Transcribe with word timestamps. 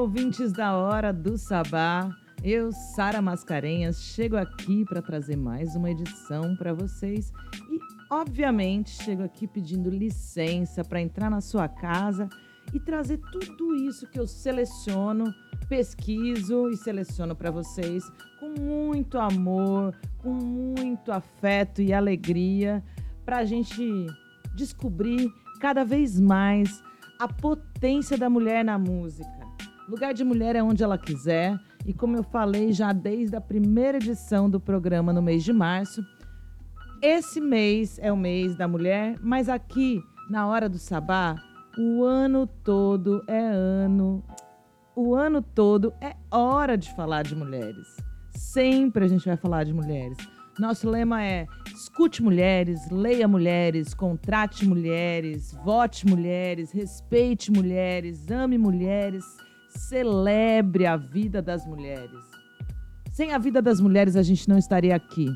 Ouvintes 0.00 0.50
da 0.50 0.74
Hora 0.78 1.12
do 1.12 1.36
Sabá. 1.36 2.08
Eu, 2.42 2.72
Sara 2.72 3.20
Mascarenhas, 3.20 4.00
chego 4.00 4.34
aqui 4.34 4.82
para 4.86 5.02
trazer 5.02 5.36
mais 5.36 5.76
uma 5.76 5.90
edição 5.90 6.56
para 6.56 6.72
vocês 6.72 7.30
e, 7.70 7.78
obviamente, 8.10 8.92
chego 9.04 9.22
aqui 9.22 9.46
pedindo 9.46 9.90
licença 9.90 10.82
para 10.82 11.02
entrar 11.02 11.28
na 11.28 11.42
sua 11.42 11.68
casa 11.68 12.30
e 12.72 12.80
trazer 12.80 13.20
tudo 13.30 13.76
isso 13.76 14.06
que 14.06 14.18
eu 14.18 14.26
seleciono, 14.26 15.34
pesquiso 15.68 16.70
e 16.70 16.78
seleciono 16.78 17.36
para 17.36 17.50
vocês 17.50 18.10
com 18.40 18.58
muito 18.58 19.18
amor, 19.18 19.94
com 20.16 20.32
muito 20.32 21.12
afeto 21.12 21.82
e 21.82 21.92
alegria 21.92 22.82
para 23.22 23.36
a 23.40 23.44
gente 23.44 24.06
descobrir 24.54 25.30
cada 25.60 25.84
vez 25.84 26.18
mais 26.18 26.82
a 27.18 27.28
potência 27.28 28.16
da 28.16 28.30
mulher 28.30 28.64
na 28.64 28.78
música. 28.78 29.39
Lugar 29.90 30.14
de 30.14 30.22
mulher 30.22 30.54
é 30.54 30.62
onde 30.62 30.84
ela 30.84 30.96
quiser, 30.96 31.58
e 31.84 31.92
como 31.92 32.16
eu 32.16 32.22
falei 32.22 32.72
já 32.72 32.92
desde 32.92 33.34
a 33.34 33.40
primeira 33.40 33.98
edição 33.98 34.48
do 34.48 34.60
programa 34.60 35.12
no 35.12 35.20
mês 35.20 35.42
de 35.42 35.52
março, 35.52 36.00
esse 37.02 37.40
mês 37.40 37.98
é 37.98 38.12
o 38.12 38.16
mês 38.16 38.54
da 38.54 38.68
mulher, 38.68 39.16
mas 39.20 39.48
aqui 39.48 40.00
na 40.30 40.46
hora 40.46 40.68
do 40.68 40.78
sabá, 40.78 41.34
o 41.76 42.04
ano 42.04 42.46
todo 42.46 43.24
é 43.26 43.40
ano, 43.40 44.22
o 44.94 45.12
ano 45.12 45.42
todo 45.42 45.92
é 46.00 46.14
hora 46.30 46.78
de 46.78 46.94
falar 46.94 47.24
de 47.24 47.34
mulheres. 47.34 47.88
Sempre 48.30 49.06
a 49.06 49.08
gente 49.08 49.26
vai 49.26 49.36
falar 49.36 49.64
de 49.64 49.74
mulheres. 49.74 50.18
Nosso 50.56 50.88
lema 50.88 51.24
é: 51.24 51.48
escute 51.74 52.22
mulheres, 52.22 52.88
leia 52.92 53.26
mulheres, 53.26 53.92
contrate 53.92 54.64
mulheres, 54.64 55.52
vote 55.64 56.06
mulheres, 56.06 56.70
respeite 56.70 57.50
mulheres, 57.50 58.30
ame 58.30 58.56
mulheres, 58.56 59.24
celebre 59.70 60.86
a 60.86 60.96
vida 60.96 61.40
das 61.40 61.64
mulheres. 61.66 62.24
Sem 63.12 63.32
a 63.32 63.38
vida 63.38 63.62
das 63.62 63.80
mulheres, 63.80 64.16
a 64.16 64.22
gente 64.22 64.48
não 64.48 64.58
estaria 64.58 64.94
aqui. 64.94 65.28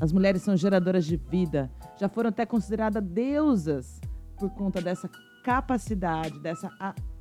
As 0.00 0.12
mulheres 0.12 0.42
são 0.42 0.56
geradoras 0.56 1.04
de 1.04 1.16
vida, 1.16 1.70
já 1.98 2.08
foram 2.08 2.28
até 2.28 2.46
consideradas 2.46 3.02
deusas 3.02 4.00
por 4.36 4.50
conta 4.50 4.80
dessa 4.80 5.10
capacidade, 5.44 6.38
dessa 6.38 6.70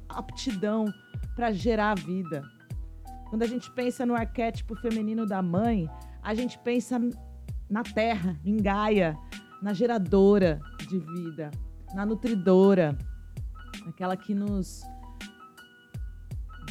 aptidão 0.07 0.85
para 1.35 1.51
gerar 1.51 1.95
vida. 1.95 2.43
Quando 3.29 3.43
a 3.43 3.47
gente 3.47 3.71
pensa 3.71 4.05
no 4.05 4.15
arquétipo 4.15 4.75
feminino 4.75 5.25
da 5.25 5.41
mãe, 5.41 5.89
a 6.21 6.33
gente 6.35 6.57
pensa 6.59 6.99
na 7.69 7.83
terra, 7.83 8.39
em 8.45 8.57
Gaia, 8.57 9.17
na 9.61 9.73
geradora 9.73 10.61
de 10.87 10.99
vida, 10.99 11.51
na 11.93 12.05
nutridora, 12.05 12.97
aquela 13.87 14.15
que 14.15 14.33
nos 14.35 14.83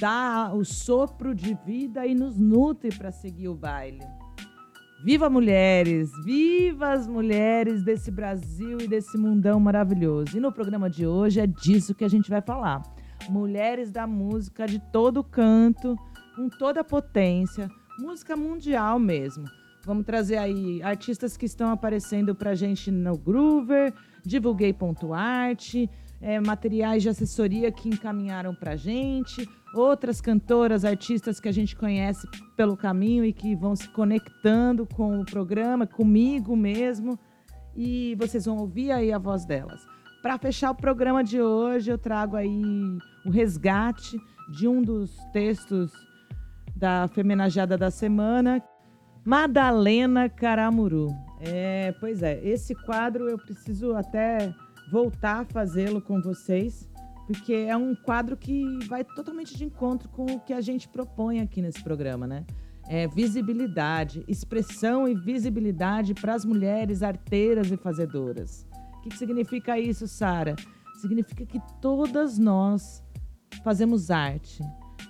dá 0.01 0.53
o 0.55 0.65
sopro 0.65 1.35
de 1.35 1.55
vida 1.65 2.07
e 2.07 2.15
nos 2.15 2.39
nutre 2.39 2.91
para 2.97 3.11
seguir 3.11 3.49
o 3.49 3.55
baile. 3.55 4.05
Viva 5.05 5.29
mulheres, 5.29 6.11
viva 6.25 6.93
as 6.93 7.07
mulheres 7.07 7.85
desse 7.85 8.11
Brasil 8.11 8.79
e 8.81 8.89
desse 8.89 9.17
mundão 9.17 9.61
maravilhoso. 9.61 10.37
E 10.37 10.41
no 10.41 10.51
programa 10.51 10.89
de 10.89 11.07
hoje 11.07 11.41
é 11.41 11.47
disso 11.47 11.95
que 11.95 12.05
a 12.05 12.09
gente 12.09 12.31
vai 12.31 12.41
falar. 12.41 12.83
Mulheres 13.29 13.91
da 13.91 14.07
música 14.07 14.67
de 14.67 14.79
todo 14.91 15.23
canto, 15.23 15.97
com 16.35 16.49
toda 16.49 16.81
a 16.81 16.85
potência, 16.85 17.71
música 17.99 18.37
mundial 18.37 18.99
mesmo. 18.99 19.45
Vamos 19.85 20.05
trazer 20.05 20.39
aí 20.39 20.83
artistas 20.83 21.37
que 21.37 21.47
estão 21.47 21.71
aparecendo 21.71 22.35
para 22.35 22.55
gente 22.55 22.91
no 22.91 23.17
Groover, 23.17 23.95
divulguei.art, 24.25 25.75
é, 26.27 26.41
materiais 26.41 27.05
de 27.05 27.09
assessoria 27.09 27.71
que 27.71 27.89
encaminharam 27.89 28.53
para 28.53 28.75
gente, 28.75 29.49
outras 29.73 30.21
cantoras, 30.21 30.85
artistas 30.85 31.39
que 31.39 31.49
a 31.49 31.53
gente 31.53 31.77
conhece 31.77 32.27
pelo 32.57 32.77
caminho 32.77 33.25
e 33.25 33.33
que 33.33 33.55
vão 33.55 33.77
se 33.77 33.89
conectando 33.91 34.85
com 34.85 35.21
o 35.21 35.25
programa, 35.25 35.87
comigo 35.87 36.57
mesmo, 36.57 37.17
e 37.77 38.17
vocês 38.17 38.45
vão 38.45 38.57
ouvir 38.57 38.91
aí 38.91 39.13
a 39.13 39.19
voz 39.19 39.45
delas. 39.45 39.87
Para 40.21 40.37
fechar 40.37 40.73
o 40.73 40.75
programa 40.75 41.23
de 41.23 41.41
hoje, 41.41 41.93
eu 41.93 41.97
trago 41.97 42.35
aí 42.35 42.61
o 43.25 43.31
resgate 43.31 44.19
de 44.51 44.67
um 44.67 44.83
dos 44.83 45.17
textos 45.33 45.93
da 46.75 47.07
Femenajada 47.07 47.79
da 47.79 47.89
Semana, 47.89 48.61
Madalena 49.25 50.29
Caramuru. 50.29 51.07
É, 51.39 51.95
pois 52.01 52.21
é, 52.21 52.45
esse 52.45 52.75
quadro 52.75 53.29
eu 53.29 53.39
preciso 53.39 53.95
até 53.95 54.53
voltar 54.91 55.41
a 55.41 55.45
fazê-lo 55.45 56.01
com 56.01 56.21
vocês, 56.21 56.89
porque 57.27 57.53
é 57.53 57.77
um 57.77 57.95
quadro 57.95 58.37
que 58.37 58.65
vai 58.87 59.03
totalmente 59.03 59.57
de 59.57 59.65
encontro 59.65 60.09
com 60.09 60.27
o 60.27 60.41
que 60.41 60.53
a 60.53 60.61
gente 60.61 60.89
propõe 60.89 61.41
aqui 61.41 61.61
nesse 61.61 61.83
programa, 61.83 62.27
né? 62.27 62.45
É 62.89 63.09
visibilidade, 63.09 64.25
expressão 64.29 65.09
e 65.09 65.15
visibilidade 65.15 66.15
para 66.15 66.35
as 66.35 66.45
mulheres 66.45 67.03
arteiras 67.03 67.71
e 67.71 67.77
fazedoras. 67.77 68.65
O 68.99 69.01
que, 69.03 69.11
que 69.11 69.19
significa 69.19 69.79
isso, 69.79 70.07
Sara? 70.07 70.55
Significa 71.01 71.45
que 71.45 71.61
todas 71.81 72.39
nós 72.39 73.03
fazemos 73.65 74.11
arte, 74.11 74.63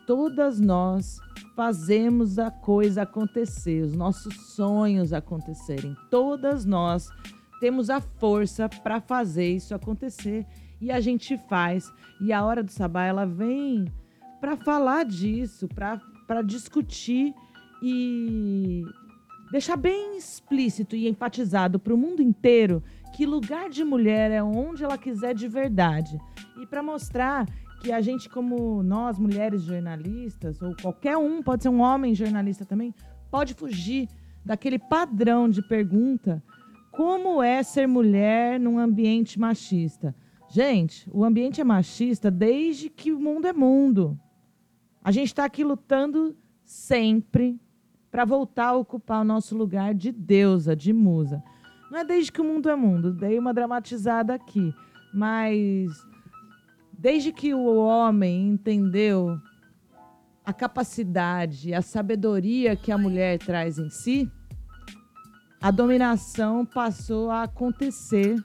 todas 0.07 0.59
nós 0.59 1.19
fazemos 1.55 2.39
a 2.39 2.51
coisa 2.51 3.03
acontecer, 3.03 3.83
os 3.83 3.95
nossos 3.95 4.55
sonhos 4.55 5.13
acontecerem. 5.13 5.97
Todas 6.11 6.65
nós 6.67 7.09
temos 7.61 7.91
a 7.91 8.01
força 8.01 8.69
para 8.69 9.01
fazer 9.01 9.49
isso 9.57 9.75
acontecer 9.75 10.47
e 10.81 10.91
a 10.91 11.01
gente 11.01 11.37
faz. 11.49 11.93
E 12.21 12.33
a 12.33 12.45
hora 12.45 12.63
do 12.63 12.71
sabá 12.71 13.05
ela 13.05 13.25
vem 13.25 13.87
para 14.41 14.57
falar 14.57 15.05
disso, 15.05 15.69
para 15.69 16.43
discutir 16.43 17.35
e 17.83 18.85
deixar 19.51 19.77
bem 19.77 20.17
explícito 20.17 20.97
e 20.97 21.09
enfatizado 21.09 21.79
para 21.79 21.95
o 21.95 21.99
mundo 21.99 22.23
inteiro 22.23 22.83
que 23.15 23.25
lugar 23.25 23.71
de 23.71 23.83
mulher 23.83 24.31
é 24.31 24.43
onde 24.43 24.85
ela 24.85 24.99
quiser 24.99 25.35
de 25.35 25.49
verdade. 25.49 26.21
E 26.61 26.67
para 26.67 26.83
mostrar 26.83 27.47
que 27.81 27.91
a 27.91 28.01
gente, 28.01 28.29
como 28.29 28.83
nós, 28.83 29.19
mulheres 29.19 29.63
jornalistas, 29.63 30.61
ou 30.61 30.75
qualquer 30.77 31.17
um, 31.17 31.43
pode 31.43 31.63
ser 31.63 31.71
um 31.71 31.81
homem 31.81 32.15
jornalista 32.15 32.67
também, 32.67 32.95
pode 33.31 33.55
fugir 33.55 34.09
daquele 34.45 34.79
padrão 34.79 35.49
de 35.49 35.63
pergunta: 35.63 36.43
como 36.97 37.43
é 37.43 37.63
ser 37.63 37.87
mulher 37.87 38.59
num 38.59 38.79
ambiente 38.79 39.39
machista? 39.39 40.15
Gente, 40.49 41.09
o 41.13 41.25
ambiente 41.25 41.61
é 41.61 41.65
machista 41.65 42.31
desde 42.31 42.89
que 42.89 43.13
o 43.13 43.21
mundo 43.21 43.47
é 43.47 43.53
mundo. 43.53 44.19
A 45.03 45.11
gente 45.11 45.29
está 45.29 45.45
aqui 45.45 45.63
lutando 45.63 46.37
sempre 46.65 47.61
para 48.11 48.25
voltar 48.25 48.69
a 48.69 48.77
ocupar 48.77 49.21
o 49.21 49.25
nosso 49.25 49.57
lugar 49.57 49.95
de 49.95 50.11
deusa, 50.11 50.75
de 50.75 50.93
musa. 50.93 51.43
Não 51.91 51.99
é 51.99 52.05
desde 52.05 52.33
que 52.33 52.41
o 52.41 52.45
mundo 52.45 52.69
é 52.69 52.75
mundo, 52.75 53.13
dei 53.13 53.39
uma 53.39 53.55
dramatizada 53.55 54.35
aqui, 54.35 54.75
mas 55.15 55.93
Desde 56.99 57.31
que 57.31 57.53
o 57.53 57.67
homem 57.77 58.49
entendeu 58.49 59.39
a 60.45 60.53
capacidade, 60.53 61.75
a 61.75 61.83
sabedoria 61.83 62.75
que 62.75 62.91
a 62.91 62.97
mulher 62.97 63.39
traz 63.39 63.79
em 63.79 63.91
si, 63.91 64.31
a 65.61 65.71
dominação 65.71 66.65
passou 66.65 67.31
a 67.31 67.45
acontecer 67.45 68.37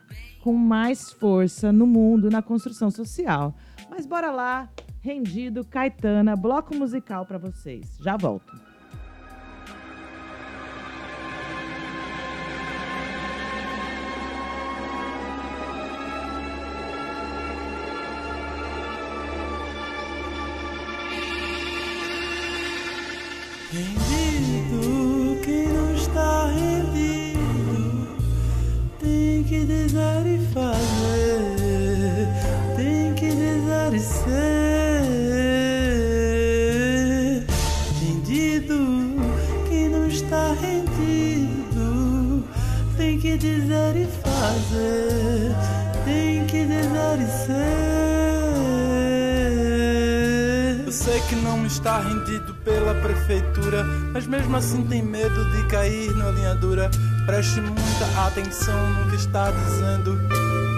com 0.42 0.54
mais 0.54 1.12
força 1.12 1.72
no 1.72 1.86
mundo, 1.86 2.30
na 2.30 2.42
construção 2.42 2.90
social. 2.90 3.56
Mas 3.90 4.06
bora 4.06 4.32
lá, 4.32 4.70
rendido, 5.02 5.66
Caetana, 5.66 6.36
bloco 6.36 6.76
musical 6.76 7.26
para 7.26 7.38
vocês. 7.38 7.98
Já 8.02 8.18
volto. 8.18 8.71
Que 29.62 29.68
dizer 29.68 30.26
e 30.26 30.40
fazer, 30.54 31.40
tem 32.76 33.14
que 33.14 33.30
dizer 33.30 33.94
e 33.94 34.00
ser. 34.00 35.02
Rendido, 38.00 38.78
quem 39.70 39.90
não 39.90 40.08
está 40.08 40.54
rendido 40.54 42.44
tem 42.98 43.20
que 43.20 43.38
dizer 43.38 43.96
e 43.96 44.08
fazer, 44.24 45.52
tem 46.06 46.46
que 46.46 46.66
dizer 46.66 47.20
e 47.20 47.28
ser. 47.46 47.82
Eu 50.86 50.92
sei 50.92 51.22
que 51.22 51.36
não 51.36 51.66
está 51.68 52.00
rendido 52.00 52.56
pela 52.64 52.96
prefeitura, 52.96 53.84
mas 54.12 54.26
mesmo 54.26 54.56
assim 54.58 54.84
tem 54.86 55.04
medo 55.04 55.52
de 55.52 55.68
cair 55.68 56.12
na 56.16 56.32
linha 56.32 56.56
dura. 56.56 56.90
Preste 57.26 57.62
muita 57.62 58.26
atenção 58.26 58.94
no 58.94 59.10
que 59.10 59.16
está 59.16 59.52
dizendo 59.52 60.20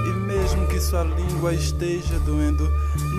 e 0.06 0.10
mesmo 0.12 0.68
que 0.68 0.80
sua 0.80 1.04
língua 1.04 1.54
esteja 1.54 2.20
doendo. 2.20 2.70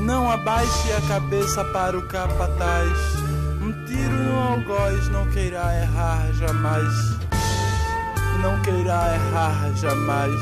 Não 0.04 0.30
abaixe 0.30 0.92
a 0.92 1.00
cabeça 1.08 1.64
para 1.64 1.98
o 1.98 2.06
capataz. 2.06 2.92
Um 3.62 3.72
tiro 3.86 4.10
no 4.10 4.38
algoz 4.38 5.08
não 5.08 5.26
queirá 5.30 5.74
errar 5.80 6.32
jamais. 6.34 6.92
Não 8.42 8.60
queirá 8.62 9.14
errar 9.14 9.72
jamais. 9.74 10.40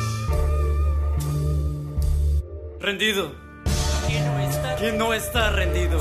Rendido. 2.81 3.31
Que 4.77 4.91
no 4.93 5.15
está 5.15 5.51
rendido. 5.51 5.99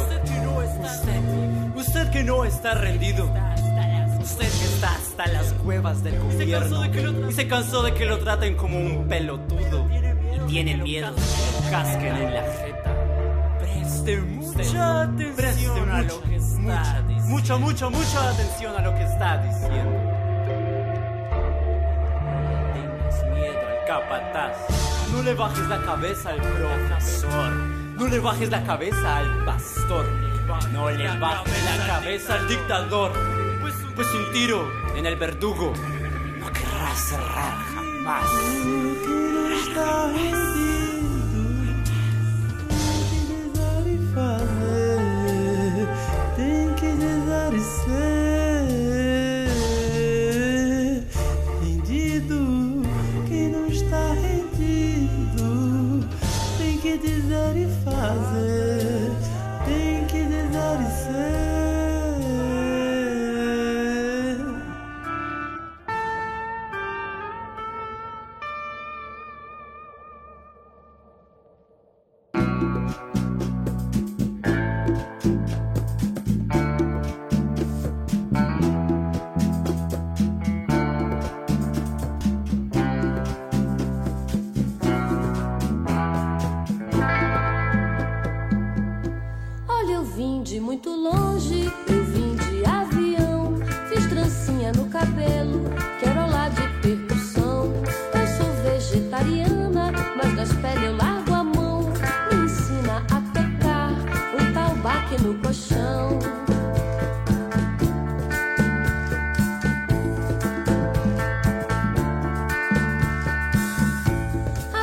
Usted 1.75 2.09
que 2.09 2.23
no 2.23 2.43
está 2.43 2.73
rendido. 2.73 3.29
Usted 4.21 4.47
que 4.47 4.65
está 4.65 4.95
hasta 4.95 5.27
las 5.27 5.53
cuevas 5.53 6.03
del 6.03 6.19
gobierno 6.19 7.29
y 7.29 7.33
se 7.33 7.47
cansó 7.47 7.81
de 7.81 7.94
que 7.94 8.06
lo 8.06 8.19
traten 8.19 8.56
como 8.56 8.77
un 8.77 9.07
pelotudo 9.07 9.88
y 9.89 10.51
tiene 10.51 10.77
miedo 10.77 11.12
de 11.12 11.21
que 11.21 11.65
lo 11.65 11.71
casquen 11.71 12.15
en 12.18 12.33
la 12.33 12.44
jeta. 12.44 13.57
Preste 13.59 14.21
mucha 14.21 15.01
atención 15.01 15.89
a 15.89 16.01
lo 16.03 16.21
que 16.21 16.35
está 16.35 17.01
diciendo. 17.01 17.27
Mucha, 17.27 17.57
mucha, 17.57 17.89
mucha 17.89 18.29
atención 18.29 18.75
a 18.77 18.81
lo 18.81 18.94
que 18.94 19.03
está 19.03 19.38
diciendo. 19.38 20.00
No 22.24 22.74
tengas 22.74 23.24
miedo 23.33 23.59
al 23.67 23.88
capataz. 23.88 24.57
No 25.12 25.24
le 25.24 25.33
bajes 25.33 25.67
la 25.67 25.81
cabeza 25.81 26.29
al 26.29 26.41
profesor. 26.41 27.51
No 27.97 28.07
le 28.07 28.19
bajes 28.19 28.50
la 28.50 28.63
cabeza 28.63 29.17
al 29.17 29.45
pastor. 29.45 30.06
No 30.71 30.89
le 30.89 31.07
bajes 31.17 31.65
la 31.65 31.88
cabeza 31.88 32.35
al 32.35 32.47
dictador. 32.47 33.50
Pues 33.95 34.07
un 34.13 34.31
tiro 34.31 34.67
en 34.95 35.05
el 35.05 35.15
verdugo 35.15 35.73
no 36.39 36.51
querrá 36.51 36.95
cerrar 36.95 37.57
jamás. 37.73 38.29
Tem 46.35 46.73
que 46.75 46.91
desaparecer. 46.95 48.21
Rendido, 51.61 52.81
quem 53.27 53.49
não 53.49 53.67
está 53.67 54.13
rendido, 54.13 56.07
tem 56.57 56.77
que 56.77 56.97
dizer 56.97 57.57
muito 90.83 90.99
longe, 90.99 91.71
eu 91.87 92.03
vim 92.05 92.35
de 92.35 92.65
avião. 92.65 93.55
Fiz 93.87 94.07
trancinha 94.07 94.71
no 94.71 94.85
cabelo, 94.85 95.61
quero 95.99 96.27
lá 96.27 96.49
de 96.49 96.67
percussão. 96.81 97.71
Eu 98.13 98.27
sou 98.35 98.51
vegetariana, 98.63 99.91
mas 100.15 100.35
das 100.35 100.53
peles 100.53 100.83
eu 100.83 100.95
largo 100.97 101.33
a 101.33 101.43
mão. 101.43 101.83
Me 102.31 102.45
ensina 102.45 102.97
a 103.11 103.21
tocar 103.31 103.91
um 104.33 104.53
tal 104.53 104.75
baque 104.77 105.21
no 105.21 105.35
colchão. 105.35 106.17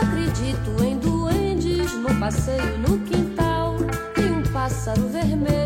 Acredito 0.01 0.85
em 0.85 0.97
duendes 0.99 1.93
no 1.95 2.15
passeio 2.21 2.79
no 2.79 3.01
quintal. 3.01 3.75
E 4.17 4.31
um 4.31 4.43
pássaro 4.53 5.09
vermelho, 5.09 5.58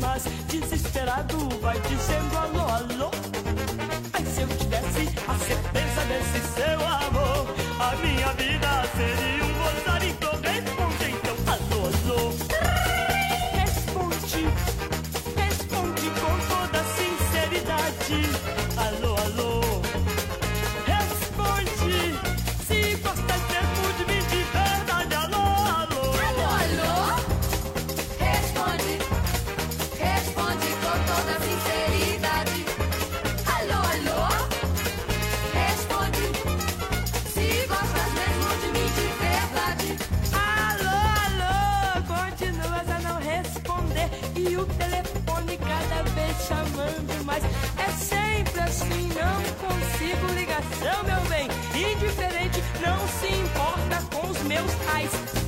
mas 0.00 0.22
desesperado 0.46 1.36
vai 1.60 1.78
dizendo 1.80 2.38
alô, 2.38 2.60
alô. 2.60 3.10
Ai, 4.12 4.24
se 4.24 4.42
eu 4.42 4.48
tivesse 4.48 5.08
a 5.26 5.34
certeza 5.38 6.04
desse 6.06 6.40
seu 6.54 6.86
amor, 6.86 7.46
a 7.80 7.96
minha 7.96 8.32
vida 8.34 8.84
seria 8.96 9.19
ligação, 50.80 51.04
meu 51.04 51.20
bem. 51.28 51.48
Indiferente, 51.74 52.62
não 52.80 53.06
se 53.08 53.28
importa 53.28 54.02
com 54.14 54.26
os 54.30 54.42
meus 54.42 54.74
pais. 54.86 55.39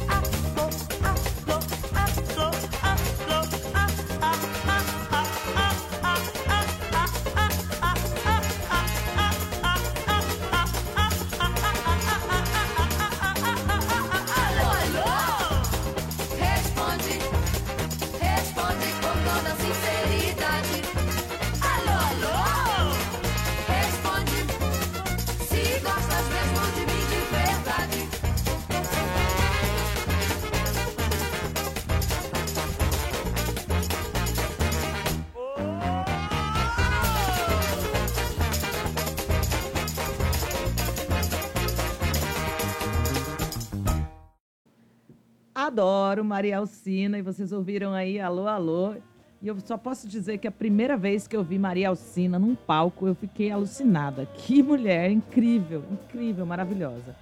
Adoro 46.13 46.25
Maria 46.27 46.59
Alcina 46.59 47.19
e 47.19 47.23
vocês 47.23 47.53
ouviram 47.53 47.95
aí 47.95 48.21
Alô, 48.21 48.47
Alô. 48.47 48.95
E 49.41 49.49
eu 49.49 49.59
só 49.61 49.79
posso 49.79 50.07
dizer 50.07 50.37
que 50.37 50.47
a 50.47 50.51
primeira 50.51 50.95
vez 50.95 51.27
que 51.27 51.35
eu 51.35 51.43
vi 51.43 51.59
Maria 51.59 51.89
Alcina 51.89 52.39
num 52.39 52.55
palco, 52.55 53.07
eu 53.07 53.15
fiquei 53.15 53.51
alucinada. 53.51 54.27
Que 54.27 54.63
mulher 54.63 55.11
incrível, 55.11 55.83
incrível, 55.91 56.45
maravilhosa. 56.45 57.17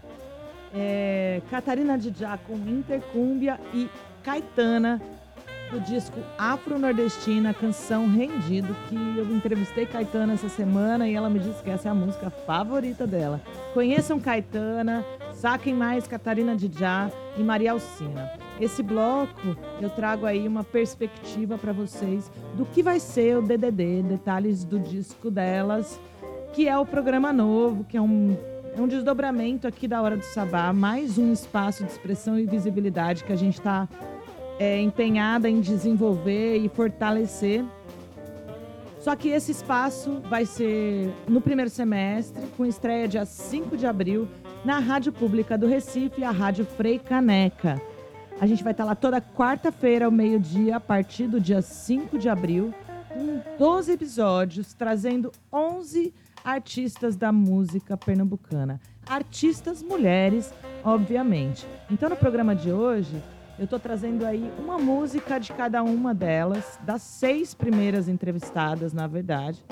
É, 0.75 1.41
Catarina 1.49 1.97
Didjá 1.97 2.37
com 2.37 2.57
Intercúmbia 2.57 3.61
e 3.73 3.89
Caetana 4.25 5.01
do 5.71 5.81
disco 5.81 6.19
Afro-Nordestina, 6.37 7.55
canção 7.55 8.09
Rendido, 8.09 8.75
que 8.89 8.97
eu 8.97 9.25
entrevistei 9.35 9.87
Caetana 9.87 10.33
essa 10.33 10.49
semana 10.49 11.09
e 11.09 11.15
ela 11.15 11.31
me 11.31 11.39
disse 11.39 11.63
que 11.63 11.71
essa 11.71 11.89
é 11.89 11.91
a 11.91 11.95
música 11.95 12.29
favorita 12.29 13.07
dela. 13.07 13.41
Conheçam 13.73 14.19
Caetana, 14.19 15.05
saquem 15.33 15.73
mais 15.73 16.09
Catarina 16.09 16.57
Didjá 16.57 17.11
e 17.37 17.43
Maria 17.43 17.73
Alcina. 17.73 18.33
Esse 18.61 18.83
bloco 18.83 19.57
eu 19.81 19.89
trago 19.89 20.27
aí 20.27 20.47
uma 20.47 20.65
perspectiva 20.65 21.57
para 21.57 21.73
vocês 21.73 22.31
do 22.57 22.67
que 22.67 22.83
vai 22.83 22.99
ser 22.99 23.39
o 23.39 23.43
DDD, 23.43 24.03
detalhes 24.03 24.65
do 24.65 24.79
disco 24.79 25.31
delas, 25.31 26.01
que 26.53 26.69
é 26.69 26.77
o 26.77 26.85
programa 26.85 27.33
novo, 27.33 27.85
que 27.85 27.97
é 27.97 28.03
um, 28.03 28.37
é 28.77 28.81
um 28.81 28.89
desdobramento 28.89 29.69
aqui 29.69 29.87
da 29.87 30.03
Hora 30.03 30.17
do 30.17 30.25
Sabá, 30.25 30.73
mais 30.73 31.17
um 31.17 31.33
espaço 31.33 31.85
de 31.85 31.93
expressão 31.93 32.39
e 32.39 32.45
visibilidade 32.45 33.23
que 33.23 33.33
a 33.33 33.37
gente 33.37 33.59
está 33.59 33.89
é, 34.61 34.79
empenhada 34.79 35.49
em 35.49 35.59
desenvolver 35.59 36.59
e 36.59 36.69
fortalecer. 36.69 37.65
Só 39.01 39.17
que 39.17 39.31
esse 39.31 39.53
espaço 39.53 40.21
vai 40.29 40.45
ser 40.45 41.11
no 41.27 41.41
primeiro 41.41 41.71
semestre, 41.71 42.43
com 42.59 42.67
estreia 42.67 43.09
dia 43.09 43.25
5 43.25 43.75
de 43.75 43.87
abril, 43.87 44.29
na 44.63 44.79
Rádio 44.79 45.11
Pública 45.15 45.57
do 45.57 45.67
Recife, 45.67 46.23
a 46.23 46.31
Rádio 46.31 46.67
Frei 46.67 46.99
Caneca. 46.99 47.81
A 48.39 48.47
gente 48.47 48.63
vai 48.63 48.73
estar 48.73 48.85
lá 48.85 48.95
toda 48.95 49.19
quarta-feira, 49.19 50.05
ao 50.05 50.11
meio-dia, 50.11 50.77
a 50.77 50.81
partir 50.81 51.27
do 51.27 51.41
dia 51.41 51.63
5 51.63 52.19
de 52.19 52.29
abril, 52.29 52.75
com 53.09 53.41
12 53.59 53.93
episódios, 53.93 54.75
trazendo 54.75 55.33
11 55.51 56.13
artistas 56.45 57.17
da 57.17 57.33
música 57.33 57.97
pernambucana. 57.97 58.79
Artistas 59.09 59.83
mulheres, 59.83 60.53
obviamente. 60.85 61.67
Então, 61.91 62.11
no 62.11 62.17
programa 62.17 62.55
de 62.55 62.71
hoje, 62.71 63.23
eu 63.61 63.65
estou 63.65 63.79
trazendo 63.79 64.25
aí 64.25 64.51
uma 64.59 64.79
música 64.79 65.39
de 65.39 65.53
cada 65.53 65.83
uma 65.83 66.15
delas, 66.15 66.81
das 66.83 67.03
seis 67.03 67.53
primeiras 67.53 68.09
entrevistadas, 68.09 68.95
na 68.95 69.07
verdade. 69.07 69.63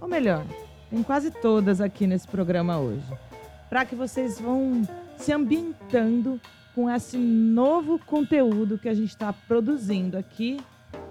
Ou 0.00 0.08
melhor, 0.08 0.44
tem 0.90 1.00
quase 1.04 1.30
todas 1.30 1.80
aqui 1.80 2.08
nesse 2.08 2.26
programa 2.26 2.80
hoje. 2.80 3.06
Para 3.68 3.84
que 3.84 3.94
vocês 3.94 4.40
vão 4.40 4.82
se 5.16 5.32
ambientando 5.32 6.40
com 6.74 6.90
esse 6.90 7.16
novo 7.16 8.00
conteúdo 8.00 8.76
que 8.76 8.88
a 8.88 8.94
gente 8.94 9.10
está 9.10 9.32
produzindo 9.32 10.18
aqui. 10.18 10.58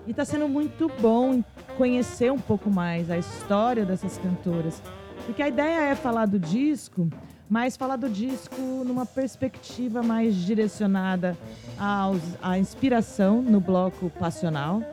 E 0.06 0.12
está 0.12 0.26
sendo 0.26 0.50
muito 0.50 0.92
bom 1.00 1.42
conhecer 1.78 2.34
um 2.34 2.38
pouco 2.38 2.70
mais 2.70 3.10
a 3.10 3.18
história 3.18 3.86
dessas 3.86 4.18
cantoras. 4.18 4.84
Porque 5.26 5.42
a 5.42 5.48
ideia 5.48 5.84
é 5.84 5.96
falar 5.96 6.26
do 6.26 6.38
disco, 6.38 7.08
mas 7.50 7.76
falar 7.76 7.96
do 7.96 8.08
disco 8.08 8.62
numa 8.86 9.06
perspectiva 9.06 10.04
mais 10.04 10.36
direcionada 10.36 11.36
aos, 11.78 12.22
à 12.42 12.60
inspiração 12.60 13.42
no 13.42 13.60
bloco 13.60 14.10
passional, 14.12 14.84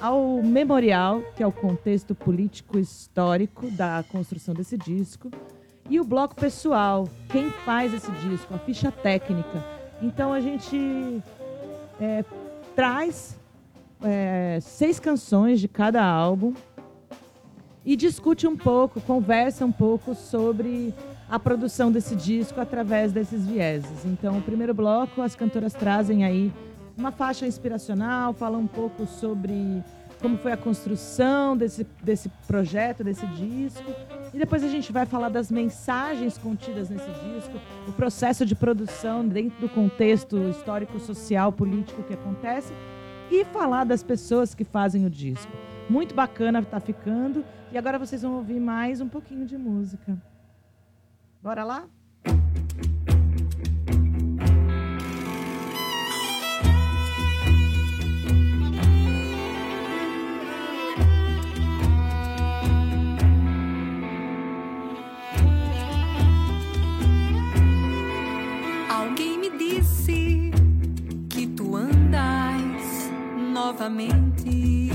ao 0.00 0.42
memorial, 0.42 1.22
que 1.34 1.42
é 1.42 1.46
o 1.46 1.52
contexto 1.52 2.14
político 2.14 2.78
histórico 2.78 3.70
da 3.70 4.04
construção 4.12 4.54
desse 4.54 4.76
disco, 4.76 5.30
e 5.88 5.98
o 5.98 6.04
bloco 6.04 6.34
pessoal, 6.34 7.08
quem 7.30 7.50
faz 7.50 7.94
esse 7.94 8.10
disco, 8.12 8.54
a 8.54 8.58
ficha 8.58 8.92
técnica. 8.92 9.64
Então 10.02 10.32
a 10.32 10.40
gente 10.40 11.22
é, 11.98 12.22
traz 12.76 13.38
é, 14.02 14.58
seis 14.60 15.00
canções 15.00 15.58
de 15.58 15.66
cada 15.66 16.04
álbum 16.04 16.52
e 17.84 17.96
discute 17.96 18.46
um 18.46 18.54
pouco, 18.54 19.00
conversa 19.00 19.64
um 19.64 19.72
pouco 19.72 20.14
sobre 20.14 20.94
a 21.28 21.38
produção 21.38 21.92
desse 21.92 22.16
disco 22.16 22.60
através 22.60 23.12
desses 23.12 23.46
vieses. 23.46 24.04
Então, 24.04 24.38
o 24.38 24.42
primeiro 24.42 24.72
bloco, 24.72 25.20
as 25.20 25.34
cantoras 25.34 25.74
trazem 25.74 26.24
aí 26.24 26.52
uma 26.96 27.12
faixa 27.12 27.46
inspiracional, 27.46 28.32
falam 28.32 28.62
um 28.62 28.66
pouco 28.66 29.06
sobre 29.06 29.82
como 30.20 30.36
foi 30.36 30.50
a 30.50 30.56
construção 30.56 31.56
desse, 31.56 31.86
desse 32.02 32.28
projeto, 32.46 33.04
desse 33.04 33.26
disco. 33.28 33.90
E 34.34 34.38
depois 34.38 34.64
a 34.64 34.68
gente 34.68 34.90
vai 34.90 35.06
falar 35.06 35.28
das 35.28 35.50
mensagens 35.50 36.36
contidas 36.36 36.90
nesse 36.90 37.10
disco, 37.10 37.58
o 37.86 37.92
processo 37.92 38.44
de 38.44 38.54
produção 38.54 39.26
dentro 39.26 39.60
do 39.60 39.68
contexto 39.68 40.36
histórico, 40.48 40.98
social, 40.98 41.52
político 41.52 42.02
que 42.02 42.14
acontece 42.14 42.72
e 43.30 43.44
falar 43.44 43.84
das 43.84 44.02
pessoas 44.02 44.54
que 44.54 44.64
fazem 44.64 45.06
o 45.06 45.10
disco. 45.10 45.52
Muito 45.88 46.14
bacana 46.14 46.62
tá 46.62 46.80
ficando. 46.80 47.44
E 47.70 47.78
agora 47.78 47.98
vocês 47.98 48.22
vão 48.22 48.36
ouvir 48.36 48.58
mais 48.58 49.00
um 49.00 49.08
pouquinho 49.08 49.46
de 49.46 49.56
música. 49.56 50.16
Bora 51.40 51.64
lá? 51.64 51.88
Alguém 68.90 69.38
me 69.38 69.50
disse 69.56 70.50
que 71.30 71.46
tu 71.46 71.76
andas 71.76 73.10
novamente. 73.52 74.90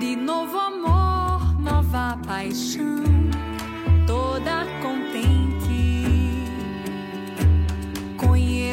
De 0.00 0.16
novo 0.16 0.58
amor, 0.58 1.60
nova 1.60 2.18
paixão, 2.26 3.02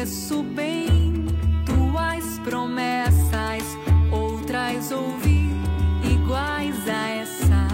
conheço 0.06 0.42
bem 0.54 1.24
tuas 1.64 2.38
promessas, 2.44 3.64
outras 4.12 4.92
ouvi 4.92 5.50
iguais 6.04 6.76
a 6.88 7.08
essa. 7.08 7.66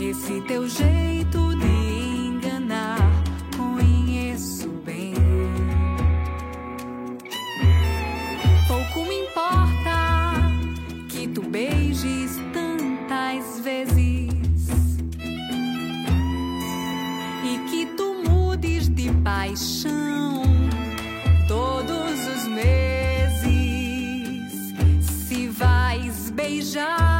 Esse 0.00 0.40
teu 0.42 0.68
jeito 0.68 1.56
de 1.56 2.28
enganar, 2.28 3.10
conheço 3.56 4.68
bem. 4.84 5.14
Pouco 8.68 9.08
me 9.08 9.22
importa 9.22 10.34
que 11.08 11.26
tu 11.26 11.42
beijes 11.42 12.40
tantas 12.52 13.60
vezes 13.64 14.30
e 17.42 17.58
que 17.68 17.86
tu 17.96 18.14
mudes 18.28 18.88
de 18.88 19.10
paixão. 19.24 20.45
déjà. 26.66 27.15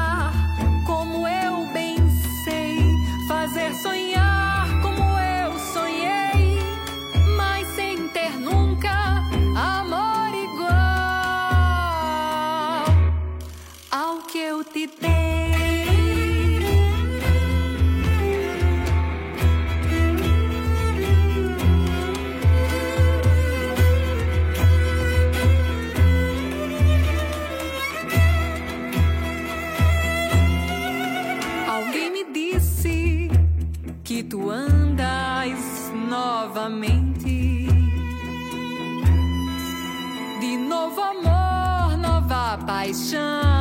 paixão. 42.86 43.55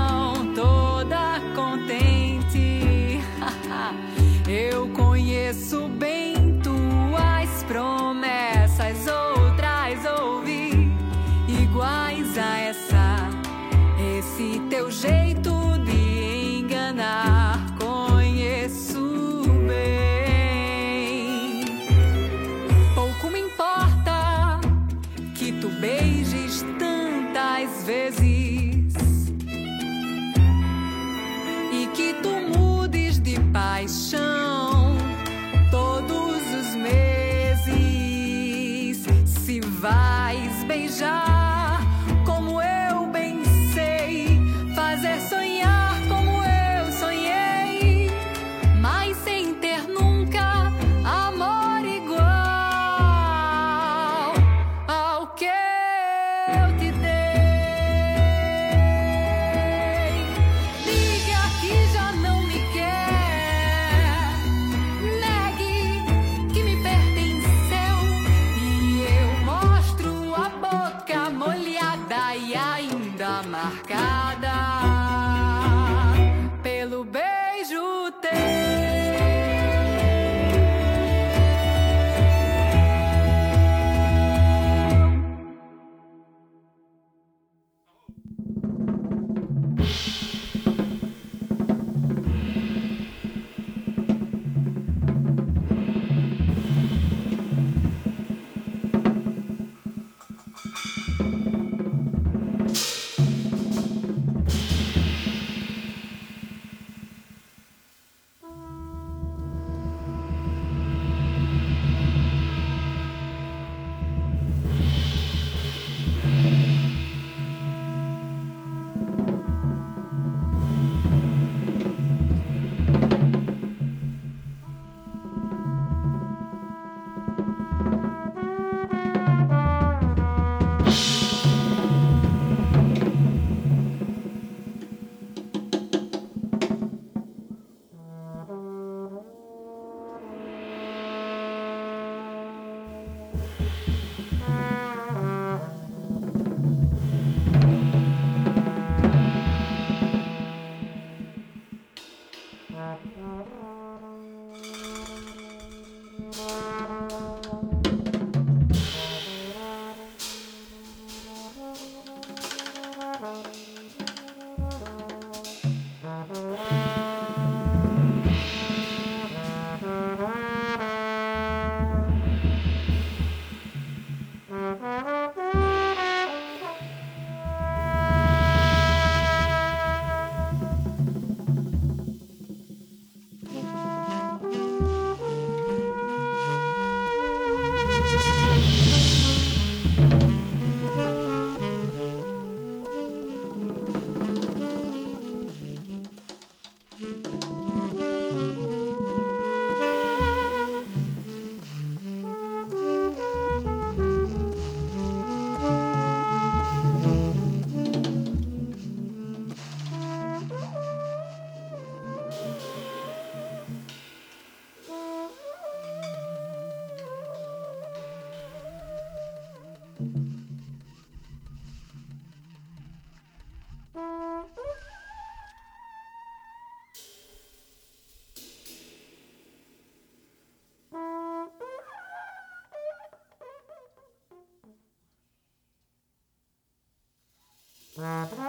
Música 237.97 238.44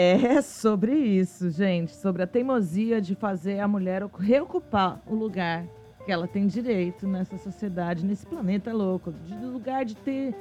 É 0.00 0.40
sobre 0.42 0.92
isso, 0.92 1.50
gente. 1.50 1.90
Sobre 1.90 2.22
a 2.22 2.26
teimosia 2.26 3.00
de 3.00 3.16
fazer 3.16 3.58
a 3.58 3.66
mulher 3.66 4.08
reocupar 4.16 5.00
o 5.04 5.12
lugar 5.12 5.66
que 6.04 6.12
ela 6.12 6.28
tem 6.28 6.46
direito 6.46 7.04
nessa 7.04 7.36
sociedade, 7.36 8.06
nesse 8.06 8.24
planeta 8.24 8.72
louco. 8.72 9.10
De 9.10 9.34
lugar 9.34 9.84
de 9.84 9.96
ter 9.96 10.36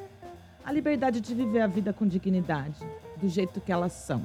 a 0.64 0.72
liberdade 0.72 1.20
de 1.20 1.34
viver 1.34 1.62
a 1.62 1.66
vida 1.66 1.92
com 1.92 2.06
dignidade, 2.06 2.80
do 3.20 3.28
jeito 3.28 3.60
que 3.60 3.72
elas 3.72 3.94
são. 3.94 4.22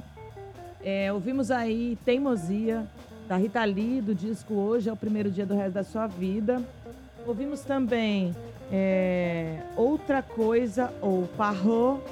É, 0.83 1.11
ouvimos 1.11 1.49
aí 1.49 1.97
Teimosia, 2.05 2.85
da 3.27 3.35
Rita 3.35 3.65
Lee, 3.65 4.01
do 4.01 4.13
disco 4.13 4.53
Hoje 4.53 4.87
é 4.87 4.93
o 4.93 4.95
Primeiro 4.95 5.31
Dia 5.31 5.47
do 5.47 5.55
Resto 5.55 5.73
da 5.73 5.83
Sua 5.83 6.05
Vida. 6.05 6.61
Ouvimos 7.25 7.61
também 7.61 8.35
é, 8.71 9.63
Outra 9.75 10.21
Coisa, 10.21 10.93
ou 11.01 11.23
Parro, 11.35 12.03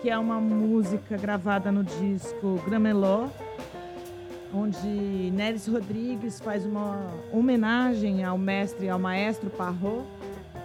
que 0.00 0.08
é 0.08 0.16
uma 0.18 0.40
música 0.40 1.16
gravada 1.16 1.72
no 1.72 1.82
disco 1.82 2.60
Grameló, 2.64 3.28
onde 4.54 5.30
Nélis 5.32 5.66
Rodrigues 5.66 6.40
faz 6.40 6.64
uma 6.64 7.08
homenagem 7.32 8.24
ao 8.24 8.38
mestre, 8.38 8.88
ao 8.88 8.98
maestro 8.98 9.50
Parrot. 9.50 10.04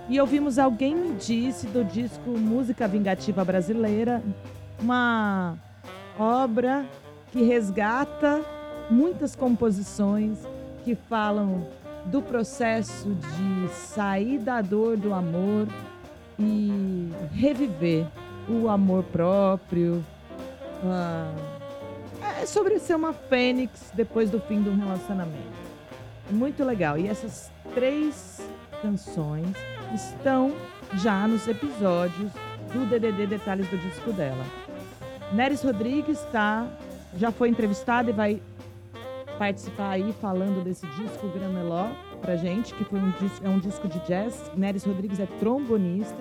E 0.07 0.19
ouvimos 0.19 0.59
Alguém 0.59 0.95
Me 0.95 1.13
Disse, 1.15 1.67
do 1.67 1.83
disco 1.83 2.29
Música 2.31 2.87
Vingativa 2.87 3.43
Brasileira, 3.43 4.21
uma 4.79 5.57
obra 6.19 6.85
que 7.31 7.41
resgata 7.41 8.41
muitas 8.89 9.35
composições 9.35 10.37
que 10.83 10.93
falam 10.93 11.65
do 12.05 12.21
processo 12.21 13.09
de 13.09 13.69
sair 13.69 14.37
da 14.37 14.61
dor 14.61 14.97
do 14.97 15.13
amor 15.13 15.67
e 16.37 17.09
reviver 17.31 18.05
o 18.47 18.69
amor 18.69 19.03
próprio, 19.05 20.03
a, 20.83 21.33
é 22.41 22.45
sobre 22.45 22.79
ser 22.79 22.95
uma 22.95 23.13
fênix 23.13 23.91
depois 23.93 24.29
do 24.29 24.39
fim 24.39 24.61
de 24.61 24.69
um 24.69 24.77
relacionamento. 24.77 25.63
Muito 26.29 26.63
legal. 26.63 26.97
E 26.97 27.07
essas 27.07 27.51
três 27.73 28.41
canções 28.81 29.47
estão 29.93 30.53
já 30.95 31.27
nos 31.27 31.47
episódios 31.47 32.31
do 32.73 32.85
DDD 32.85 33.27
Detalhes 33.27 33.67
do 33.69 33.77
disco 33.77 34.11
dela. 34.11 34.43
Neres 35.31 35.63
Rodrigues 35.63 36.19
tá, 36.31 36.67
já 37.17 37.31
foi 37.31 37.49
entrevistada 37.49 38.09
e 38.09 38.13
vai 38.13 38.41
participar 39.37 39.91
aí 39.91 40.13
falando 40.21 40.63
desse 40.63 40.85
disco 40.87 41.27
Grameló 41.29 41.87
pra 42.21 42.35
gente, 42.35 42.73
que 42.73 42.83
foi 42.83 42.99
um 42.99 43.11
disco, 43.11 43.45
é 43.45 43.49
um 43.49 43.59
disco 43.59 43.87
de 43.87 43.99
jazz. 44.07 44.51
Neres 44.55 44.83
Rodrigues 44.83 45.19
é 45.19 45.25
trombonista. 45.39 46.17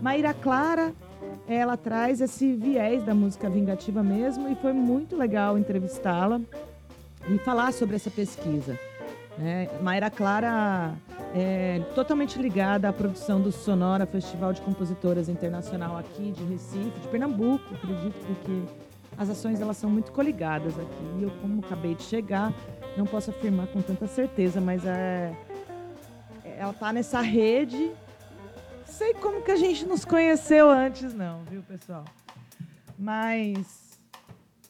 Maíra 0.00 0.34
Clara, 0.34 0.92
ela 1.48 1.76
traz 1.76 2.20
esse 2.20 2.54
viés 2.54 3.02
da 3.02 3.14
música 3.14 3.50
vingativa 3.50 4.02
mesmo 4.02 4.48
e 4.48 4.54
foi 4.54 4.72
muito 4.72 5.16
legal 5.16 5.58
entrevistá-la 5.58 6.40
e 7.28 7.38
falar 7.38 7.72
sobre 7.72 7.96
essa 7.96 8.10
pesquisa. 8.10 8.78
Né? 9.36 9.68
Maíra 9.82 10.10
Clara 10.10 10.94
é 11.34 11.82
totalmente 11.94 12.38
ligada 12.40 12.88
à 12.88 12.92
produção 12.92 13.40
do 13.40 13.50
Sonora 13.50 14.06
Festival 14.06 14.52
de 14.52 14.60
Compositoras 14.60 15.28
Internacional 15.28 15.98
aqui 15.98 16.30
de 16.32 16.44
Recife, 16.44 17.00
de 17.00 17.08
Pernambuco, 17.08 17.74
acredito, 17.74 18.14
porque 18.26 18.62
as 19.18 19.28
ações 19.28 19.60
elas 19.60 19.76
são 19.76 19.90
muito 19.90 20.12
coligadas 20.12 20.78
aqui. 20.78 21.18
E 21.18 21.24
eu, 21.24 21.30
como 21.42 21.60
acabei 21.60 21.94
de 21.94 22.04
chegar, 22.04 22.52
não 22.96 23.04
posso 23.04 23.30
afirmar 23.30 23.66
com 23.66 23.82
tanta 23.82 24.06
certeza, 24.06 24.60
mas 24.60 24.84
é, 24.86 25.34
ela 26.56 26.70
está 26.70 26.92
nessa 26.92 27.20
rede. 27.20 27.90
Sei 28.86 29.14
como 29.14 29.42
que 29.42 29.50
a 29.50 29.56
gente 29.56 29.84
nos 29.86 30.04
conheceu 30.04 30.70
antes, 30.70 31.14
não, 31.14 31.42
viu, 31.44 31.62
pessoal? 31.62 32.04
Mas 32.98 33.98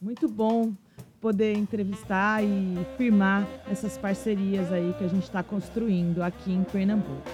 muito 0.01 0.29
bom 0.29 0.73
poder 1.21 1.57
entrevistar 1.57 2.43
e 2.45 2.77
firmar 2.97 3.47
essas 3.71 3.97
parcerias 3.97 4.71
aí 4.73 4.95
que 4.99 5.05
a 5.05 5.09
gente 5.09 5.23
está 5.23 5.43
construindo 5.43 6.23
aqui 6.23 6.53
em 6.53 6.63
Pernambuco. 6.65 7.31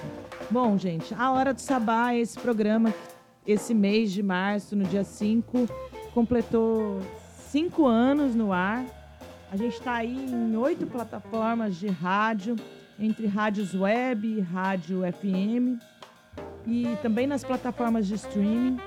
Bom, 0.51 0.79
gente, 0.79 1.15
a 1.15 1.33
Hora 1.33 1.53
do 1.53 1.61
Sabá 1.61 2.13
é 2.13 2.21
esse 2.21 2.39
programa, 2.39 2.95
esse 3.47 3.75
mês 3.75 4.13
de 4.13 4.23
março, 4.23 4.77
no 4.77 4.85
dia 4.85 5.05
5, 5.05 5.69
completou 6.15 7.01
cinco 7.49 7.87
anos 7.87 8.35
no 8.35 8.53
ar. 8.53 8.85
A 9.51 9.57
gente 9.57 9.75
está 9.75 9.95
aí 9.95 10.25
em 10.25 10.57
oito 10.57 10.87
plataformas 10.87 11.77
de 11.77 11.89
rádio, 11.89 12.55
entre 12.99 13.27
rádios 13.27 13.75
web 13.75 14.27
e 14.27 14.41
rádio 14.41 15.01
FM, 15.01 15.83
e 16.67 16.97
também 17.03 17.27
nas 17.27 17.45
plataformas 17.45 18.07
de 18.07 18.15
streaming. 18.15 18.79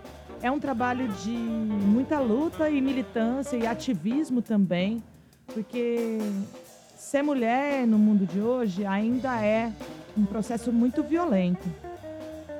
É 0.41 0.49
um 0.51 0.59
trabalho 0.59 1.07
de 1.23 1.31
muita 1.31 2.19
luta 2.19 2.69
e 2.69 2.81
militância 2.81 3.55
e 3.55 3.65
ativismo 3.65 4.41
também, 4.41 5.01
porque 5.47 6.17
ser 6.97 7.21
mulher 7.21 7.87
no 7.87 7.97
mundo 7.97 8.25
de 8.25 8.41
hoje 8.41 8.85
ainda 8.85 9.41
é 9.41 9.71
um 10.17 10.25
processo 10.25 10.69
muito 10.71 11.03
violento, 11.03 11.67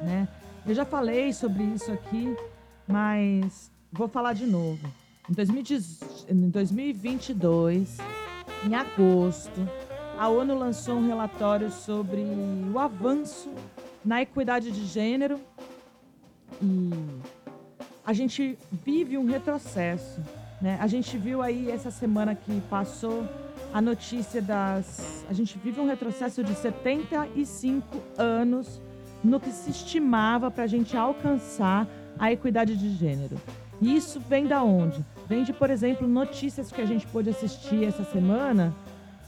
né? 0.02 0.28
Eu 0.66 0.74
já 0.74 0.86
falei 0.86 1.34
sobre 1.34 1.64
isso 1.64 1.92
aqui, 1.92 2.34
mas 2.88 3.70
vou 3.92 4.08
falar 4.08 4.32
de 4.34 4.46
novo. 4.46 4.80
Em 5.30 5.34
2022, 5.34 7.98
em 8.66 8.76
agosto, 8.76 9.68
a 10.18 10.30
ONU 10.30 10.58
lançou 10.58 10.96
um 10.96 11.06
relatório 11.08 11.70
sobre 11.70 12.24
o 12.74 12.80
avanço 12.80 13.52
na 14.04 14.22
equidade 14.22 14.72
de 14.72 14.86
gênero 14.86 15.40
e 16.62 16.92
a 18.06 18.14
gente 18.14 18.58
vive 18.72 19.18
um 19.18 19.26
retrocesso. 19.26 20.22
Né? 20.62 20.78
A 20.80 20.88
gente 20.88 21.18
viu 21.18 21.42
aí 21.42 21.72
essa 21.72 21.90
semana 21.90 22.36
que 22.36 22.62
passou 22.70 23.28
a 23.74 23.82
notícia 23.82 24.42
das. 24.42 25.26
A 25.30 25.34
gente 25.34 25.58
vive 25.58 25.80
um 25.80 25.88
retrocesso 25.88 26.44
de 26.44 26.54
75 26.54 27.86
anos 28.18 28.82
no 29.24 29.40
que 29.40 29.52
se 29.52 29.72
estimava 29.72 30.52
para 30.52 30.66
a 30.66 30.68
gente 30.68 30.96
alcançar 30.98 31.88
a 32.20 32.32
equidade 32.32 32.76
de 32.76 32.94
gênero. 32.96 33.38
E 33.82 33.96
isso 33.96 34.20
vem 34.20 34.46
da 34.46 34.64
onde? 34.64 35.04
Vem 35.28 35.44
de, 35.44 35.54
por 35.54 35.70
exemplo, 35.70 36.08
notícias 36.08 36.72
que 36.72 36.82
a 36.82 36.86
gente 36.86 37.08
pôde 37.08 37.30
assistir 37.30 37.86
essa 37.86 38.04
semana 38.04 38.74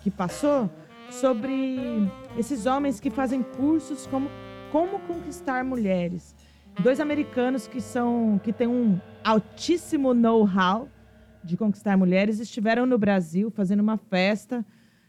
que 0.04 0.12
passou 0.12 0.70
sobre 1.10 2.10
esses 2.38 2.66
homens 2.66 3.00
que 3.00 3.10
fazem 3.10 3.42
cursos 3.42 4.06
como 4.08 4.30
como 4.76 5.00
conquistar 5.00 5.64
mulheres. 5.64 6.36
Dois 6.82 7.00
americanos 7.00 7.66
que 7.66 7.80
são 7.80 8.38
que 8.44 8.52
têm 8.52 8.68
um 8.68 9.00
altíssimo 9.24 10.14
know-how 10.14 10.90
de 11.42 11.56
conquistar 11.56 11.96
mulheres 11.96 12.42
estiveram 12.42 12.86
no 12.86 12.98
Brasil 12.98 13.50
fazendo 13.50 13.80
uma 13.80 13.96
festa 13.96 14.66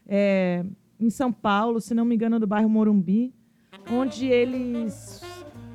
é, 0.07 0.63
em 0.97 1.09
São 1.09 1.33
Paulo, 1.33 1.81
se 1.81 1.93
não 1.93 2.05
me 2.05 2.15
engano, 2.15 2.39
do 2.39 2.47
bairro 2.47 2.69
Morumbi, 2.69 3.33
onde 3.91 4.27
eles 4.27 5.21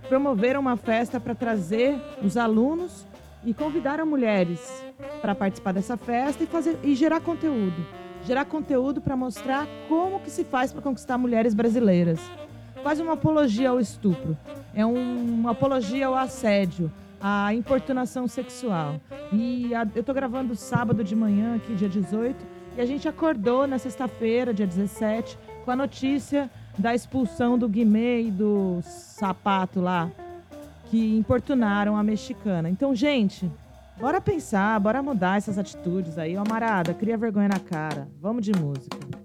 promoveram 0.08 0.60
uma 0.60 0.78
festa 0.78 1.20
para 1.20 1.34
trazer 1.34 2.00
os 2.24 2.38
alunos 2.38 3.06
e 3.44 3.52
convidaram 3.52 4.06
mulheres 4.06 4.82
para 5.20 5.34
participar 5.34 5.72
dessa 5.72 5.98
festa 5.98 6.42
e 6.42 6.46
fazer 6.46 6.78
e 6.82 6.94
gerar 6.94 7.20
conteúdo, 7.20 7.86
gerar 8.24 8.46
conteúdo 8.46 9.02
para 9.02 9.18
mostrar 9.18 9.68
como 9.86 10.18
que 10.20 10.30
se 10.30 10.44
faz 10.44 10.72
para 10.72 10.80
conquistar 10.80 11.18
mulheres 11.18 11.52
brasileiras. 11.52 12.18
Quase 12.82 13.00
uma 13.00 13.12
apologia 13.12 13.70
ao 13.70 13.78
estupro, 13.78 14.36
é 14.74 14.84
um, 14.84 15.40
uma 15.40 15.52
apologia 15.52 16.08
ao 16.08 16.16
assédio, 16.16 16.90
à 17.20 17.54
importunação 17.54 18.26
sexual. 18.26 19.00
E 19.32 19.72
a, 19.72 19.86
eu 19.94 20.00
estou 20.00 20.14
gravando 20.14 20.56
sábado 20.56 21.04
de 21.04 21.14
manhã, 21.14 21.54
aqui 21.54 21.74
dia 21.74 21.88
18, 21.88 22.36
e 22.76 22.80
a 22.80 22.86
gente 22.86 23.06
acordou 23.06 23.68
na 23.68 23.78
sexta-feira, 23.78 24.52
dia 24.52 24.66
17, 24.66 25.38
com 25.64 25.70
a 25.70 25.76
notícia 25.76 26.50
da 26.76 26.92
expulsão 26.92 27.56
do 27.56 27.68
Guimê 27.68 28.22
e 28.22 28.30
do 28.32 28.80
sapato 28.82 29.80
lá, 29.80 30.10
que 30.90 31.16
importunaram 31.16 31.96
a 31.96 32.02
mexicana. 32.02 32.68
Então, 32.68 32.94
gente, 32.96 33.48
bora 34.00 34.20
pensar, 34.20 34.80
bora 34.80 35.00
mudar 35.00 35.38
essas 35.38 35.56
atitudes 35.56 36.18
aí. 36.18 36.36
Ó, 36.36 36.42
Marada, 36.48 36.92
cria 36.92 37.16
vergonha 37.16 37.48
na 37.48 37.60
cara. 37.60 38.08
Vamos 38.20 38.44
de 38.44 38.52
música. 38.52 39.21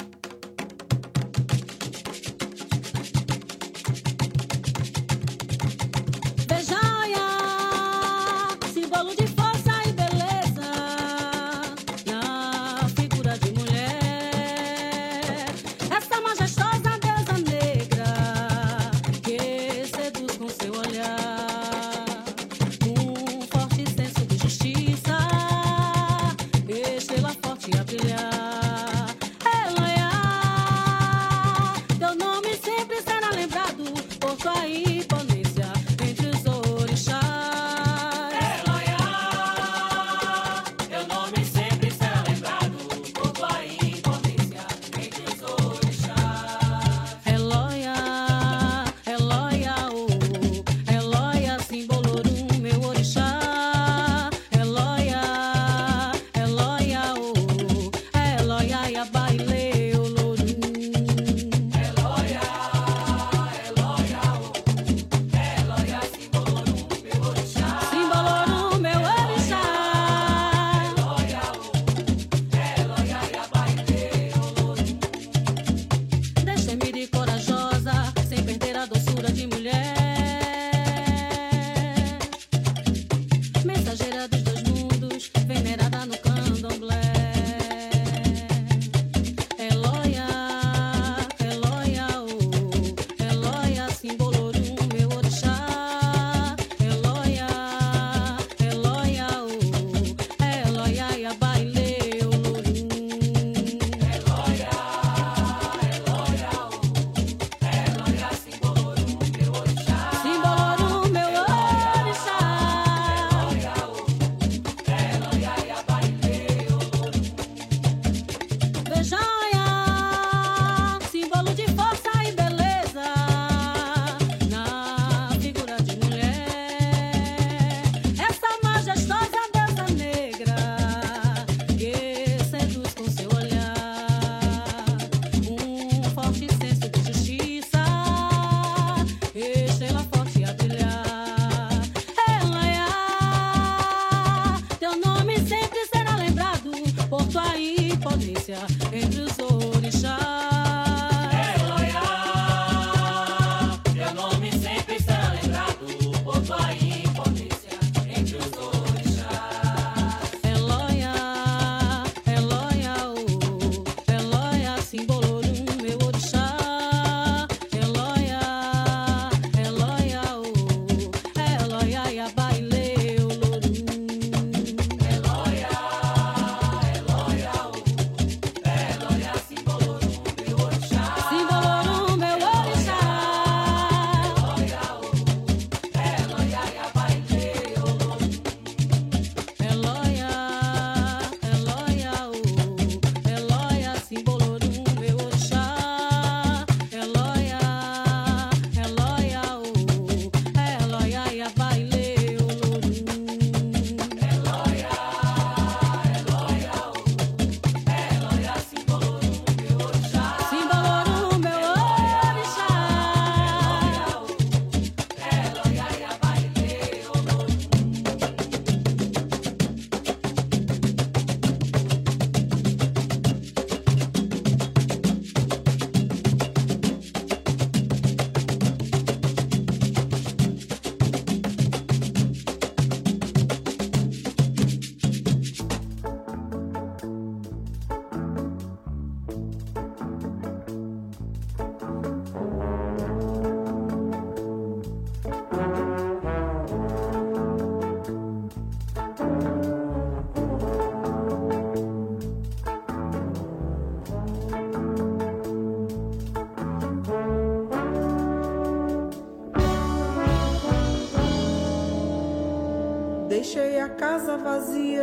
Casa 263.90 264.38
vazia, 264.38 264.97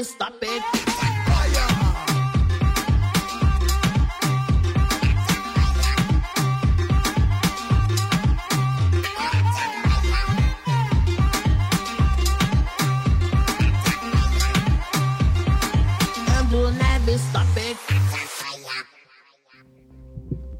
Stop 0.00 0.42
it. 0.42 0.62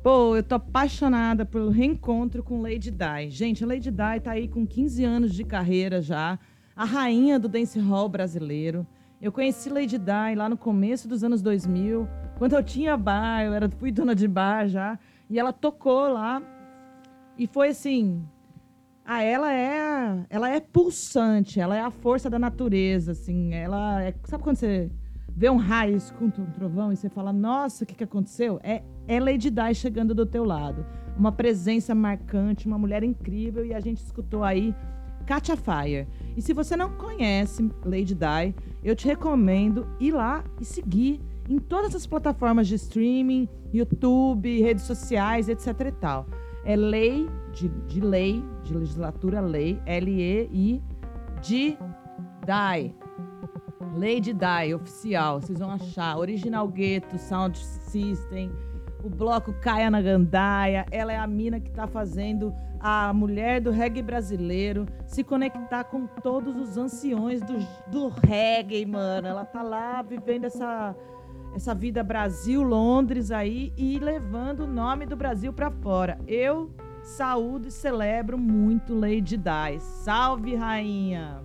Pô, 0.03 0.37
eu 0.37 0.43
tô 0.43 0.57
apaixonada 0.57 1.47
pelo 1.47 1.71
reencontro 1.71 2.43
com 2.43 2.61
Lady 2.61 2.91
Di. 2.91 3.31
Gente, 3.31 3.65
a 3.65 3.67
Lady 3.67 3.91
Di 3.91 4.21
tá 4.23 4.33
aí 4.33 4.47
com 4.47 4.67
15 4.67 5.05
anos 5.05 5.33
de 5.33 5.43
carreira 5.45 6.03
já, 6.03 6.39
a 6.77 6.85
rainha 6.85 7.39
do 7.39 7.49
dance 7.49 7.79
hall 7.79 8.09
brasileiro. 8.09 8.87
Eu 9.23 9.31
conheci 9.31 9.71
Lady 9.71 9.99
Di 9.99 10.35
lá 10.37 10.49
no 10.49 10.57
começo 10.57 11.07
dos 11.07 11.23
anos 11.23 11.41
2000, 11.41 12.09
quando 12.39 12.55
eu 12.55 12.63
tinha 12.63 12.97
bar, 12.97 13.45
eu 13.45 13.55
era, 13.55 13.71
fui 13.71 13.93
dona 13.93 14.17
de 14.17 14.27
bar 14.27 14.67
já, 14.67 14.99
e 15.31 15.39
ela 15.39 15.53
tocou 15.53 16.09
lá. 16.09 16.43
E 17.39 17.47
foi 17.47 17.69
assim, 17.69 18.21
ah, 19.05 19.23
ela 19.23 19.55
é, 19.55 20.27
ela 20.29 20.49
é 20.49 20.59
pulsante, 20.59 21.61
ela 21.61 21.77
é 21.77 21.81
a 21.81 21.91
força 21.93 22.29
da 22.29 22.37
natureza, 22.37 23.13
assim. 23.13 23.55
Ela 23.55 24.03
é, 24.03 24.13
sabe 24.25 24.43
quando 24.43 24.57
você 24.57 24.91
vê 25.29 25.49
um 25.49 25.57
raio, 25.57 25.97
escuta 25.97 26.43
um 26.43 26.47
trovão 26.47 26.93
e 26.93 26.97
você 26.97 27.09
fala, 27.09 27.33
nossa, 27.33 27.85
o 27.85 27.87
que, 27.87 27.95
que 27.95 28.03
aconteceu? 28.03 28.59
É, 28.61 28.83
é 29.07 29.21
Lady 29.21 29.51
Di 29.51 29.73
chegando 29.73 30.17
do 30.17 30.27
teu 30.27 30.45
lado. 30.45 30.85
Uma 31.17 31.31
presença 31.31 31.95
marcante, 31.95 32.67
uma 32.67 32.77
mulher 32.77 33.05
incrível 33.05 33.65
e 33.65 33.73
a 33.73 33.79
gente 33.79 33.99
escutou 33.99 34.43
aí 34.43 34.75
Katia 35.23 35.57
Fire. 35.57 36.07
E 36.37 36.43
se 36.43 36.53
você 36.53 36.77
não 36.77 36.91
conhece 36.93 37.71
Lady 37.85 38.15
Di, 38.15 38.55
eu 38.83 38.97
te 38.97 39.07
recomendo 39.07 39.87
ir 40.01 40.13
lá 40.13 40.45
e 40.61 40.65
seguir 40.65 41.21
em 41.49 41.59
todas 41.59 41.95
as 41.95 42.07
plataformas 42.07 42.69
de 42.69 42.77
streaming, 42.77 43.49
YouTube, 43.73 44.61
redes 44.61 44.85
sociais, 44.85 45.49
etc 45.49 45.67
e 45.89 45.93
tal. 45.93 46.27
É 46.65 46.77
lei 46.77 47.29
de, 47.53 47.69
de 47.69 48.01
lei, 48.01 48.43
de 48.63 48.75
legislatura 48.75 49.41
lei, 49.41 49.81
L-E-I, 49.85 50.83
de 51.43 51.77
DAI. 52.47 52.95
Lady 53.95 54.33
Di, 54.33 54.75
oficial, 54.75 55.41
vocês 55.41 55.59
vão 55.59 55.71
achar. 55.71 56.17
Original 56.17 56.67
Gueto, 56.69 57.19
Sound 57.19 57.59
System, 57.59 58.51
o 59.03 59.11
bloco 59.11 59.53
Caia 59.55 59.91
na 59.91 60.01
Gandaia. 60.01 60.87
Ela 60.91 61.13
é 61.13 61.19
a 61.19 61.27
mina 61.27 61.61
que 61.61 61.71
tá 61.71 61.87
fazendo 61.87 62.55
a 62.81 63.13
mulher 63.13 63.61
do 63.61 63.71
reggae 63.71 64.03
brasileiro 64.03 64.87
se 65.07 65.23
conectar 65.23 65.85
com 65.85 66.07
todos 66.07 66.57
os 66.57 66.77
anciões 66.77 67.41
do, 67.41 67.55
do 67.89 68.09
reggae, 68.09 68.85
mano. 68.85 69.29
Ela 69.29 69.45
tá 69.45 69.63
lá 69.63 70.03
vivendo 70.03 70.45
essa, 70.45 70.95
essa 71.55 71.75
vida 71.75 72.03
Brasil-Londres 72.03 73.31
aí 73.31 73.73
e 73.77 73.99
levando 73.99 74.61
o 74.61 74.67
nome 74.67 75.07
do 75.07 75.17
Brasil 75.17 75.53
pra 75.53 75.71
fora. 75.71 76.19
Eu 76.27 76.71
saúdo 77.03 77.69
e 77.69 77.71
celebro 77.71 78.39
muito 78.39 78.95
Lady 78.99 79.37
Di. 79.37 79.81
Salve, 79.81 80.55
rainha! 80.55 81.41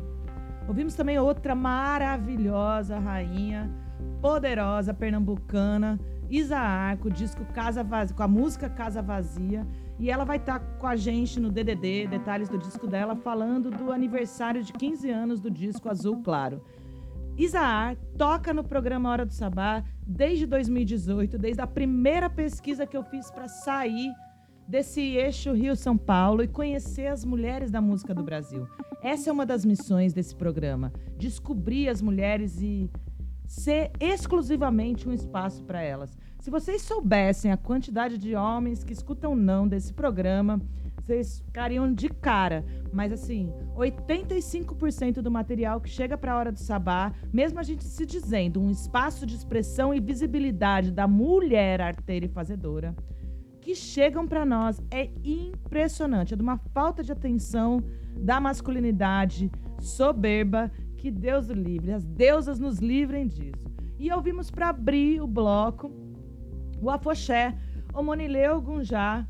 Ouvimos 0.68 0.96
também 0.96 1.18
outra 1.18 1.56
maravilhosa 1.56 3.00
rainha, 3.00 3.72
poderosa 4.22 4.94
pernambucana, 4.94 5.98
Isa 6.30 6.98
com 7.00 7.08
o 7.08 7.12
disco 7.12 7.46
Casa 7.54 7.84
Vazia, 7.84 8.16
com 8.16 8.24
a 8.24 8.28
música 8.28 8.70
Casa 8.70 9.02
Vazia. 9.02 9.66
E 10.00 10.12
ela 10.12 10.24
vai 10.24 10.38
estar 10.38 10.60
com 10.60 10.86
a 10.86 10.96
gente 10.96 11.40
no 11.40 11.50
DDD, 11.50 12.08
detalhes 12.08 12.50
do 12.50 12.58
disco 12.58 12.86
dela, 12.86 13.16
falando 13.16 13.72
do 13.72 13.92
aniversário 13.92 14.64
de 14.64 14.72
15 14.74 15.10
anos 15.10 15.40
do 15.40 15.50
disco 15.50 15.90
Azul 15.90 16.22
Claro. 16.22 16.62
Isaar 17.38 17.96
toca 18.18 18.54
no 18.54 18.64
programa 18.64 19.10
Hora 19.10 19.26
do 19.26 19.34
Sabá 19.34 19.84
desde 20.06 20.46
2018, 20.46 21.38
desde 21.38 21.62
a 21.62 21.68
primeira 21.68 22.30
pesquisa 22.30 22.86
que 22.86 22.98
eu 22.98 23.04
fiz 23.04 23.30
para 23.32 23.48
sair 23.48 24.12
desse 24.68 25.02
eixo 25.02 25.54
Rio-São 25.54 25.98
Paulo 25.98 26.44
e 26.44 26.48
conhecer 26.48 27.08
as 27.08 27.24
mulheres 27.24 27.72
da 27.72 27.80
música 27.80 28.14
do 28.14 28.24
Brasil. 28.24 28.68
Essa 29.02 29.30
é 29.30 29.34
uma 29.34 29.46
das 29.46 29.64
missões 29.64 30.14
desse 30.14 30.36
programa: 30.36 30.92
descobrir 31.18 31.90
as 31.90 32.02
mulheres 32.02 32.62
e 32.62 32.90
ser 33.48 33.92
exclusivamente 34.00 35.08
um 35.08 35.14
espaço 35.14 35.64
para 35.64 35.82
elas. 35.82 36.16
Se 36.40 36.52
vocês 36.52 36.82
soubessem 36.82 37.52
a 37.52 37.58
quantidade 37.58 38.18
de 38.18 38.36
homens 38.36 38.84
que 38.84 38.94
escutam 38.94 39.36
não 39.36 39.68
desse 39.68 39.94
programa, 39.94 40.62
vocês 41.08 41.40
ficariam 41.40 41.92
de 41.94 42.10
cara. 42.10 42.66
Mas 42.92 43.12
assim, 43.12 43.52
85% 43.76 45.22
do 45.22 45.32
material 45.32 45.80
que 45.80 45.90
chega 45.90 46.18
para 46.18 46.34
a 46.34 46.38
hora 46.38 46.52
do 46.52 46.60
sabá, 46.60 47.14
mesmo 47.32 47.60
a 47.60 47.64
gente 47.64 47.84
se 47.84 48.06
dizendo 48.06 48.62
um 48.62 48.70
espaço 48.70 49.26
de 49.26 49.36
expressão 49.36 49.94
e 49.94 50.00
visibilidade 50.00 50.92
da 50.92 51.08
mulher 51.08 51.82
arteira 51.82 52.26
e 52.26 52.30
fazedora, 52.30 52.96
que 53.62 53.74
chegam 53.74 54.28
para 54.28 54.46
nós 54.46 54.82
é 54.92 55.10
impressionante. 55.24 56.34
É 56.34 56.38
de 56.38 56.44
uma 56.44 56.58
falta 56.74 57.04
de 57.04 57.12
atenção 57.12 57.84
da 58.18 58.40
masculinidade 58.40 59.52
soberba 59.80 60.72
que 60.98 61.10
Deus 61.10 61.50
o 61.50 61.54
livre. 61.54 61.94
As 61.94 62.04
deusas 62.04 62.60
nos 62.60 62.80
livrem 62.80 63.28
disso. 63.28 63.66
E 63.98 64.12
ouvimos 64.12 64.52
para 64.52 64.70
abrir 64.70 65.22
o 65.22 65.28
bloco 65.28 65.92
o 66.82 66.90
afoxé 66.90 67.56
Omonileu 67.94 68.62
Gunjá 68.62 69.26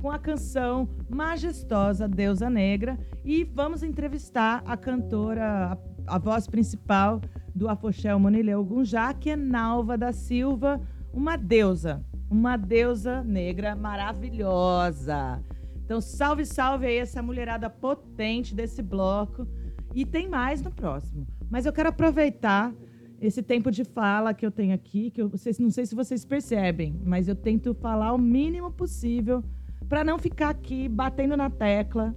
com 0.00 0.10
a 0.10 0.18
canção 0.18 0.88
majestosa 1.08 2.08
Deusa 2.08 2.48
Negra 2.48 2.98
e 3.24 3.44
vamos 3.44 3.82
entrevistar 3.82 4.62
a 4.66 4.76
cantora, 4.76 5.72
a, 6.06 6.14
a 6.14 6.18
voz 6.18 6.46
principal 6.46 7.20
do 7.54 7.68
afoxé 7.68 8.14
Omonileu 8.14 8.64
Gunjá, 8.64 9.12
que 9.14 9.30
é 9.30 9.36
Nalva 9.36 9.96
da 9.96 10.12
Silva, 10.12 10.80
uma 11.12 11.36
deusa, 11.36 12.04
uma 12.30 12.56
deusa 12.56 13.22
negra 13.22 13.74
maravilhosa. 13.74 15.42
Então, 15.84 16.00
salve, 16.00 16.46
salve 16.46 16.86
aí 16.86 16.98
essa 16.98 17.20
mulherada 17.20 17.68
potente 17.68 18.54
desse 18.54 18.80
bloco. 18.80 19.46
E 19.94 20.06
tem 20.06 20.28
mais 20.28 20.62
no 20.62 20.70
próximo. 20.70 21.26
Mas 21.50 21.66
eu 21.66 21.72
quero 21.72 21.88
aproveitar 21.88 22.72
esse 23.20 23.42
tempo 23.42 23.70
de 23.70 23.84
fala 23.84 24.32
que 24.32 24.46
eu 24.46 24.50
tenho 24.50 24.74
aqui, 24.74 25.10
que 25.10 25.20
eu 25.20 25.28
vocês, 25.28 25.58
não 25.58 25.70
sei 25.70 25.84
se 25.84 25.94
vocês 25.94 26.24
percebem, 26.24 26.98
mas 27.04 27.28
eu 27.28 27.34
tento 27.34 27.74
falar 27.74 28.14
o 28.14 28.18
mínimo 28.18 28.70
possível 28.70 29.44
para 29.88 30.02
não 30.02 30.18
ficar 30.18 30.50
aqui 30.50 30.88
batendo 30.88 31.36
na 31.36 31.50
tecla 31.50 32.14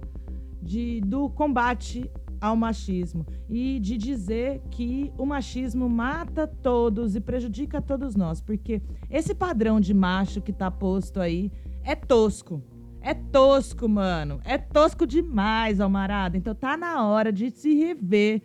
de, 0.62 1.00
do 1.02 1.28
combate 1.28 2.10
ao 2.40 2.56
machismo 2.56 3.26
e 3.48 3.78
de 3.80 3.96
dizer 3.96 4.62
que 4.70 5.12
o 5.18 5.26
machismo 5.26 5.88
mata 5.88 6.46
todos 6.46 7.14
e 7.16 7.20
prejudica 7.20 7.82
todos 7.82 8.14
nós, 8.14 8.40
porque 8.40 8.82
esse 9.10 9.34
padrão 9.34 9.80
de 9.80 9.92
macho 9.92 10.40
que 10.40 10.52
tá 10.52 10.70
posto 10.70 11.20
aí 11.20 11.50
é 11.82 11.94
tosco. 11.94 12.62
É 13.06 13.12
tosco, 13.12 13.86
mano. 13.86 14.40
É 14.46 14.56
tosco 14.56 15.06
demais, 15.06 15.78
Almarada. 15.78 16.38
Então 16.38 16.54
tá 16.54 16.74
na 16.74 17.06
hora 17.06 17.30
de 17.30 17.50
se 17.50 17.74
rever, 17.74 18.40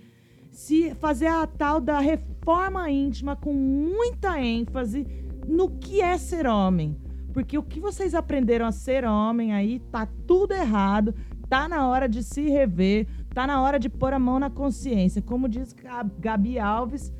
se 0.51 0.93
fazer 0.95 1.27
a 1.27 1.47
tal 1.47 1.79
da 1.79 1.99
reforma 1.99 2.91
íntima 2.91 3.37
com 3.37 3.53
muita 3.53 4.37
ênfase 4.37 5.07
no 5.47 5.69
que 5.69 6.01
é 6.01 6.17
ser 6.17 6.45
homem. 6.45 6.97
Porque 7.31 7.57
o 7.57 7.63
que 7.63 7.79
vocês 7.79 8.13
aprenderam 8.13 8.65
a 8.65 8.71
ser 8.73 9.05
homem 9.05 9.53
aí 9.53 9.79
tá 9.79 10.05
tudo 10.27 10.53
errado. 10.53 11.15
Tá 11.47 11.69
na 11.69 11.87
hora 11.87 12.09
de 12.09 12.21
se 12.21 12.49
rever, 12.49 13.07
tá 13.33 13.47
na 13.47 13.61
hora 13.61 13.79
de 13.79 13.87
pôr 13.87 14.13
a 14.13 14.19
mão 14.19 14.39
na 14.39 14.49
consciência. 14.49 15.21
Como 15.21 15.47
diz 15.47 15.73
Gabi 16.19 16.59
Alves, 16.59 17.13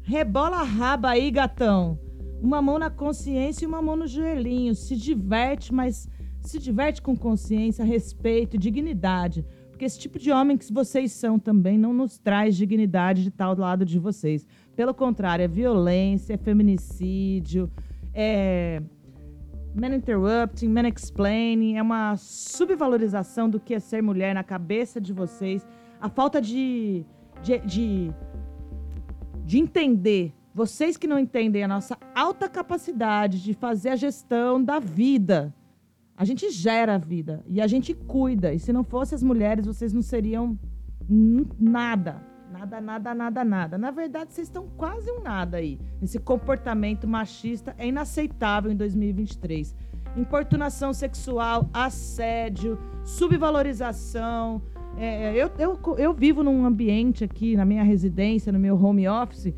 rebola 0.00 0.56
a 0.56 0.64
raba 0.64 1.10
aí, 1.10 1.30
gatão. 1.30 1.98
Uma 2.40 2.62
mão 2.62 2.78
na 2.78 2.88
consciência 2.88 3.66
e 3.66 3.68
uma 3.68 3.82
mão 3.82 3.94
no 3.94 4.06
joelhinho. 4.06 4.74
Se 4.74 4.96
diverte, 4.96 5.72
mas 5.74 6.08
se 6.40 6.58
diverte 6.58 7.02
com 7.02 7.16
consciência, 7.16 7.84
respeito 7.84 8.58
dignidade. 8.58 9.44
Porque 9.70 9.84
esse 9.84 9.98
tipo 9.98 10.18
de 10.18 10.30
homem 10.30 10.58
que 10.58 10.72
vocês 10.72 11.12
são 11.12 11.38
também 11.38 11.78
não 11.78 11.92
nos 11.92 12.18
traz 12.18 12.56
dignidade 12.56 13.24
de 13.24 13.32
ao 13.38 13.56
lado 13.56 13.84
de 13.84 13.98
vocês. 13.98 14.46
Pelo 14.76 14.92
contrário, 14.92 15.42
é 15.42 15.48
violência, 15.48 16.34
é 16.34 16.36
feminicídio, 16.36 17.70
é 18.12 18.82
Man 19.74 19.94
Interrupting, 19.94 20.68
Man 20.68 20.88
Explaining, 20.88 21.76
é 21.76 21.82
uma 21.82 22.16
subvalorização 22.16 23.48
do 23.48 23.60
que 23.60 23.74
é 23.74 23.78
ser 23.78 24.02
mulher 24.02 24.34
na 24.34 24.42
cabeça 24.42 25.00
de 25.00 25.12
vocês. 25.12 25.66
A 26.00 26.08
falta 26.08 26.40
de, 26.40 27.04
de, 27.42 27.58
de, 27.60 28.10
de 29.44 29.58
entender, 29.58 30.34
vocês 30.52 30.96
que 30.96 31.06
não 31.06 31.18
entendem 31.18 31.62
a 31.62 31.68
nossa 31.68 31.96
alta 32.14 32.48
capacidade 32.48 33.42
de 33.42 33.54
fazer 33.54 33.90
a 33.90 33.96
gestão 33.96 34.62
da 34.62 34.78
vida. 34.78 35.54
A 36.20 36.24
gente 36.26 36.50
gera 36.50 36.96
a 36.96 36.98
vida 36.98 37.42
e 37.46 37.62
a 37.62 37.66
gente 37.66 37.94
cuida. 37.94 38.52
E 38.52 38.58
se 38.58 38.74
não 38.74 38.84
fossem 38.84 39.16
as 39.16 39.22
mulheres, 39.22 39.64
vocês 39.64 39.90
não 39.90 40.02
seriam 40.02 40.54
nada. 41.58 42.20
Nada, 42.52 42.78
nada, 42.78 43.14
nada, 43.14 43.42
nada. 43.42 43.78
Na 43.78 43.90
verdade, 43.90 44.34
vocês 44.34 44.46
estão 44.46 44.68
quase 44.76 45.10
um 45.10 45.22
nada 45.22 45.56
aí. 45.56 45.78
Esse 46.02 46.18
comportamento 46.18 47.08
machista 47.08 47.74
é 47.78 47.88
inaceitável 47.88 48.70
em 48.70 48.76
2023. 48.76 49.74
Importunação 50.14 50.92
sexual, 50.92 51.70
assédio, 51.72 52.78
subvalorização. 53.02 54.60
É, 54.98 55.32
eu, 55.34 55.50
eu, 55.58 55.96
eu 55.96 56.12
vivo 56.12 56.42
num 56.42 56.66
ambiente 56.66 57.24
aqui, 57.24 57.56
na 57.56 57.64
minha 57.64 57.82
residência, 57.82 58.52
no 58.52 58.58
meu 58.58 58.76
home 58.78 59.08
office. 59.08 59.54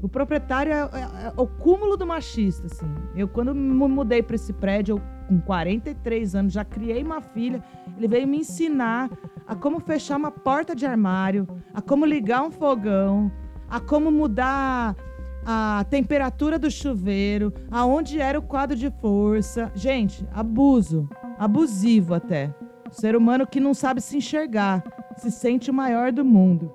O 0.00 0.08
proprietário 0.08 0.72
é, 0.72 0.76
é- 0.80 1.26
é 1.26 1.32
o 1.36 1.46
cúmulo 1.46 1.94
do 1.94 2.06
machista, 2.06 2.68
assim. 2.68 2.86
Eu, 3.14 3.28
quando 3.28 3.54
me 3.54 3.86
mudei 3.86 4.22
para 4.22 4.36
esse 4.36 4.54
prédio, 4.54 4.96
eu, 4.96 5.15
com 5.28 5.40
43 5.40 6.34
anos, 6.34 6.52
já 6.52 6.64
criei 6.64 7.02
uma 7.02 7.20
filha. 7.20 7.62
Ele 7.96 8.08
veio 8.08 8.28
me 8.28 8.38
ensinar 8.38 9.10
a 9.46 9.54
como 9.54 9.80
fechar 9.80 10.16
uma 10.16 10.30
porta 10.30 10.74
de 10.74 10.86
armário, 10.86 11.46
a 11.74 11.80
como 11.80 12.04
ligar 12.04 12.42
um 12.42 12.50
fogão, 12.50 13.30
a 13.68 13.80
como 13.80 14.10
mudar 14.10 14.96
a 15.44 15.84
temperatura 15.88 16.58
do 16.58 16.70
chuveiro, 16.70 17.52
aonde 17.70 18.20
era 18.20 18.38
o 18.38 18.42
quadro 18.42 18.76
de 18.76 18.90
força. 19.00 19.70
Gente, 19.74 20.26
abuso, 20.32 21.08
abusivo 21.38 22.14
até. 22.14 22.52
O 22.90 22.92
ser 22.92 23.14
humano 23.14 23.46
que 23.46 23.60
não 23.60 23.72
sabe 23.72 24.00
se 24.00 24.16
enxergar, 24.16 24.82
se 25.16 25.30
sente 25.30 25.70
o 25.70 25.74
maior 25.74 26.10
do 26.10 26.24
mundo. 26.24 26.72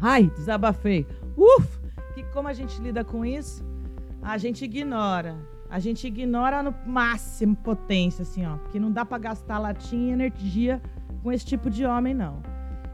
Ai, 0.00 0.30
desabafei. 0.34 1.06
Uf! 1.36 1.80
Que 2.14 2.22
como 2.32 2.48
a 2.48 2.52
gente 2.52 2.80
lida 2.80 3.04
com 3.04 3.24
isso? 3.24 3.64
A 4.22 4.36
gente 4.36 4.64
ignora. 4.64 5.36
A 5.70 5.78
gente 5.78 6.06
ignora 6.06 6.62
no 6.62 6.74
máximo 6.84 7.54
potência, 7.56 8.22
assim, 8.22 8.44
ó. 8.44 8.56
Porque 8.56 8.80
não 8.80 8.90
dá 8.90 9.04
pra 9.04 9.18
gastar 9.18 9.58
latinha 9.58 10.10
e 10.10 10.12
energia 10.12 10.82
com 11.22 11.30
esse 11.30 11.46
tipo 11.46 11.70
de 11.70 11.84
homem, 11.84 12.12
não. 12.12 12.42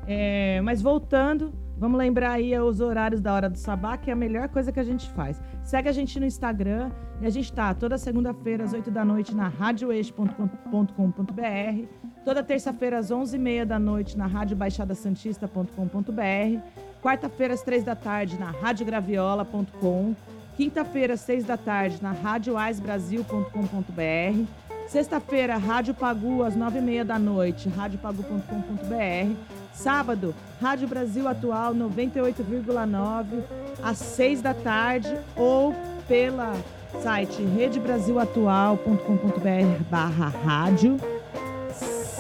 É, 0.06 0.60
mas 0.62 0.82
voltando, 0.82 1.52
vamos 1.76 1.98
lembrar 1.98 2.30
aí 2.32 2.58
os 2.58 2.80
horários 2.80 3.20
da 3.20 3.32
hora 3.32 3.50
do 3.50 3.58
sabá, 3.58 3.96
que 3.96 4.10
é 4.10 4.12
a 4.12 4.16
melhor 4.16 4.48
coisa 4.48 4.70
que 4.70 4.78
a 4.78 4.84
gente 4.84 5.10
faz. 5.10 5.42
Segue 5.64 5.88
a 5.88 5.92
gente 5.92 6.20
no 6.20 6.26
Instagram 6.26 6.92
e 7.20 7.26
a 7.26 7.30
gente 7.30 7.52
tá 7.52 7.74
toda 7.74 7.98
segunda-feira 7.98 8.62
às 8.64 8.72
8 8.72 8.90
da 8.90 9.04
noite 9.04 9.34
na 9.34 9.48
radioeixo.com.br, 9.48 11.86
toda 12.24 12.42
terça-feira 12.42 12.98
às 12.98 13.10
11h30 13.10 13.64
da 13.64 13.78
noite 13.78 14.18
na 14.18 14.26
radiobaixadasantista.com.br, 14.26 16.60
quarta-feira 17.02 17.54
às 17.54 17.62
3 17.62 17.82
da 17.82 17.96
tarde 17.96 18.38
na 18.38 18.50
radiograviola.com, 18.50 20.14
quinta-feira 20.56 21.16
6 21.16 21.44
da 21.44 21.56
tarde 21.56 21.98
na 22.00 22.12
radioaisbrasil.com.br, 22.12 24.46
Sexta-feira, 24.88 25.56
Rádio 25.56 25.94
Pagu, 25.94 26.44
às 26.44 26.54
nove 26.54 26.78
e 26.78 26.82
meia 26.82 27.04
da 27.04 27.18
noite, 27.18 27.68
radiopagu.com.br. 27.68 29.34
Sábado, 29.72 30.32
Rádio 30.60 30.86
Brasil 30.86 31.26
Atual, 31.28 31.74
98,9, 31.74 33.42
às 33.82 33.98
seis 33.98 34.40
da 34.40 34.54
tarde, 34.54 35.12
ou 35.36 35.74
pela 36.06 36.54
site 37.02 37.42
redebrasilatual.com.br 37.42 39.82
barra 39.90 40.28
rádio. 40.28 40.98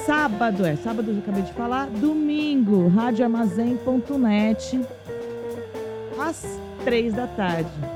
Sábado, 0.04 0.66
é, 0.66 0.74
sábado 0.76 1.12
eu 1.12 1.18
acabei 1.18 1.42
de 1.42 1.52
falar. 1.52 1.86
Domingo, 1.86 2.88
radioarmazém.net, 2.88 4.80
às 6.18 6.60
três 6.84 7.14
da 7.14 7.28
tarde. 7.28 7.95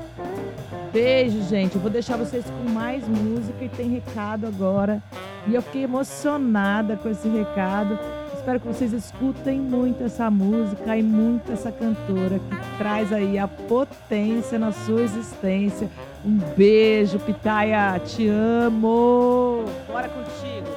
Beijo, 0.91 1.41
gente. 1.43 1.75
Eu 1.75 1.81
vou 1.81 1.89
deixar 1.89 2.17
vocês 2.17 2.43
com 2.45 2.69
mais 2.69 3.07
música 3.07 3.63
e 3.63 3.69
tem 3.69 3.89
recado 3.89 4.45
agora. 4.45 5.01
E 5.47 5.55
eu 5.55 5.61
fiquei 5.61 5.83
emocionada 5.83 6.97
com 6.97 7.09
esse 7.09 7.29
recado. 7.29 7.97
Espero 8.35 8.59
que 8.59 8.67
vocês 8.67 8.91
escutem 8.91 9.59
muito 9.59 10.03
essa 10.03 10.29
música 10.29 10.97
e 10.97 11.03
muito 11.03 11.51
essa 11.51 11.71
cantora 11.71 12.39
que 12.39 12.77
traz 12.77 13.13
aí 13.13 13.39
a 13.39 13.47
potência 13.47 14.59
na 14.59 14.71
sua 14.71 15.01
existência. 15.01 15.89
Um 16.25 16.39
beijo, 16.57 17.19
Pitaia. 17.19 17.97
Te 17.99 18.27
amo. 18.27 19.63
Bora 19.87 20.09
contigo. 20.09 20.67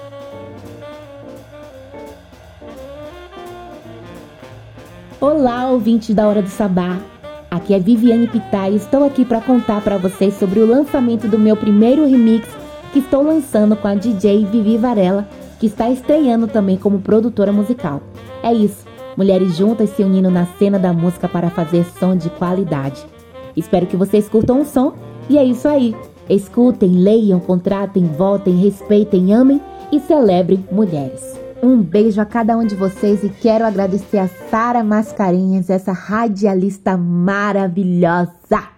Olá, 5.20 5.70
ouvintes 5.70 6.14
da 6.14 6.28
Hora 6.28 6.42
do 6.42 6.50
Sabá. 6.50 7.13
Aqui 7.55 7.72
é 7.72 7.78
Viviane 7.78 8.26
Pitai 8.26 8.72
e 8.72 8.76
estou 8.76 9.05
aqui 9.05 9.24
para 9.24 9.40
contar 9.40 9.80
para 9.80 9.96
vocês 9.96 10.34
sobre 10.34 10.59
o 10.59 10.66
lançamento 10.66 11.28
do 11.28 11.38
meu 11.38 11.57
primeiro 11.57 12.05
remix 12.05 12.48
que 12.92 12.98
estou 12.98 13.22
lançando 13.22 13.76
com 13.76 13.86
a 13.86 13.94
DJ 13.94 14.44
Vivi 14.44 14.76
Varela, 14.76 15.28
que 15.61 15.66
está 15.66 15.88
estreando 15.88 16.48
também 16.48 16.76
como 16.76 16.98
produtora 16.98 17.52
musical. 17.52 18.02
É 18.42 18.52
isso, 18.52 18.84
mulheres 19.16 19.57
juntas 19.57 19.90
se 19.90 20.02
unindo 20.02 20.32
na 20.32 20.46
cena 20.59 20.80
da 20.80 20.92
música 20.92 21.28
para 21.28 21.48
fazer 21.48 21.86
som 21.96 22.16
de 22.16 22.28
qualidade. 22.28 23.07
Espero 23.57 23.86
que 23.86 23.96
vocês 23.96 24.28
curtam 24.28 24.62
o 24.62 24.64
som 24.64 24.92
e 25.30 25.38
é 25.38 25.44
isso 25.44 25.68
aí. 25.68 25.94
Escutem, 26.28 26.90
leiam, 26.90 27.38
contratem, 27.38 28.05
votem, 28.18 28.57
respeitem, 28.57 29.32
amem 29.32 29.61
e 29.92 30.00
celebrem 30.00 30.64
mulheres. 30.72 31.43
Um 31.64 31.82
beijo 31.82 32.20
a 32.20 32.26
cada 32.26 32.58
um 32.58 32.66
de 32.66 32.74
vocês 32.74 33.24
e 33.24 33.30
quero 33.30 33.64
agradecer 33.64 34.18
a 34.18 34.28
Sara 34.50 34.84
Mascarenhas, 34.84 35.70
essa 35.70 35.92
radialista 35.92 36.94
maravilhosa. 36.94 38.73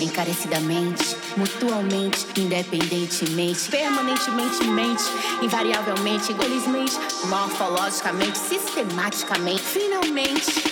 Encarecidamente, 0.00 1.16
mutualmente, 1.36 2.26
independentemente, 2.36 3.70
permanentemente, 3.70 4.64
mente, 4.64 5.02
invariavelmente, 5.42 6.32
infelizmente, 6.32 6.98
morfologicamente, 7.28 8.38
sistematicamente, 8.38 9.62
finalmente. 9.62 10.69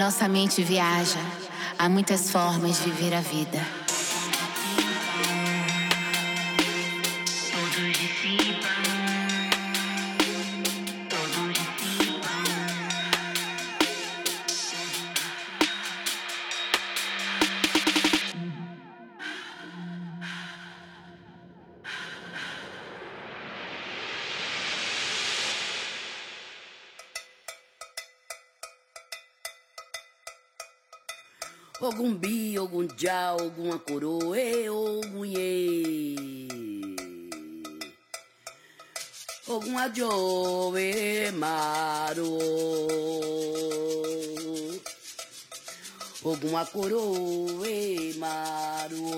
Nossa 0.00 0.26
mente 0.26 0.62
viaja. 0.62 1.20
Há 1.78 1.86
muitas 1.86 2.30
formas 2.30 2.82
de 2.82 2.90
ver 2.90 3.12
a 3.12 3.20
vida. 3.20 3.79
Ogum 31.90 32.14
bi, 32.14 32.56
ogum 32.56 32.86
já, 32.96 33.34
ogum 33.34 33.72
acorô, 33.72 34.32
e 34.32 34.70
ye. 35.26 36.46
Ogum 39.48 39.76
adjo, 39.76 40.78
e 40.78 41.32
maro. 41.32 42.38
Ogum 46.22 46.56
acorô, 46.56 47.64
e 47.66 48.14
maro. 48.18 49.10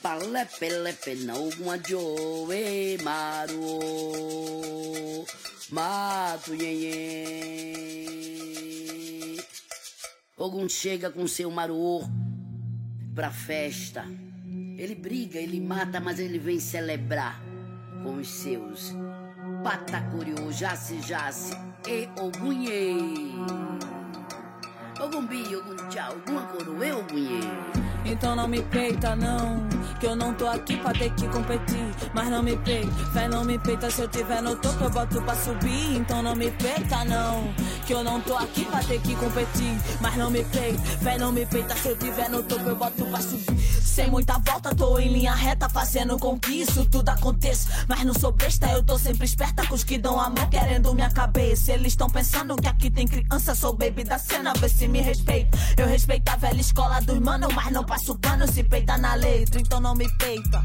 Palepe, 0.00 0.68
lepe, 0.84 1.14
na 1.26 1.34
ogum 1.34 1.70
adjo, 1.70 2.52
e 2.52 2.96
maro. 3.02 4.30
Mato, 5.70 6.54
nhenhen. 6.54 8.00
Ogum 10.36 10.68
chega 10.68 11.10
com 11.10 11.28
seu 11.28 11.50
maruô 11.50 12.02
pra 13.14 13.30
festa. 13.30 14.04
Ele 14.76 14.94
briga, 14.94 15.38
ele 15.38 15.60
mata, 15.60 16.00
mas 16.00 16.18
ele 16.18 16.38
vem 16.38 16.58
celebrar 16.58 17.40
com 18.02 18.16
os 18.16 18.28
seus. 18.28 18.92
Patacuriô, 19.62 20.50
jace, 20.50 21.00
jace 21.02 21.52
e 21.86 22.08
ogunhê. 25.00 25.04
Ogumbi, 25.04 25.56
ogum 25.56 25.76
tchau, 25.88 26.14
ogum 26.16 26.38
acoroê, 26.38 26.92
ogunhê. 26.92 27.40
Então 28.04 28.34
não 28.34 28.48
me 28.48 28.62
peita, 28.62 29.16
não. 29.16 29.68
Que 29.98 30.06
eu 30.06 30.16
não 30.16 30.32
tô 30.34 30.46
aqui 30.46 30.76
pra 30.76 30.92
ter 30.92 31.10
que 31.14 31.28
competir. 31.28 31.84
Mas 32.14 32.28
não 32.28 32.42
me 32.42 32.56
peita, 32.56 32.90
fé 33.12 33.28
não 33.28 33.44
me 33.44 33.58
peita. 33.58 33.90
Se 33.90 34.02
eu 34.02 34.08
tiver 34.08 34.42
no 34.42 34.56
topo, 34.56 34.84
eu 34.84 34.90
boto 34.90 35.20
pra 35.22 35.34
subir. 35.34 35.96
Então 35.96 36.22
não 36.22 36.34
me 36.34 36.50
peita, 36.50 37.04
não. 37.04 37.52
Que 37.90 37.94
eu 37.94 38.04
não 38.04 38.20
tô 38.20 38.36
aqui 38.36 38.64
pra 38.66 38.78
ter 38.84 39.00
que 39.00 39.16
competir. 39.16 39.76
Mas 40.00 40.16
não 40.16 40.30
me 40.30 40.44
peita, 40.44 40.80
fé 40.80 41.18
não 41.18 41.32
me 41.32 41.44
peita. 41.44 41.74
Se 41.74 41.88
eu 41.88 41.96
tiver 41.96 42.30
no 42.30 42.40
topo, 42.40 42.68
eu 42.68 42.76
boto 42.76 43.04
pra 43.04 43.20
subir. 43.20 43.60
Sem 43.82 44.08
muita 44.08 44.38
volta, 44.38 44.72
tô 44.72 44.96
em 45.00 45.12
linha 45.12 45.34
reta, 45.34 45.68
fazendo 45.68 46.16
com 46.16 46.38
que 46.38 46.52
isso 46.52 46.86
tudo 46.86 47.08
aconteça. 47.08 47.68
Mas 47.88 48.04
não 48.04 48.14
sou 48.14 48.30
besta, 48.30 48.70
eu 48.70 48.84
tô 48.84 48.96
sempre 48.96 49.24
esperta 49.24 49.66
com 49.66 49.74
os 49.74 49.82
que 49.82 49.98
dão 49.98 50.20
a 50.20 50.30
mão, 50.30 50.48
querendo 50.48 50.94
minha 50.94 51.10
cabeça. 51.10 51.72
Eles 51.72 51.88
estão 51.88 52.08
pensando 52.08 52.54
que 52.54 52.68
aqui 52.68 52.90
tem 52.90 53.08
criança, 53.08 53.56
sou 53.56 53.72
baby 53.72 54.04
da 54.04 54.20
cena, 54.20 54.52
vê 54.54 54.68
se 54.68 54.86
me 54.86 55.00
respeita. 55.00 55.58
Eu 55.76 55.88
respeito 55.88 56.28
a 56.28 56.36
velha 56.36 56.60
escola 56.60 57.00
dos 57.00 57.18
mano, 57.18 57.48
mas 57.52 57.72
não 57.72 57.82
passo 57.82 58.16
pano 58.20 58.46
se 58.46 58.62
peita 58.62 58.96
na 58.98 59.16
letra, 59.16 59.60
então 59.60 59.80
não 59.80 59.96
me 59.96 60.08
peita. 60.16 60.64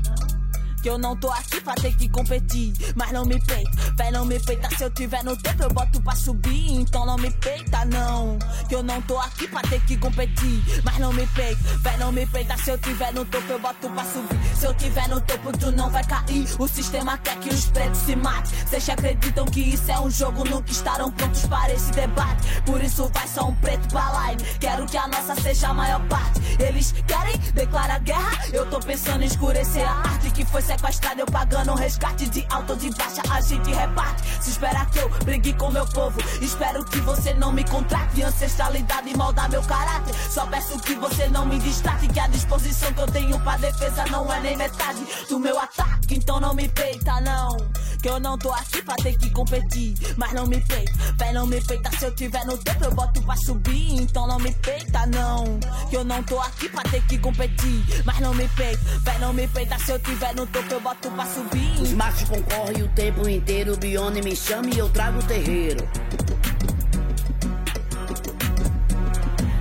Que 0.85 0.89
eu 0.91 0.99
não 0.99 1.15
tô 1.15 1.31
aqui 1.31 1.59
pra 1.61 1.73
ter 1.73 1.95
que 1.95 2.07
competir, 2.07 2.71
mas 2.95 3.11
não 3.11 3.25
me 3.25 3.41
peita. 3.41 3.71
Véi, 3.97 4.11
não 4.11 4.23
me 4.23 4.39
peita. 4.39 4.69
Se 4.77 4.83
eu 4.83 4.91
tiver 4.91 5.23
no 5.23 5.35
tempo, 5.35 5.63
eu 5.63 5.69
boto 5.73 5.99
pra 5.99 6.15
subir. 6.15 6.73
Então 6.73 7.07
não 7.07 7.17
me 7.17 7.31
peita, 7.31 7.83
não. 7.85 8.37
Que 8.69 8.75
eu 8.75 8.83
não 8.83 9.01
tô 9.01 9.17
aqui 9.17 9.47
pra 9.47 9.63
ter 9.63 9.81
que 9.81 9.97
competir, 9.97 10.63
mas 10.83 10.99
não 10.99 11.11
me 11.11 11.25
peita. 11.25 11.59
Véi, 11.79 11.97
não 11.97 12.11
me 12.11 12.27
peita. 12.27 12.55
Se 12.57 12.69
eu 12.69 12.77
tiver 12.77 13.11
no 13.13 13.25
topo, 13.25 13.51
eu 13.51 13.59
boto 13.59 13.89
pra 13.89 14.03
subir. 14.05 14.55
Se 14.55 14.67
eu 14.67 14.75
tiver 14.75 15.09
no 15.09 15.19
topo, 15.21 15.57
tu 15.57 15.71
não 15.71 15.89
vai 15.89 16.03
cair. 16.03 16.47
O 16.59 16.67
sistema 16.67 17.17
quer 17.17 17.39
que 17.39 17.49
os 17.49 17.65
pretos 17.65 18.01
se 18.01 18.15
matem. 18.15 18.55
Vocês 18.67 18.87
acreditam 18.87 19.45
que 19.45 19.61
isso 19.61 19.89
é 19.89 19.99
um 19.99 20.11
jogo, 20.11 20.47
nunca 20.47 20.69
estarão 20.69 21.11
prontos 21.11 21.47
para 21.47 21.73
esse 21.73 21.91
debate. 21.93 22.61
Por 22.61 22.79
isso 22.83 23.09
vai 23.11 23.27
só 23.27 23.47
um 23.47 23.55
preto 23.55 23.87
pra 23.87 24.07
live. 24.11 24.43
Quero 24.59 24.85
que 24.85 24.97
a 24.97 25.07
nossa 25.07 25.33
seja 25.41 25.69
a 25.69 25.73
maior 25.73 26.05
parte. 26.07 26.41
Eles 26.59 26.93
querem 27.07 27.39
declarar 27.55 27.97
guerra. 28.01 28.45
Eu 28.53 28.69
tô 28.69 28.79
pensando 28.79 29.23
em 29.23 29.25
escurecer 29.25 29.83
a 29.83 29.91
arte 29.91 30.29
que 30.29 30.45
foi 30.45 30.61
sequestrada. 30.75 31.21
Eu 31.21 31.25
pagando 31.25 31.71
um 31.71 31.75
resgate 31.75 32.27
de 32.29 32.45
alta 32.49 32.73
ou 32.73 32.79
de 32.79 32.89
baixa. 32.91 33.21
A 33.29 33.41
gente 33.41 33.71
reparte. 33.71 34.23
Se 34.43 34.51
espera 34.51 34.85
que 34.85 34.99
eu 34.99 35.09
brigue 35.23 35.53
com 35.53 35.71
meu 35.71 35.85
povo. 35.87 36.19
Espero 36.41 36.83
que 36.85 36.99
você 37.01 37.33
não 37.33 37.51
me 37.51 37.63
contrate. 37.63 38.21
Ancestralidade 38.21 39.15
molda 39.15 39.47
meu 39.47 39.61
caráter. 39.63 40.13
Só 40.29 40.45
peço 40.47 40.79
que 40.79 40.95
você 40.95 41.27
não 41.27 41.45
me 41.45 41.59
distrate. 41.59 42.07
Que 42.07 42.19
a 42.19 42.27
disposição 42.27 42.93
que 42.93 43.01
eu 43.01 43.07
tenho 43.07 43.39
pra 43.39 43.57
defesa 43.57 44.05
não 44.07 44.31
é 44.31 44.39
nem 44.41 44.57
metade 44.57 45.05
do 45.29 45.39
meu 45.39 45.57
ataque. 45.59 46.15
Então 46.15 46.39
não 46.39 46.53
me 46.53 46.67
peita, 46.69 47.19
não. 47.21 47.57
Que 48.01 48.09
eu 48.09 48.19
não 48.19 48.37
tô 48.37 48.51
aqui 48.51 48.81
pra 48.83 48.95
ter 48.95 49.17
que 49.17 49.29
competir. 49.31 49.95
Mas 50.17 50.31
não 50.33 50.45
me 50.45 50.61
peita, 50.61 50.93
véi, 51.17 51.33
não 51.33 51.47
me 51.47 51.59
peita. 51.61 51.89
Se 51.97 52.05
eu 52.05 52.13
tiver 52.13 52.45
no 52.45 52.57
tempo, 52.57 52.85
eu 52.85 52.93
boto 52.93 53.21
pra 53.23 53.35
subir. 53.35 53.95
Então 54.01 54.27
não 54.27 54.37
me 54.37 54.53
peita, 54.53 55.05
não. 55.07 55.59
Que 55.89 55.97
eu 55.97 56.03
não 56.03 56.21
tô 56.23 56.39
aqui 56.39 56.69
pra 56.69 56.83
ter 56.83 57.01
que 57.07 57.17
competir. 57.17 58.03
Mas 58.05 58.19
não 58.19 58.33
me 58.33 58.47
peita, 58.49 58.83
véi, 59.01 59.17
não 59.19 59.33
me 59.33 59.47
peita. 59.47 59.79
Se 59.79 59.91
eu 59.91 59.99
tiver 59.99 60.35
no 60.35 60.45
topo, 60.55 60.73
eu 60.73 60.79
boto 60.79 61.11
pra 61.11 61.25
subir. 61.25 61.81
Os 61.81 61.91
machos 61.91 62.29
concorrem 62.29 62.83
o 62.83 62.87
tempo 62.89 63.27
inteiro. 63.27 63.73
O 63.73 63.77
Bione 63.77 64.21
me 64.21 64.35
chama 64.35 64.69
e 64.73 64.77
eu 64.77 64.89
trago 64.89 65.19
o 65.19 65.23
terreiro. 65.23 65.87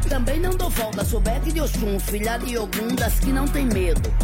Também 0.09 0.39
não 0.39 0.51
dou 0.51 0.71
folga, 0.71 1.05
sou 1.05 1.21
Bete 1.21 1.51
de 1.51 1.61
Oxum, 1.61 1.99
filha 1.99 2.39
de 2.39 2.57
Ogum 2.57 2.95
das 2.95 3.19
que 3.19 3.33
não 3.33 3.49
tem 3.49 3.67
medo. 3.67 4.15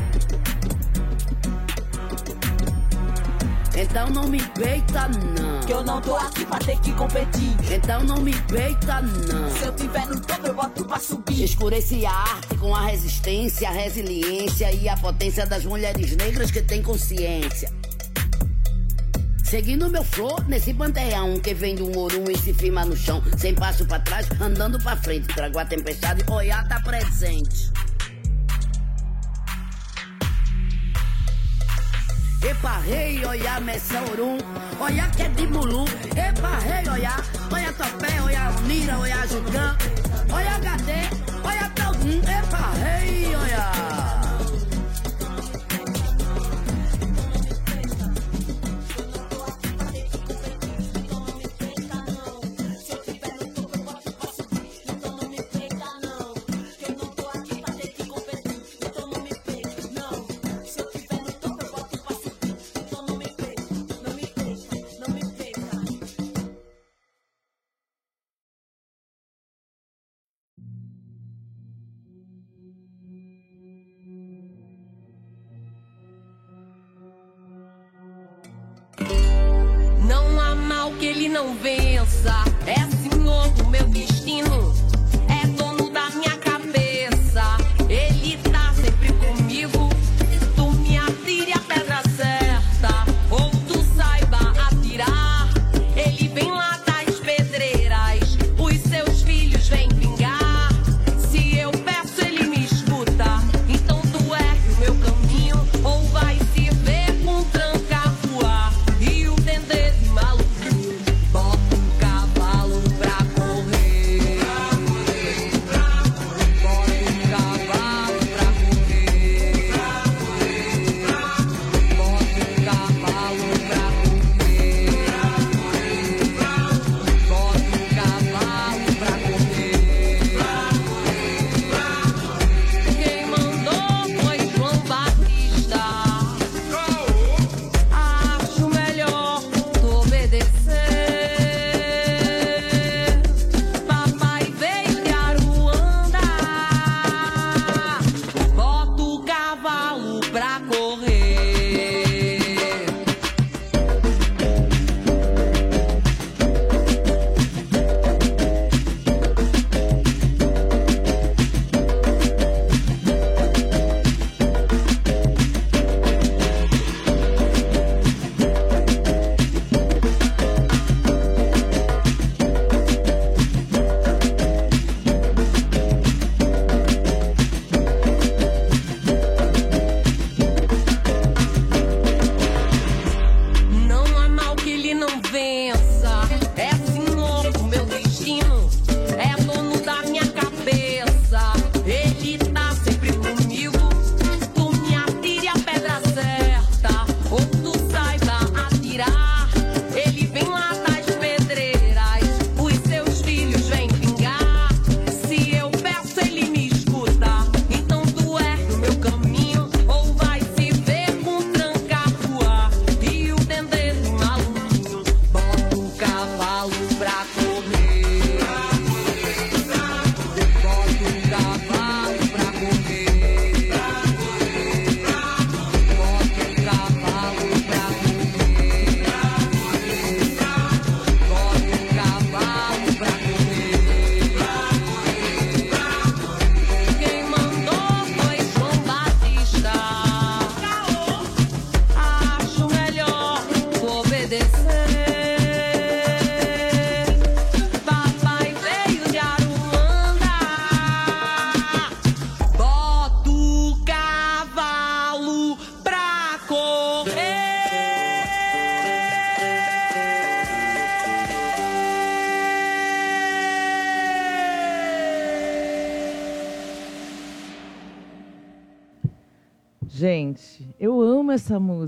Então 3.80 4.10
não 4.10 4.28
me 4.28 4.42
peita, 4.48 5.08
não. 5.08 5.60
Que 5.60 5.72
eu 5.72 5.82
não 5.82 6.02
tô 6.02 6.14
aqui 6.14 6.44
pra 6.44 6.58
ter 6.58 6.78
que 6.80 6.92
competir. 6.92 7.56
Então 7.72 8.04
não 8.04 8.18
me 8.18 8.34
peita, 8.42 9.00
não. 9.00 9.50
Se 9.50 9.64
eu 9.64 9.72
tiver 9.74 10.06
no 10.06 10.20
topo, 10.20 10.46
eu 10.46 10.54
boto 10.54 10.84
pra 10.84 10.98
subir. 10.98 11.44
Escurece 11.44 12.04
a 12.04 12.12
arte 12.12 12.56
com 12.56 12.74
a 12.74 12.84
resistência, 12.84 13.68
a 13.70 13.72
resiliência 13.72 14.70
e 14.74 14.86
a 14.86 14.96
potência 14.98 15.46
das 15.46 15.64
mulheres 15.64 16.14
negras 16.14 16.50
que 16.50 16.60
têm 16.60 16.82
consciência. 16.82 17.72
Seguindo 19.42 19.88
meu 19.88 20.04
flow 20.04 20.36
nesse 20.46 20.74
panteão 20.74 21.40
que 21.40 21.54
vem 21.54 21.74
do 21.74 21.98
ouro 21.98 22.30
e 22.30 22.36
se 22.36 22.52
firma 22.52 22.84
no 22.84 22.94
chão, 22.94 23.22
sem 23.38 23.54
passo 23.54 23.86
pra 23.86 23.98
trás, 23.98 24.28
andando 24.40 24.78
pra 24.78 24.94
frente. 24.96 25.26
Trago 25.28 25.58
a 25.58 25.64
tempestade, 25.64 26.22
Oiá 26.30 26.62
tá 26.64 26.80
presente. 26.80 27.72
Epa, 32.42 32.78
rei, 32.78 33.24
olha, 33.24 33.60
messa 33.60 34.00
orum, 34.12 34.38
olha 34.80 35.08
que 35.10 35.22
é 35.22 35.28
de 35.28 35.46
mulu. 35.46 35.84
Epa, 36.16 36.58
rei, 36.58 36.88
olha, 36.88 37.16
olha 37.52 37.72
topé, 37.72 38.20
olha 38.22 38.50
unira, 38.58 38.98
olha 38.98 39.26
jugã, 39.26 39.76
olha 40.32 40.56
HD, 40.56 40.92
olha 41.44 41.68
taldum. 41.74 42.18
Epa, 42.18 42.72
rei, 42.82 43.36
olha. 43.36 43.99
Que 80.98 81.06
ele 81.06 81.28
não 81.28 81.54
vença. 81.54 82.49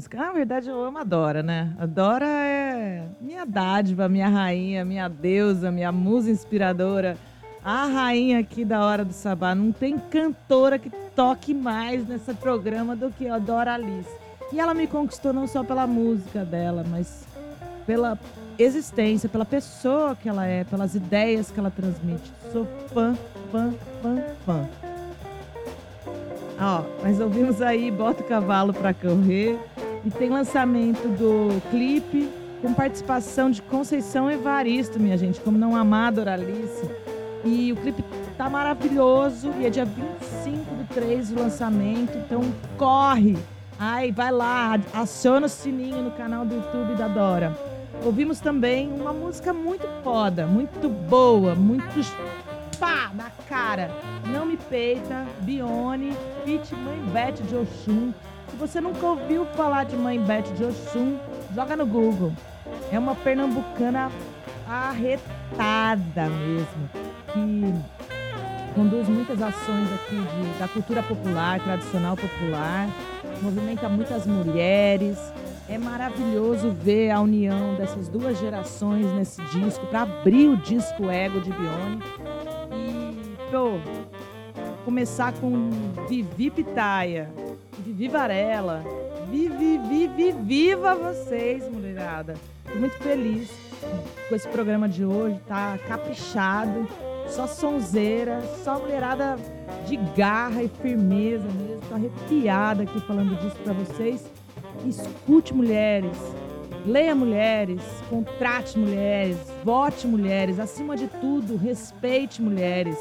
Música. 0.02 0.16
Na 0.16 0.32
verdade, 0.32 0.68
eu 0.68 0.82
amo 0.84 0.98
a 0.98 1.04
Dora, 1.04 1.42
né? 1.42 1.72
A 1.78 1.86
Dora 1.86 2.26
é 2.26 3.04
minha 3.20 3.46
dádiva, 3.46 4.08
minha 4.08 4.28
rainha, 4.28 4.84
minha 4.84 5.08
deusa, 5.08 5.70
minha 5.70 5.92
musa 5.92 6.30
inspiradora. 6.30 7.16
A 7.64 7.86
rainha 7.86 8.40
aqui 8.40 8.64
da 8.64 8.84
Hora 8.84 9.04
do 9.04 9.12
Sabá. 9.12 9.54
Não 9.54 9.70
tem 9.70 9.96
cantora 9.98 10.78
que 10.78 10.90
toque 11.14 11.54
mais 11.54 12.06
nesse 12.08 12.34
programa 12.34 12.96
do 12.96 13.10
que 13.10 13.28
a 13.28 13.38
Dora 13.38 13.74
Alice. 13.74 14.10
E 14.52 14.58
ela 14.58 14.74
me 14.74 14.86
conquistou 14.86 15.32
não 15.32 15.46
só 15.46 15.62
pela 15.62 15.86
música 15.86 16.44
dela, 16.44 16.84
mas 16.88 17.24
pela 17.86 18.18
existência, 18.58 19.28
pela 19.28 19.44
pessoa 19.44 20.16
que 20.16 20.28
ela 20.28 20.44
é, 20.44 20.64
pelas 20.64 20.94
ideias 20.96 21.50
que 21.50 21.60
ela 21.60 21.70
transmite. 21.70 22.32
Sou 22.52 22.66
fã, 22.92 23.16
fã, 23.52 23.72
fã, 24.02 24.22
fã. 24.44 24.68
Ó, 26.60 26.82
nós 27.02 27.18
ouvimos 27.18 27.60
aí 27.60 27.90
Bota 27.90 28.22
o 28.22 28.26
Cavalo 28.26 28.72
pra 28.72 28.94
Correr, 28.94 29.58
E 30.04 30.10
tem 30.10 30.30
lançamento 30.30 31.08
do 31.08 31.60
clipe 31.70 32.28
com 32.60 32.72
participação 32.72 33.50
de 33.50 33.62
Conceição 33.62 34.30
Evaristo, 34.30 34.98
minha 34.98 35.16
gente, 35.16 35.40
como 35.40 35.58
não 35.58 35.76
amada 35.76 36.16
Doralice. 36.22 36.88
E 37.44 37.72
o 37.72 37.76
clipe 37.76 38.04
tá 38.36 38.48
maravilhoso 38.48 39.50
e 39.58 39.66
é 39.66 39.70
dia 39.70 39.84
25 39.84 40.74
do 40.74 40.94
3 40.94 41.32
o 41.32 41.38
lançamento, 41.40 42.16
então 42.18 42.40
corre! 42.76 43.36
Ai, 43.78 44.12
vai 44.12 44.30
lá, 44.30 44.78
aciona 44.94 45.46
o 45.46 45.48
sininho 45.48 46.02
no 46.02 46.12
canal 46.12 46.44
do 46.44 46.54
YouTube 46.54 46.94
da 46.94 47.08
Dora. 47.08 47.56
Ouvimos 48.04 48.38
também 48.38 48.88
uma 48.92 49.12
música 49.12 49.52
muito 49.52 49.88
foda, 50.04 50.46
muito 50.46 50.88
boa, 50.88 51.54
muito 51.54 51.84
pá 52.78 53.10
na 53.14 53.30
cara. 53.48 53.90
Não 54.26 54.46
me 54.46 54.56
peita, 54.56 55.24
Bione, 55.40 56.16
Fit 56.44 56.74
Mãe 56.74 56.98
Beth 57.12 57.42
de 57.42 57.56
Oxum. 57.56 58.12
Se 58.52 58.58
você 58.58 58.80
nunca 58.82 59.06
ouviu 59.06 59.46
falar 59.56 59.84
de 59.84 59.96
Mãe 59.96 60.20
Beth 60.20 60.42
de 60.54 60.62
Oxum, 60.64 61.18
joga 61.54 61.74
no 61.74 61.86
Google. 61.86 62.32
É 62.92 62.98
uma 62.98 63.14
pernambucana 63.14 64.10
arretada 64.68 66.28
mesmo, 66.28 66.90
que 67.32 67.74
conduz 68.74 69.08
muitas 69.08 69.40
ações 69.40 69.90
aqui 69.94 70.16
de, 70.16 70.58
da 70.58 70.68
cultura 70.68 71.02
popular, 71.02 71.60
tradicional 71.60 72.14
popular, 72.14 72.88
movimenta 73.40 73.88
muitas 73.88 74.26
mulheres. 74.26 75.18
É 75.66 75.78
maravilhoso 75.78 76.70
ver 76.72 77.10
a 77.10 77.22
união 77.22 77.74
dessas 77.76 78.06
duas 78.06 78.38
gerações 78.38 79.10
nesse 79.14 79.42
disco, 79.44 79.86
para 79.86 80.02
abrir 80.02 80.48
o 80.48 80.58
disco 80.58 81.08
Ego 81.08 81.40
de 81.40 81.50
Bione. 81.50 82.02
E, 82.70 83.50
pô, 83.50 83.80
começar 84.84 85.32
com 85.32 85.70
Vivi 86.06 86.50
Pitaia, 86.50 87.32
Vivi 87.84 88.06
Varela. 88.06 88.84
Vivi, 89.28 89.78
vivi, 89.78 90.32
viva 90.32 90.94
vocês, 90.94 91.68
mulherada. 91.68 92.34
Tô 92.64 92.78
muito 92.78 92.96
feliz 92.98 93.50
com 94.28 94.36
esse 94.36 94.46
programa 94.48 94.88
de 94.88 95.04
hoje, 95.04 95.40
tá 95.48 95.76
caprichado, 95.88 96.86
só 97.28 97.46
sonzeira, 97.46 98.40
só 98.62 98.78
mulherada 98.78 99.36
de 99.86 99.96
garra 100.16 100.62
e 100.62 100.68
firmeza 100.68 101.44
mesmo. 101.44 101.80
Tô 101.88 101.94
arrepiada 101.94 102.84
aqui 102.84 103.00
falando 103.00 103.36
disso 103.40 103.56
para 103.64 103.72
vocês. 103.72 104.30
Escute 104.86 105.52
mulheres, 105.52 106.16
leia 106.86 107.14
mulheres, 107.16 107.82
contrate 108.08 108.78
mulheres, 108.78 109.38
vote 109.64 110.06
mulheres, 110.06 110.60
acima 110.60 110.96
de 110.96 111.08
tudo, 111.08 111.56
respeite 111.56 112.40
mulheres, 112.40 112.96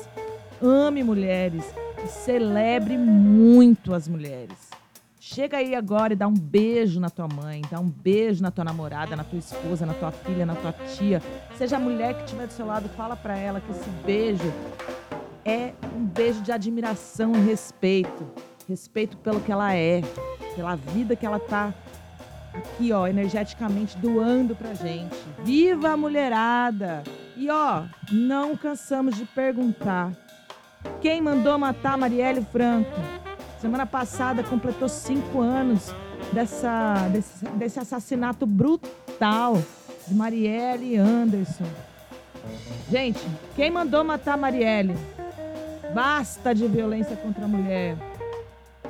ame 0.61 1.03
mulheres 1.03 1.63
e 2.03 2.07
celebre 2.07 2.97
muito 2.97 3.93
as 3.93 4.07
mulheres. 4.07 4.70
Chega 5.33 5.59
aí 5.59 5.73
agora 5.73 6.11
e 6.11 6.15
dá 6.17 6.27
um 6.27 6.33
beijo 6.33 6.99
na 6.99 7.09
tua 7.09 7.25
mãe, 7.25 7.61
dá 7.71 7.79
um 7.79 7.87
beijo 7.87 8.43
na 8.43 8.51
tua 8.51 8.65
namorada, 8.65 9.15
na 9.15 9.23
tua 9.23 9.39
esposa, 9.39 9.85
na 9.85 9.93
tua 9.93 10.11
filha, 10.11 10.45
na 10.45 10.55
tua 10.55 10.73
tia. 10.73 11.21
Seja 11.57 11.77
a 11.77 11.79
mulher 11.79 12.15
que 12.15 12.23
estiver 12.25 12.47
do 12.47 12.51
seu 12.51 12.65
lado, 12.65 12.89
fala 12.97 13.15
para 13.15 13.37
ela 13.37 13.61
que 13.61 13.71
esse 13.71 13.89
beijo 14.05 14.53
é 15.45 15.71
um 15.95 16.03
beijo 16.03 16.41
de 16.41 16.51
admiração 16.51 17.33
e 17.33 17.39
respeito. 17.45 18.27
Respeito 18.67 19.15
pelo 19.15 19.39
que 19.39 19.53
ela 19.53 19.73
é, 19.73 20.01
pela 20.53 20.75
vida 20.75 21.15
que 21.15 21.25
ela 21.25 21.39
tá 21.39 21.73
aqui, 22.53 22.91
ó, 22.91 23.07
energeticamente 23.07 23.97
doando 23.99 24.53
pra 24.53 24.73
gente. 24.73 25.15
Viva 25.45 25.91
a 25.91 25.97
mulherada! 25.97 27.03
E 27.37 27.49
ó, 27.49 27.83
não 28.11 28.57
cansamos 28.57 29.15
de 29.15 29.23
perguntar. 29.23 30.11
Quem 30.99 31.21
mandou 31.21 31.57
matar 31.57 31.97
Marielle 31.97 32.45
Franco? 32.51 33.21
Semana 33.61 33.85
passada 33.85 34.43
completou 34.43 34.89
cinco 34.89 35.39
anos 35.39 35.93
dessa, 36.33 37.07
desse, 37.09 37.45
desse 37.45 37.79
assassinato 37.79 38.43
brutal 38.47 39.61
de 40.07 40.15
Marielle 40.15 40.97
Anderson. 40.97 41.67
Gente, 42.89 43.19
quem 43.55 43.69
mandou 43.69 44.03
matar 44.03 44.35
Marielle? 44.35 44.95
Basta 45.93 46.55
de 46.55 46.67
violência 46.67 47.15
contra 47.15 47.45
a 47.45 47.47
mulher. 47.47 47.95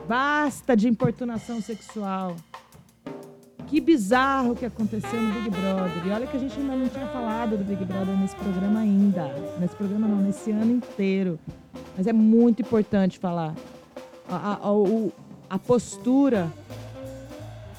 Basta 0.08 0.74
de 0.74 0.88
importunação 0.88 1.62
sexual. 1.62 2.38
Que 3.68 3.82
bizarro 3.82 4.56
que 4.56 4.66
aconteceu 4.66 5.22
no 5.22 5.34
Big 5.34 5.50
Brother. 5.50 6.08
E 6.08 6.10
olha 6.12 6.26
que 6.26 6.38
a 6.38 6.40
gente 6.40 6.58
ainda 6.58 6.78
não 6.78 6.88
tinha 6.88 7.08
falado 7.08 7.58
do 7.58 7.66
Big 7.66 7.84
Brother 7.84 8.18
nesse 8.18 8.38
programa 8.38 8.80
ainda. 8.80 9.28
Nesse 9.60 9.76
programa 9.76 10.08
não, 10.08 10.18
nesse 10.18 10.50
ano 10.50 10.72
inteiro. 10.72 11.38
Mas 11.98 12.08
é 12.08 12.14
muito 12.14 12.62
importante 12.62 13.20
falar 13.20 13.54
a, 14.32 14.60
a, 14.62 14.72
o, 14.72 15.12
a 15.50 15.60
postura 15.60 16.52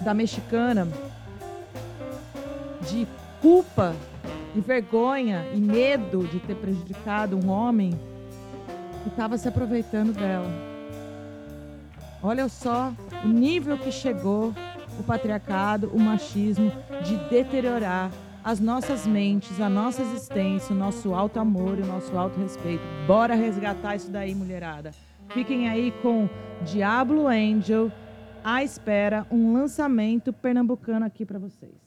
da 0.01 0.13
mexicana 0.13 0.87
de 2.91 3.07
culpa 3.41 3.95
e 4.55 4.61
vergonha 4.61 5.47
e 5.55 5.57
medo 5.57 6.27
de 6.27 6.39
ter 6.41 6.57
prejudicado 6.57 7.37
um 7.37 7.49
homem 7.49 7.99
que 9.03 9.09
estava 9.09 9.39
se 9.39 9.49
aproveitando 9.49 10.13
dela. 10.13 10.51
Olha 12.23 12.49
só 12.49 12.93
o 13.25 13.29
nível 13.29 13.79
que 13.79 13.91
chegou 13.91 14.55
o 14.99 15.03
patriarcado, 15.03 15.91
o 15.93 15.99
machismo, 15.99 16.71
de 17.03 17.17
deteriorar 17.31 18.11
as 18.45 18.61
nossas 18.61 19.07
mentes, 19.07 19.61
a 19.61 19.69
nossa 19.69 20.03
existência, 20.03 20.75
o 20.75 20.79
nosso 20.79 21.15
alto 21.15 21.41
amor 21.41 21.79
e 21.79 21.83
o 21.83 21.87
nosso 21.87 22.17
alto 22.17 22.39
respeito. 22.39 22.83
Bora 23.07 23.35
resgatar 23.35 23.97
isso 23.97 24.11
daí, 24.11 24.35
mulherada. 24.35 24.93
Fiquem 25.31 25.69
aí 25.69 25.93
com 26.03 26.29
Diablo 26.63 27.27
Angel, 27.27 27.91
à 28.45 28.63
espera, 28.63 29.27
um 29.31 29.53
lançamento 29.53 30.33
pernambucano 30.33 31.05
aqui 31.07 31.25
para 31.25 31.39
vocês. 31.39 31.82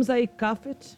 Ouvimos 0.00 0.08
aí 0.08 0.26
Cuffet, 0.26 0.96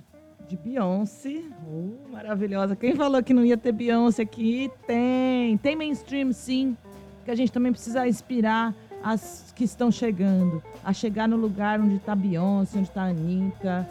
de 0.49 0.57
Beyoncé. 0.57 1.43
Uh, 1.67 1.99
maravilhosa. 2.13 2.77
Quem 2.77 2.95
falou 2.95 3.21
que 3.21 3.35
não 3.35 3.45
ia 3.45 3.57
ter 3.57 3.73
Beyoncé 3.73 4.23
aqui? 4.23 4.71
Tem. 4.87 5.57
Tem 5.57 5.75
mainstream, 5.75 6.33
sim. 6.33 6.77
Que 7.25 7.33
a 7.33 7.35
gente 7.35 7.51
também 7.51 7.73
precisa 7.73 8.07
inspirar 8.07 8.73
as 9.03 9.53
que 9.57 9.65
estão 9.65 9.91
chegando. 9.91 10.63
A 10.85 10.93
chegar 10.93 11.27
no 11.27 11.37
lugar 11.37 11.81
onde 11.81 11.97
está 11.97 12.15
Beyoncé, 12.15 12.79
onde 12.79 12.89
está 12.91 13.03
Anitta. 13.03 13.89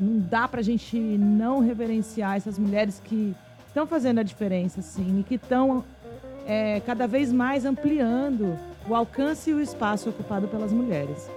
Não 0.00 0.18
dá 0.18 0.48
pra 0.48 0.62
gente 0.62 0.96
não 0.96 1.60
reverenciar 1.60 2.38
essas 2.38 2.58
mulheres 2.58 3.02
que 3.04 3.36
estão 3.66 3.86
fazendo 3.86 4.20
a 4.20 4.22
diferença, 4.22 4.80
sim. 4.80 5.20
E 5.20 5.24
que 5.24 5.34
estão 5.34 5.84
é, 6.46 6.80
cada 6.80 7.06
vez 7.06 7.30
mais 7.30 7.66
ampliando 7.66 8.58
o 8.88 8.94
alcance 8.94 9.50
e 9.50 9.52
o 9.52 9.60
espaço 9.60 10.08
ocupado 10.08 10.48
pelas 10.48 10.72
mulheres. 10.72 11.28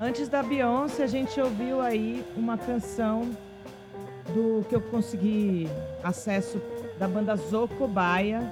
Antes 0.00 0.28
da 0.28 0.44
Beyoncé, 0.44 1.02
a 1.02 1.08
gente 1.08 1.40
ouviu 1.40 1.80
aí 1.80 2.24
uma 2.36 2.56
canção 2.56 3.28
do 4.32 4.64
que 4.68 4.76
eu 4.76 4.80
consegui 4.80 5.68
acesso 6.04 6.62
da 7.00 7.08
banda 7.08 7.34
Zocobaia, 7.34 8.48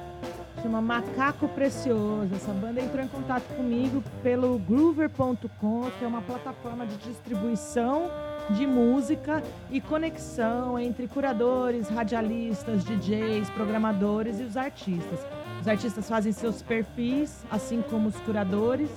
chama 0.60 0.81
Macaco 0.81 1.47
Precioso. 1.47 2.35
Essa 2.35 2.52
banda 2.52 2.81
entrou 2.81 3.05
em 3.05 3.06
contato 3.06 3.44
comigo 3.55 4.02
pelo 4.24 4.59
groover.com, 4.59 5.89
que 5.97 6.05
é 6.05 6.09
uma 6.09 6.20
plataforma 6.20 6.85
de 6.85 6.97
distribuição 6.97 8.10
de 8.51 8.66
música 8.66 9.40
e 9.70 9.81
conexão 9.81 10.77
entre 10.77 11.06
curadores, 11.06 11.89
radialistas, 11.89 12.85
DJs, 12.85 13.51
programadores 13.51 14.40
e 14.40 14.43
os 14.43 14.56
artistas. 14.56 15.20
Os 15.60 15.68
artistas 15.68 16.09
fazem 16.09 16.32
seus 16.32 16.60
perfis, 16.60 17.44
assim 17.52 17.82
como 17.82 18.09
os 18.09 18.16
curadores, 18.20 18.90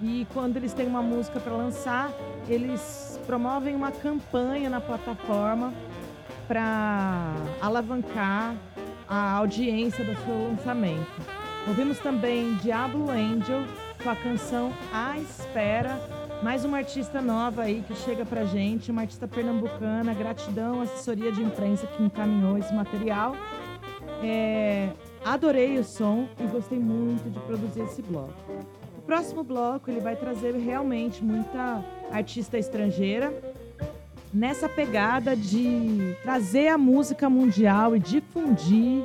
e 0.00 0.26
quando 0.32 0.56
eles 0.56 0.72
têm 0.72 0.86
uma 0.86 1.02
música 1.02 1.40
para 1.40 1.52
lançar, 1.52 2.10
eles 2.48 3.20
promovem 3.26 3.74
uma 3.74 3.90
campanha 3.90 4.68
na 4.68 4.80
plataforma 4.80 5.72
para 6.46 7.34
alavancar 7.60 8.54
a 9.08 9.32
audiência 9.32 10.04
do 10.04 10.14
seu 10.24 10.48
lançamento. 10.50 11.06
Ouvimos 11.68 11.98
também 11.98 12.54
Diablo 12.56 13.10
Angel 13.10 13.64
com 14.02 14.10
a 14.10 14.16
canção 14.16 14.72
A 14.92 15.18
Espera, 15.18 15.98
mais 16.42 16.64
uma 16.64 16.78
artista 16.78 17.20
nova 17.20 17.62
aí 17.62 17.82
que 17.86 17.94
chega 17.96 18.24
pra 18.24 18.44
gente, 18.44 18.90
uma 18.90 19.00
artista 19.00 19.26
pernambucana. 19.26 20.14
Gratidão 20.14 20.82
assessoria 20.82 21.32
de 21.32 21.42
imprensa 21.42 21.86
que 21.86 22.02
encaminhou 22.02 22.58
esse 22.58 22.72
material. 22.72 23.34
É, 24.22 24.90
adorei 25.24 25.78
o 25.78 25.84
som 25.84 26.28
e 26.38 26.46
gostei 26.46 26.78
muito 26.78 27.28
de 27.28 27.40
produzir 27.40 27.80
esse 27.80 28.02
bloco. 28.02 28.34
Próximo 29.06 29.44
bloco 29.44 29.88
ele 29.88 30.00
vai 30.00 30.16
trazer 30.16 30.56
realmente 30.56 31.22
muita 31.22 31.82
artista 32.10 32.58
estrangeira 32.58 33.32
nessa 34.34 34.68
pegada 34.68 35.36
de 35.36 36.16
trazer 36.24 36.68
a 36.68 36.76
música 36.76 37.30
mundial 37.30 37.94
e 37.94 38.00
difundir 38.00 39.04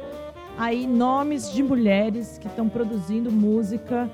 aí 0.58 0.88
nomes 0.88 1.52
de 1.54 1.62
mulheres 1.62 2.40
que 2.40 2.48
estão 2.48 2.68
produzindo 2.68 3.32
música, 3.32 4.10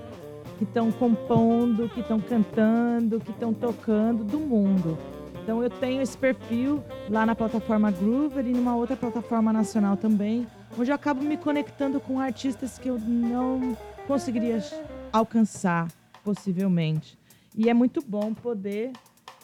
que 0.57 0.65
estão 0.65 0.91
compondo, 0.91 1.87
que 1.89 2.01
estão 2.01 2.19
cantando, 2.19 3.21
que 3.21 3.31
estão 3.31 3.53
tocando 3.53 4.25
do 4.25 4.39
mundo. 4.39 4.97
Então 5.41 5.63
eu 5.63 5.69
tenho 5.69 6.01
esse 6.01 6.17
perfil 6.17 6.83
lá 7.09 7.25
na 7.25 7.33
plataforma 7.33 7.89
Groover 7.91 8.45
e 8.45 8.51
numa 8.51 8.75
outra 8.75 8.97
plataforma 8.97 9.53
nacional 9.53 9.95
também, 9.95 10.45
onde 10.77 10.91
eu 10.91 10.95
acabo 10.95 11.23
me 11.23 11.37
conectando 11.37 12.01
com 12.01 12.19
artistas 12.19 12.77
que 12.77 12.89
eu 12.89 12.99
não 12.99 13.77
conseguiria 14.05 14.59
alcançar, 15.11 15.87
possivelmente. 16.23 17.17
E 17.55 17.69
é 17.69 17.73
muito 17.73 18.01
bom 18.05 18.33
poder 18.33 18.91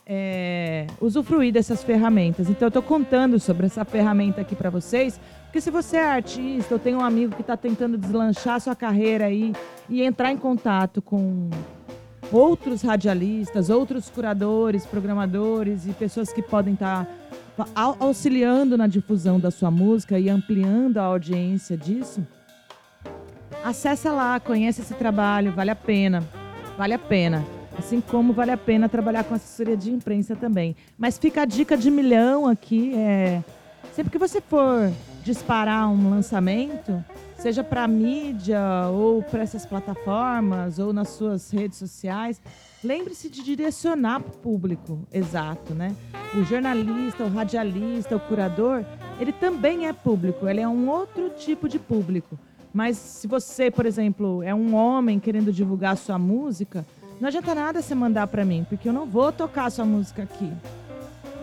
é, 0.06 0.88
usufruir 1.00 1.54
dessas 1.54 1.84
ferramentas. 1.84 2.50
Então, 2.50 2.66
eu 2.66 2.70
estou 2.70 2.84
contando 2.84 3.40
sobre 3.40 3.66
essa 3.66 3.86
ferramenta 3.86 4.42
aqui 4.42 4.56
para 4.56 4.70
vocês, 4.70 5.20
porque 5.46 5.62
se 5.62 5.72
você 5.72 5.98
é 5.98 6.06
artista, 6.06 6.74
eu 6.74 6.80
tenho 6.80 7.00
um 7.00 7.04
amigo 7.04 7.36
que 7.36 7.42
está 7.42 7.56
tentando 7.56 7.98
deslanchar 7.98 8.60
sua 8.60 8.76
carreira 8.76 9.26
aí 9.26 9.54
e 9.90 10.02
entrar 10.02 10.32
em 10.32 10.38
contato 10.38 11.02
com 11.02 11.50
outros 12.32 12.82
radialistas, 12.82 13.70
outros 13.70 14.10
curadores, 14.10 14.86
programadores 14.86 15.86
e 15.86 15.92
pessoas 15.92 16.34
que 16.34 16.42
podem 16.42 16.74
estar 16.74 17.06
tá 17.56 17.66
auxiliando 18.00 18.78
na 18.78 18.88
difusão 18.88 19.40
da 19.40 19.52
sua 19.52 19.70
música 19.70 20.18
e 20.18 20.30
ampliando 20.30 20.98
a 20.98 21.04
audiência 21.04 21.78
disso, 21.78 22.26
acessa 23.64 24.12
lá, 24.12 24.40
conhece 24.40 24.82
esse 24.82 24.94
trabalho, 24.94 25.52
vale 25.52 25.72
a 25.72 25.76
pena, 25.76 26.24
vale 26.78 26.94
a 26.94 27.00
pena. 27.00 27.44
Assim 27.78 28.02
como 28.02 28.34
vale 28.34 28.52
a 28.52 28.58
pena 28.58 28.88
trabalhar 28.88 29.24
com 29.24 29.34
assessoria 29.34 29.76
de 29.76 29.92
imprensa 29.92 30.36
também. 30.36 30.76
Mas 30.98 31.18
fica 31.18 31.42
a 31.42 31.46
dica 31.46 31.76
de 31.76 31.90
milhão 31.90 32.46
aqui, 32.46 32.94
é 32.96 33.42
sempre 33.94 34.12
que 34.12 34.18
você 34.18 34.40
for 34.42 34.92
disparar 35.24 35.90
um 35.90 36.10
lançamento, 36.10 37.04
seja 37.38 37.64
para 37.64 37.88
mídia 37.88 38.62
ou 38.92 39.24
para 39.24 39.42
essas 39.42 39.66
plataformas 39.66 40.78
ou 40.78 40.94
nas 40.94 41.10
suas 41.10 41.50
redes 41.52 41.78
sociais, 41.78 42.42
lembre-se 42.84 43.30
de 43.30 43.44
direcionar 43.44 44.20
para 44.20 44.30
o 44.30 44.38
público 44.38 45.00
exato, 45.12 45.74
né? 45.74 45.96
O 46.36 46.44
jornalista, 46.44 47.24
o 47.24 47.30
radialista, 47.30 48.16
o 48.16 48.20
curador, 48.20 48.86
ele 49.20 49.32
também 49.32 49.88
é 49.88 49.94
público, 49.94 50.48
ele 50.48 50.62
é 50.62 50.68
um 50.68 50.90
outro 50.90 51.30
tipo 51.32 51.68
de 51.68 51.80
público. 51.80 52.38
Mas 52.74 52.98
se 52.98 53.28
você, 53.28 53.70
por 53.70 53.86
exemplo, 53.86 54.42
é 54.42 54.54
um 54.54 54.74
homem 54.74 55.20
querendo 55.20 55.54
divulgar 55.54 55.96
sua 55.96 56.18
música, 56.18 56.86
não 57.22 57.28
adianta 57.28 57.54
nada 57.54 57.82
você 57.82 57.94
mandar 57.94 58.28
para 58.28 58.44
mim, 58.44 58.66
porque 58.68 58.90
eu 58.90 58.94
não 58.94 59.06
vou 59.06 59.32
tocar 59.32 59.70
sua 59.70 59.86
música 59.86 60.24
aqui. 60.24 60.52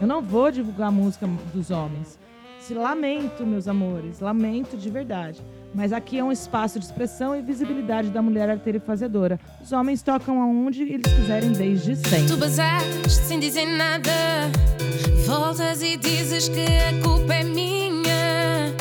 Eu 0.01 0.07
não 0.07 0.20
vou 0.20 0.51
divulgar 0.51 0.89
a 0.89 0.90
música 0.90 1.28
dos 1.55 1.70
homens. 1.70 2.19
Se 2.59 2.74
lamento, 2.74 3.47
meus 3.47 3.69
amores, 3.69 4.20
lamento 4.20 4.77
de 4.77 4.90
verdade. 4.90 5.40
Mas 5.74 5.93
aqui 5.93 6.19
é 6.19 6.24
um 6.24 6.32
espaço 6.32 6.78
de 6.78 6.85
expressão 6.85 7.35
e 7.35 7.43
visibilidade 7.43 8.11
da 8.11 8.20
mulher 8.20 8.51
arteira 8.51 8.81
fazedora. 8.81 9.39
Os 9.62 9.73
homens 9.73 10.02
tocam 10.02 10.43
aonde 10.43 10.82
eles 10.82 11.12
quiserem 11.12 11.52
desde 11.52 11.97
sempre. 11.97 12.27
Tu 12.27 12.36
basaste 12.36 13.11
sem 13.11 13.39
dizer 13.39 13.66
nada, 13.66 14.11
voltas 15.27 15.81
e 15.82 15.97
dizes 15.97 16.48
que 16.48 16.61
a 16.61 17.02
culpa 17.02 17.35
é 17.35 17.44
minha. 17.44 18.74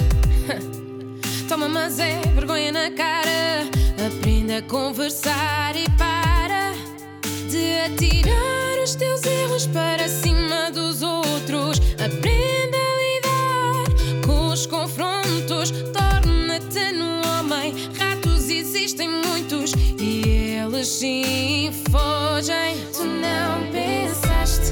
Toma, 1.50 1.68
mas 1.68 1.98
é 1.98 2.22
vergonha 2.36 2.72
na 2.72 2.92
cara. 2.92 3.66
Aprenda 4.06 4.60
a 4.60 4.62
conversar 4.62 5.76
e 5.76 5.90
para 5.98 6.74
de 7.50 7.74
atirar 7.86 8.84
os 8.84 8.94
teus 8.94 9.24
erros 9.26 9.66
para 9.66 10.08
cima 10.08 10.70
dos 10.72 11.02
outros. 11.02 11.82
Aprenda 11.94 12.78
os 14.52 14.68
confrontos. 14.68 15.72
Torna-te 15.72 16.92
no 16.92 17.22
homem. 17.28 17.74
Ratos 17.98 18.48
existem 18.50 19.10
muitos 19.10 19.74
e 20.00 20.22
eles 20.60 20.88
sim 20.88 21.72
fogem. 21.90 22.78
Tu 22.94 23.06
não 23.06 23.72
pensaste. 23.72 24.72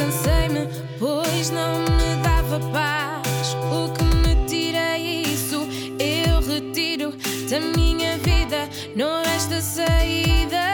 Cansei-me, 0.00 0.66
pois 0.98 1.50
não 1.50 1.80
me 1.80 2.16
dava 2.22 2.58
paz. 2.72 3.54
O 3.70 3.92
que 3.92 4.04
me 4.04 4.46
tira 4.46 4.78
é 4.78 4.98
isso, 4.98 5.68
eu 5.98 6.40
retiro 6.40 7.12
da 7.50 7.60
minha 7.60 8.16
vida, 8.18 8.66
não 8.96 9.22
resta 9.22 9.60
saída. 9.60 10.64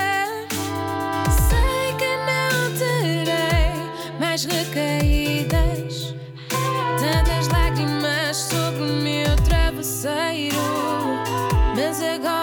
Sei 1.49 1.93
que 1.99 2.13
não 2.31 2.73
terei 2.79 3.75
mais 4.21 4.45
recaídas, 4.45 6.15
tantas 7.01 7.49
lágrimas 7.49 8.37
sobre 8.37 8.83
o 8.83 9.03
meu 9.03 9.35
travesseiro, 9.45 10.57
mas 11.75 12.01
agora 12.01 12.36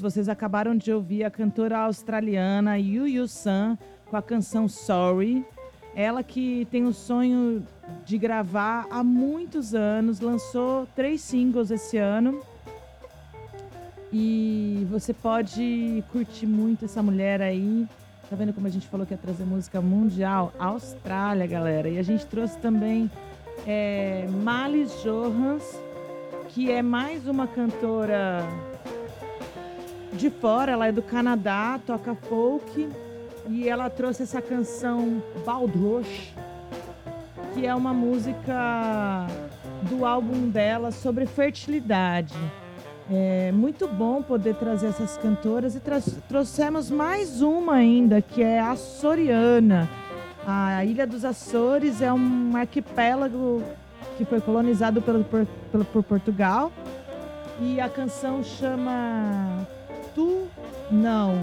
Vocês 0.00 0.28
acabaram 0.28 0.76
de 0.76 0.92
ouvir 0.92 1.22
a 1.22 1.30
cantora 1.30 1.78
australiana 1.78 2.78
Yu 2.78 3.06
Yu 3.06 3.28
San 3.28 3.78
com 4.06 4.16
a 4.16 4.22
canção 4.22 4.66
Sorry. 4.66 5.46
Ela 5.94 6.24
que 6.24 6.66
tem 6.68 6.84
o 6.84 6.92
sonho 6.92 7.64
de 8.04 8.18
gravar 8.18 8.86
há 8.90 9.04
muitos 9.04 9.72
anos, 9.72 10.18
lançou 10.18 10.86
três 10.96 11.20
singles 11.20 11.70
esse 11.70 11.96
ano. 11.96 12.40
E 14.12 14.84
você 14.90 15.14
pode 15.14 16.02
curtir 16.10 16.46
muito 16.46 16.84
essa 16.84 17.00
mulher 17.00 17.40
aí. 17.40 17.86
Tá 18.28 18.34
vendo 18.34 18.52
como 18.52 18.66
a 18.66 18.70
gente 18.70 18.88
falou 18.88 19.06
que 19.06 19.14
ia 19.14 19.18
trazer 19.18 19.44
música 19.44 19.80
mundial? 19.80 20.52
Austrália, 20.58 21.46
galera. 21.46 21.88
E 21.88 21.98
a 21.98 22.02
gente 22.02 22.26
trouxe 22.26 22.58
também 22.58 23.08
é, 23.64 24.26
Malis 24.42 24.90
Johans, 25.04 25.80
que 26.48 26.68
é 26.68 26.82
mais 26.82 27.28
uma 27.28 27.46
cantora 27.46 28.44
de 30.16 30.30
fora, 30.30 30.72
ela 30.72 30.86
é 30.86 30.92
do 30.92 31.02
Canadá, 31.02 31.78
toca 31.86 32.14
folk 32.14 32.88
e 33.48 33.68
ela 33.68 33.90
trouxe 33.90 34.22
essa 34.22 34.40
canção 34.40 35.22
Baldrosh, 35.44 36.32
que 37.54 37.66
é 37.66 37.74
uma 37.74 37.92
música 37.92 39.26
do 39.82 40.04
álbum 40.04 40.48
dela 40.48 40.90
sobre 40.90 41.26
fertilidade. 41.26 42.34
É 43.10 43.52
muito 43.52 43.86
bom 43.86 44.22
poder 44.22 44.56
trazer 44.56 44.88
essas 44.88 45.16
cantoras 45.18 45.76
e 45.76 45.82
trouxemos 46.28 46.90
mais 46.90 47.40
uma 47.42 47.74
ainda, 47.74 48.20
que 48.20 48.42
é 48.42 48.58
a 48.58 48.72
Açoriana. 48.72 49.88
A 50.46 50.84
Ilha 50.84 51.06
dos 51.06 51.24
Açores 51.24 52.00
é 52.00 52.12
um 52.12 52.56
arquipélago 52.56 53.62
que 54.16 54.24
foi 54.24 54.40
colonizado 54.40 55.02
pelo, 55.02 55.22
por, 55.24 55.46
pelo, 55.70 55.84
por 55.84 56.02
Portugal. 56.02 56.72
E 57.60 57.80
a 57.80 57.88
canção 57.88 58.42
chama 58.42 59.66
Tu 60.16 60.48
Não. 60.90 61.38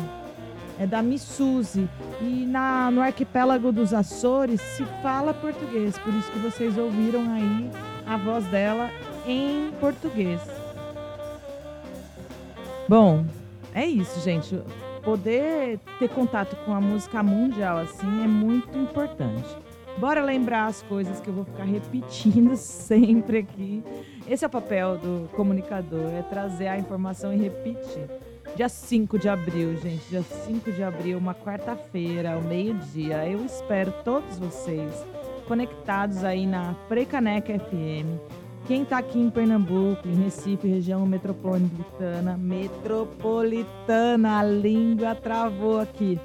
É 0.79 0.87
da 0.87 1.03
Missuzi. 1.03 1.87
E 2.19 2.45
na, 2.47 2.89
no 2.89 3.01
arquipélago 3.01 3.71
dos 3.71 3.93
Açores 3.93 4.59
se 4.59 4.83
fala 5.03 5.31
português. 5.31 5.95
Por 5.99 6.11
isso 6.11 6.31
que 6.31 6.39
vocês 6.39 6.75
ouviram 6.75 7.31
aí 7.31 7.69
a 8.07 8.17
voz 8.17 8.43
dela 8.47 8.89
em 9.27 9.71
português. 9.79 10.41
Bom, 12.89 13.23
é 13.75 13.85
isso, 13.85 14.19
gente. 14.21 14.59
Poder 15.03 15.79
ter 15.99 16.09
contato 16.09 16.55
com 16.65 16.73
a 16.73 16.81
música 16.81 17.21
mundial 17.21 17.77
assim 17.77 18.23
é 18.23 18.27
muito 18.27 18.75
importante. 18.75 19.55
Bora 19.99 20.23
lembrar 20.23 20.65
as 20.65 20.81
coisas 20.81 21.19
que 21.19 21.27
eu 21.27 21.33
vou 21.35 21.45
ficar 21.45 21.65
repetindo 21.65 22.55
sempre 22.57 23.37
aqui. 23.37 23.83
Esse 24.27 24.43
é 24.43 24.47
o 24.47 24.49
papel 24.49 24.97
do 24.97 25.29
comunicador, 25.35 26.09
é 26.11 26.23
trazer 26.23 26.67
a 26.69 26.79
informação 26.79 27.31
e 27.31 27.37
repetir. 27.37 28.09
Dia 28.55 28.69
5 28.69 29.17
de 29.17 29.27
abril, 29.27 29.75
gente, 29.77 30.07
dia 30.09 30.21
5 30.21 30.71
de 30.71 30.83
abril, 30.83 31.17
uma 31.17 31.33
quarta-feira, 31.33 32.33
ao 32.33 32.41
meio-dia. 32.41 33.27
Eu 33.27 33.43
espero 33.43 33.91
todos 34.03 34.37
vocês 34.37 34.93
conectados 35.47 36.23
aí 36.23 36.45
na 36.45 36.75
Frecaneca 36.87 37.57
FM. 37.57 38.21
Quem 38.67 38.85
tá 38.85 38.99
aqui 38.99 39.19
em 39.19 39.29
Pernambuco, 39.29 40.07
em 40.07 40.23
Recife, 40.23 40.67
região 40.67 41.05
metropolitana, 41.05 42.37
metropolitana, 42.37 44.37
a 44.37 44.43
língua 44.43 45.15
travou 45.15 45.79
aqui. 45.79 46.19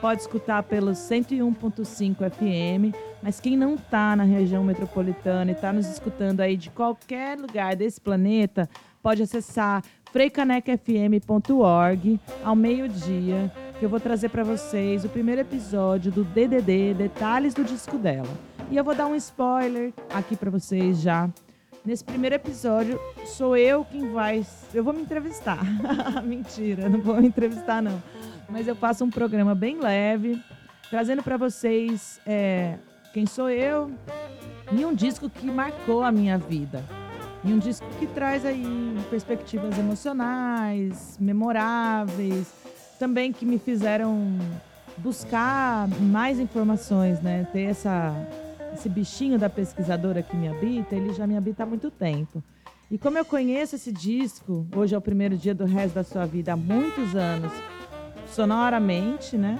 Pode 0.00 0.20
escutar 0.20 0.62
pelo 0.62 0.92
101.5 0.92 2.30
FM, 2.30 2.94
mas 3.22 3.40
quem 3.40 3.56
não 3.56 3.76
tá 3.76 4.14
na 4.14 4.24
região 4.24 4.62
metropolitana 4.62 5.50
e 5.50 5.54
tá 5.54 5.72
nos 5.72 5.86
escutando 5.86 6.40
aí 6.40 6.56
de 6.56 6.70
qualquer 6.70 7.38
lugar 7.38 7.74
desse 7.74 8.00
planeta, 8.00 8.68
pode 9.02 9.22
acessar 9.22 9.82
freicanecfm.org 10.12 12.20
ao 12.44 12.56
meio-dia, 12.56 13.50
que 13.78 13.84
eu 13.84 13.88
vou 13.88 14.00
trazer 14.00 14.28
para 14.28 14.44
vocês 14.44 15.04
o 15.04 15.08
primeiro 15.08 15.40
episódio 15.40 16.12
do 16.12 16.24
DDD, 16.24 16.94
detalhes 16.94 17.54
do 17.54 17.64
disco 17.64 17.96
dela. 17.96 18.28
E 18.70 18.76
eu 18.76 18.84
vou 18.84 18.94
dar 18.94 19.06
um 19.06 19.16
spoiler 19.16 19.92
aqui 20.12 20.36
para 20.36 20.50
vocês 20.50 21.00
já. 21.00 21.30
Nesse 21.84 22.04
primeiro 22.04 22.36
episódio, 22.36 23.00
sou 23.24 23.56
eu 23.56 23.84
quem 23.84 24.12
vai. 24.12 24.44
Eu 24.74 24.84
vou 24.84 24.92
me 24.92 25.00
entrevistar. 25.00 25.60
Mentira, 26.22 26.88
não 26.88 27.00
vou 27.00 27.20
me 27.20 27.28
entrevistar, 27.28 27.82
não. 27.82 28.02
Mas 28.48 28.68
eu 28.68 28.76
faço 28.76 29.04
um 29.04 29.10
programa 29.10 29.54
bem 29.54 29.80
leve, 29.80 30.40
trazendo 30.90 31.22
para 31.22 31.36
vocês 31.36 32.20
é, 32.26 32.76
quem 33.14 33.24
sou 33.24 33.48
eu 33.48 33.90
e 34.72 34.84
um 34.84 34.94
disco 34.94 35.30
que 35.30 35.46
marcou 35.46 36.02
a 36.02 36.12
minha 36.12 36.36
vida. 36.36 36.84
E 37.42 37.52
um 37.52 37.58
disco 37.58 37.86
que 37.98 38.06
traz 38.06 38.44
aí 38.44 38.64
perspectivas 39.08 39.78
emocionais, 39.78 41.16
memoráveis, 41.18 42.52
também 42.98 43.32
que 43.32 43.46
me 43.46 43.58
fizeram 43.58 44.38
buscar 44.98 45.88
mais 46.00 46.38
informações, 46.38 47.20
né? 47.20 47.46
Ter 47.50 47.62
essa, 47.62 48.14
esse 48.74 48.88
bichinho 48.88 49.38
da 49.38 49.48
pesquisadora 49.48 50.22
que 50.22 50.36
me 50.36 50.48
habita, 50.48 50.94
ele 50.94 51.14
já 51.14 51.26
me 51.26 51.36
habita 51.36 51.62
há 51.62 51.66
muito 51.66 51.90
tempo. 51.90 52.42
E 52.90 52.98
como 52.98 53.16
eu 53.16 53.24
conheço 53.24 53.76
esse 53.76 53.92
disco, 53.92 54.66
hoje 54.76 54.94
é 54.94 54.98
o 54.98 55.00
primeiro 55.00 55.36
dia 55.36 55.54
do 55.54 55.64
resto 55.64 55.94
da 55.94 56.04
sua 56.04 56.26
vida 56.26 56.52
há 56.52 56.56
muitos 56.56 57.14
anos, 57.14 57.52
sonoramente, 58.30 59.36
né? 59.38 59.58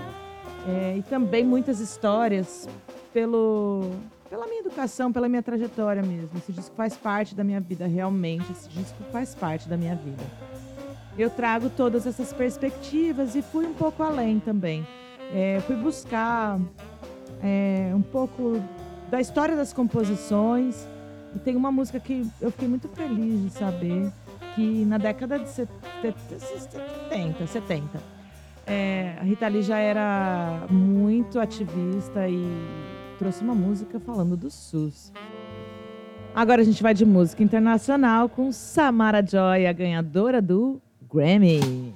É, 0.68 0.96
e 0.98 1.02
também 1.02 1.44
muitas 1.44 1.80
histórias 1.80 2.68
pelo, 3.14 3.90
pela 4.30 4.46
minha 4.46 4.60
educação, 4.60 5.12
pela 5.12 5.28
minha 5.28 5.42
trajetória 5.42 6.02
mesmo. 6.02 6.38
Esse 6.38 6.52
disco 6.52 6.74
faz 6.76 6.96
parte 6.96 7.34
da 7.34 7.42
minha 7.42 7.60
vida, 7.60 7.86
realmente. 7.88 8.50
Esse 8.52 8.68
disco 8.68 9.02
faz 9.10 9.34
parte 9.34 9.68
da 9.68 9.76
minha 9.76 9.96
vida. 9.96 10.22
Eu 11.18 11.28
trago 11.28 11.68
todas 11.68 12.06
essas 12.06 12.32
perspectivas 12.32 13.34
e 13.34 13.42
fui 13.42 13.66
um 13.66 13.74
pouco 13.74 14.04
além 14.04 14.38
também. 14.38 14.86
É, 15.34 15.60
fui 15.66 15.74
buscar 15.74 16.60
é, 17.42 17.90
um 17.92 18.02
pouco 18.02 18.62
da 19.10 19.20
história 19.20 19.56
das 19.56 19.72
composições. 19.72 20.86
E 21.34 21.38
tem 21.40 21.56
uma 21.56 21.72
música 21.72 21.98
que 21.98 22.24
eu 22.40 22.52
fiquei 22.52 22.68
muito 22.68 22.88
feliz 22.88 23.42
de 23.42 23.50
saber 23.50 24.12
que 24.54 24.84
na 24.84 24.98
década 24.98 25.38
de 25.38 25.48
70, 25.48 27.46
70 27.46 28.20
é, 28.66 29.16
a 29.20 29.24
Rita 29.24 29.48
Lee 29.48 29.62
já 29.62 29.78
era 29.78 30.66
muito 30.70 31.40
ativista 31.40 32.28
e 32.28 32.44
trouxe 33.20 33.44
uma 33.44 33.54
música 33.54 34.00
falando 34.00 34.34
do 34.34 34.50
SUS. 34.50 35.12
Agora 36.34 36.62
a 36.62 36.64
gente 36.64 36.82
vai 36.82 36.94
de 36.94 37.04
música 37.04 37.42
internacional 37.42 38.30
com 38.30 38.50
Samara 38.50 39.22
Joy, 39.22 39.66
a 39.66 39.72
ganhadora 39.74 40.40
do 40.40 40.80
Grammy. 41.12 41.92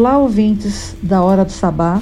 Olá, 0.00 0.16
ouvintes 0.16 0.96
da 1.02 1.22
Hora 1.22 1.44
do 1.44 1.52
Sabá. 1.52 2.00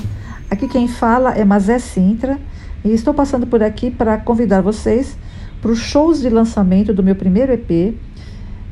Aqui 0.48 0.68
quem 0.68 0.86
fala 0.86 1.32
é 1.32 1.44
Mazé 1.44 1.80
Sintra 1.80 2.38
e 2.84 2.92
estou 2.92 3.12
passando 3.12 3.44
por 3.44 3.60
aqui 3.60 3.90
para 3.90 4.16
convidar 4.18 4.60
vocês 4.60 5.18
para 5.60 5.72
os 5.72 5.80
shows 5.80 6.20
de 6.20 6.30
lançamento 6.30 6.94
do 6.94 7.02
meu 7.02 7.16
primeiro 7.16 7.52
EP 7.52 7.96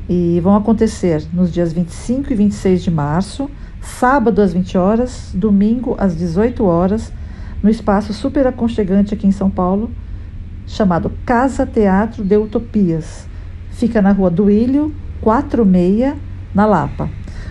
e 0.07 0.39
vão 0.39 0.55
acontecer 0.55 1.27
nos 1.33 1.51
dias 1.51 1.73
25 1.73 2.31
e 2.31 2.35
26 2.37 2.81
de 2.81 2.89
março, 2.89 3.51
sábado 3.81 4.41
às 4.41 4.53
20 4.53 4.77
horas, 4.77 5.31
domingo 5.33 5.97
às 5.99 6.15
18 6.15 6.63
horas, 6.63 7.11
no 7.61 7.69
espaço 7.69 8.13
super 8.13 8.47
aconchegante 8.47 9.13
aqui 9.13 9.27
em 9.27 9.31
São 9.33 9.49
Paulo, 9.49 9.91
chamado 10.65 11.11
Casa 11.25 11.65
Teatro 11.65 12.23
de 12.23 12.37
Utopias. 12.37 13.27
Fica 13.71 14.01
na 14.01 14.13
rua 14.13 14.29
do 14.29 14.49
Ilho, 14.49 14.95
46, 15.19 16.15
na 16.55 16.65
Lapa. 16.65 17.09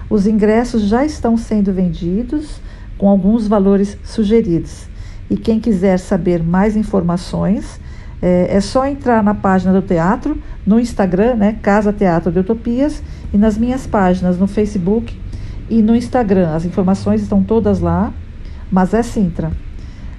Os 0.08 0.26
ingressos 0.26 0.82
já 0.82 1.04
estão 1.04 1.36
sendo 1.36 1.72
vendidos 1.72 2.60
com 2.96 3.08
alguns 3.08 3.46
valores 3.48 3.98
sugeridos. 4.04 4.88
E 5.28 5.36
quem 5.36 5.58
quiser 5.58 5.98
saber 5.98 6.42
mais 6.42 6.76
informações, 6.76 7.80
é, 8.22 8.56
é 8.56 8.60
só 8.60 8.86
entrar 8.86 9.22
na 9.22 9.34
página 9.34 9.72
do 9.72 9.82
teatro, 9.86 10.40
no 10.64 10.78
Instagram, 10.78 11.34
né, 11.34 11.58
Casa 11.60 11.92
Teatro 11.92 12.30
de 12.30 12.38
Utopias, 12.38 13.02
e 13.32 13.36
nas 13.36 13.58
minhas 13.58 13.86
páginas 13.86 14.38
no 14.38 14.46
Facebook 14.46 15.18
e 15.68 15.82
no 15.82 15.96
Instagram. 15.96 16.54
As 16.54 16.64
informações 16.64 17.22
estão 17.22 17.42
todas 17.42 17.80
lá, 17.80 18.12
mas 18.70 18.94
é 18.94 19.02
Sintra. 19.02 19.50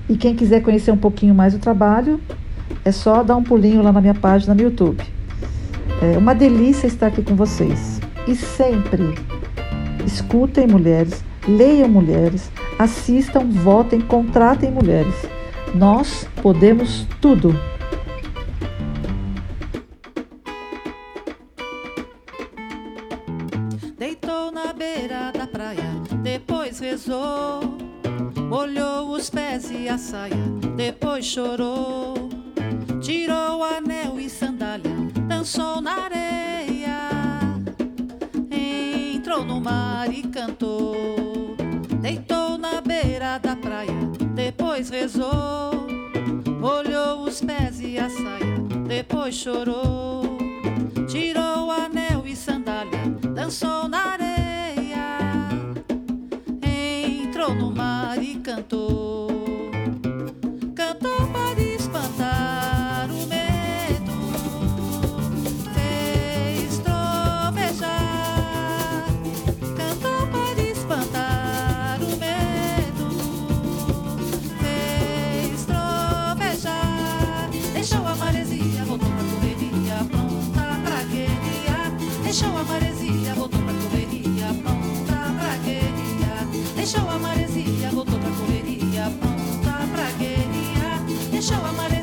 E 0.09 0.17
quem 0.17 0.35
quiser 0.35 0.61
conhecer 0.61 0.91
um 0.91 0.97
pouquinho 0.97 1.33
mais 1.33 1.53
o 1.53 1.59
trabalho, 1.59 2.19
é 2.83 2.91
só 2.91 3.23
dar 3.23 3.35
um 3.35 3.43
pulinho 3.43 3.81
lá 3.81 3.91
na 3.91 4.01
minha 4.01 4.13
página 4.13 4.53
no 4.53 4.61
YouTube. 4.61 5.03
É 6.01 6.17
uma 6.17 6.35
delícia 6.35 6.87
estar 6.87 7.07
aqui 7.07 7.23
com 7.23 7.35
vocês. 7.35 7.99
E 8.27 8.35
sempre 8.35 9.15
escutem 10.07 10.65
mulheres, 10.65 11.23
leiam 11.45 11.89
mulheres, 11.89 12.49
assistam, 12.79 13.41
votem, 13.49 13.99
contratem 13.99 14.71
mulheres. 14.71 15.13
Nós 15.75 16.25
podemos 16.41 17.05
tudo. 17.19 17.53
Deitou 23.97 24.51
na 24.51 24.71
beira 24.71 25.31
da 25.37 25.45
praia, 25.45 26.01
depois 26.23 26.79
rezou. 26.79 27.77
Molhou 28.49 29.11
os 29.11 29.29
pés 29.29 29.69
e 29.69 29.89
a 29.89 29.97
saia, 29.97 30.45
depois 30.77 31.25
chorou. 31.25 32.29
Tirou 33.01 33.61
anel 33.61 34.17
e 34.17 34.29
sandália, 34.29 34.95
dançou 35.27 35.81
na 35.81 36.05
areia. 36.05 36.46
Cantou. 40.47 41.55
Deitou 42.01 42.57
na 42.57 42.79
beira 42.81 43.37
da 43.37 43.55
praia, 43.55 43.91
depois 44.33 44.89
rezou. 44.89 45.87
Molhou 46.59 47.23
os 47.23 47.41
pés 47.41 47.79
e 47.81 47.97
a 47.97 48.09
saia, 48.09 48.57
depois 48.87 49.35
chorou. 49.35 50.37
Tirou 51.07 51.71
anel 51.71 52.25
e 52.25 52.35
sandália, 52.35 53.03
dançou 53.33 53.87
na 53.87 54.13
areia. 54.13 55.49
Entrou 56.63 57.53
no 57.53 57.71
mar 57.71 58.21
e. 58.23 58.37
Cantou 58.47 58.96
Deixou 86.87 87.09
a 87.09 87.19
maresia, 87.19 87.89
voltou 87.91 88.17
pra 88.17 88.29
correria, 88.29 89.11
pronta 89.19 89.87
pra 89.91 90.09
guerrilha. 90.11 91.03
Deixou 91.29 91.57
a 91.57 91.73
maresia, 91.73 91.96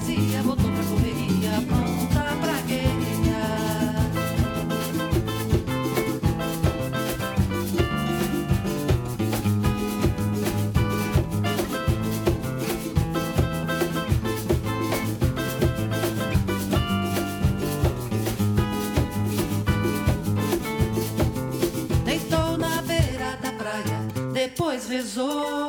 depois 24.55 24.87
rezou. 24.87 25.69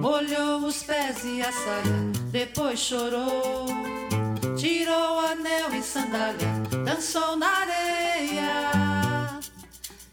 Molhou 0.00 0.64
os 0.64 0.82
pés 0.82 1.22
e 1.22 1.42
a 1.42 1.52
saia, 1.52 2.12
depois 2.32 2.80
chorou. 2.80 3.66
Tirou 4.56 5.20
anel 5.20 5.74
e 5.74 5.82
sandália, 5.82 6.48
dançou 6.82 7.36
na 7.36 7.46
areia. 7.46 9.38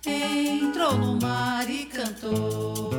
Entrou 0.05 0.97
no 0.97 1.17
mar 1.21 1.69
e. 1.69 1.85
Cantou 1.85 2.96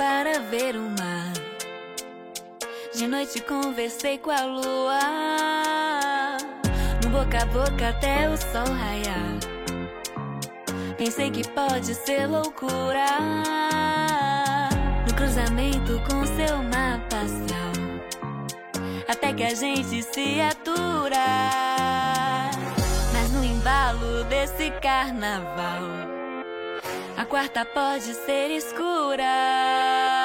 para 0.00 0.40
ver 0.40 0.76
o 0.76 0.88
mar. 0.98 1.34
De 2.94 3.06
noite 3.06 3.38
conversei 3.42 4.16
com 4.16 4.30
a 4.30 4.46
lua. 4.46 4.98
No 7.04 7.10
boca 7.10 7.42
a 7.42 7.44
boca 7.44 7.90
até 7.90 8.26
o 8.30 8.34
sol 8.34 8.64
raiar. 8.64 9.36
Pensei 10.96 11.30
que 11.30 11.46
pode 11.50 11.94
ser 11.94 12.26
loucura. 12.26 13.04
No 15.06 15.14
cruzamento 15.14 16.00
com 16.08 16.24
seu 16.24 16.62
mapa 16.62 17.16
astral. 17.16 17.74
Até 19.06 19.34
que 19.34 19.44
a 19.44 19.54
gente 19.54 20.02
se 20.02 20.40
atura. 20.40 21.26
Mas 23.12 23.30
no 23.32 23.44
embalo 23.44 24.24
desse 24.24 24.70
carnaval. 24.80 26.19
A 27.20 27.26
quarta 27.26 27.66
pode 27.66 28.14
ser 28.14 28.50
escura. 28.50 30.19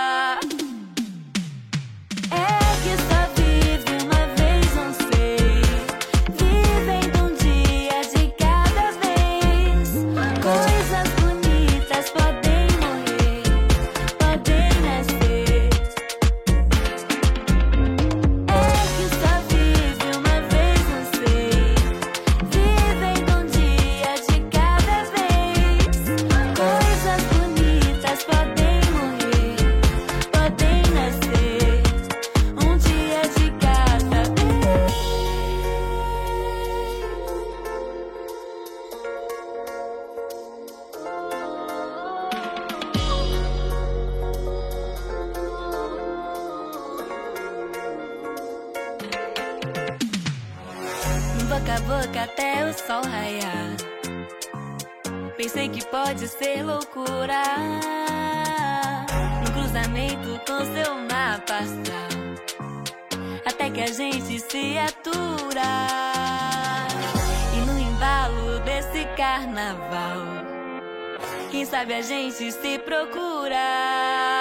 Ser 56.96 57.02
loucura. 57.04 57.44
No 59.44 59.52
cruzamento 59.52 60.40
com 60.48 60.66
seu 60.74 60.96
mapa 60.96 61.58
astral. 61.58 62.06
Até 63.46 63.70
que 63.70 63.82
a 63.82 63.88
gente 63.88 64.40
se 64.40 64.78
atura. 64.78 65.62
E 67.54 67.58
no 67.66 67.80
embalo 67.80 68.60
desse 68.62 69.06
carnaval. 69.18 70.46
Quem 71.52 71.66
sabe 71.66 71.94
a 71.94 72.02
gente 72.02 72.52
se 72.52 72.80
procura. 72.80 74.35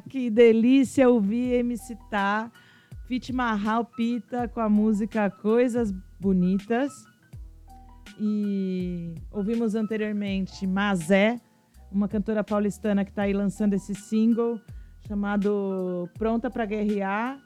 Que 0.00 0.30
delícia 0.30 1.08
ouvir 1.08 1.54
MC 1.54 1.96
Tá, 2.10 2.50
Fit 3.06 3.32
Marral 3.32 3.84
Pita 3.84 4.48
com 4.48 4.60
a 4.60 4.68
música 4.68 5.30
Coisas 5.30 5.92
Bonitas. 6.20 6.92
E 8.18 9.14
ouvimos 9.30 9.74
anteriormente 9.74 10.66
Mazé, 10.66 11.40
uma 11.90 12.08
cantora 12.08 12.44
paulistana 12.44 13.04
que 13.04 13.10
está 13.10 13.22
aí 13.22 13.32
lançando 13.32 13.74
esse 13.74 13.94
single 13.94 14.60
chamado 15.06 16.08
Pronta 16.18 16.50
para 16.50 16.64
Guerrear. 16.64 17.38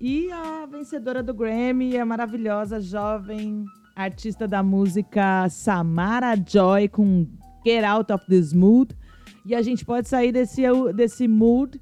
E 0.00 0.30
a 0.32 0.66
vencedora 0.66 1.22
do 1.22 1.34
Grammy, 1.34 1.98
a 1.98 2.06
maravilhosa 2.06 2.80
jovem 2.80 3.64
artista 3.94 4.48
da 4.48 4.62
música 4.62 5.48
Samara 5.48 6.34
Joy 6.36 6.88
com 6.88 7.26
Get 7.64 7.84
Out 7.84 8.12
of 8.12 8.24
This 8.26 8.52
Mood. 8.52 8.96
E 9.44 9.54
a 9.54 9.62
gente 9.62 9.84
pode 9.84 10.08
sair 10.08 10.32
desse, 10.32 10.62
desse 10.94 11.28
mood 11.28 11.80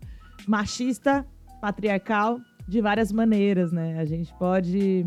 machista, 0.49 1.27
patriarcal, 1.61 2.41
de 2.67 2.81
várias 2.81 3.13
maneiras, 3.13 3.71
né? 3.71 3.99
A 3.99 4.05
gente 4.05 4.33
pode 4.35 5.07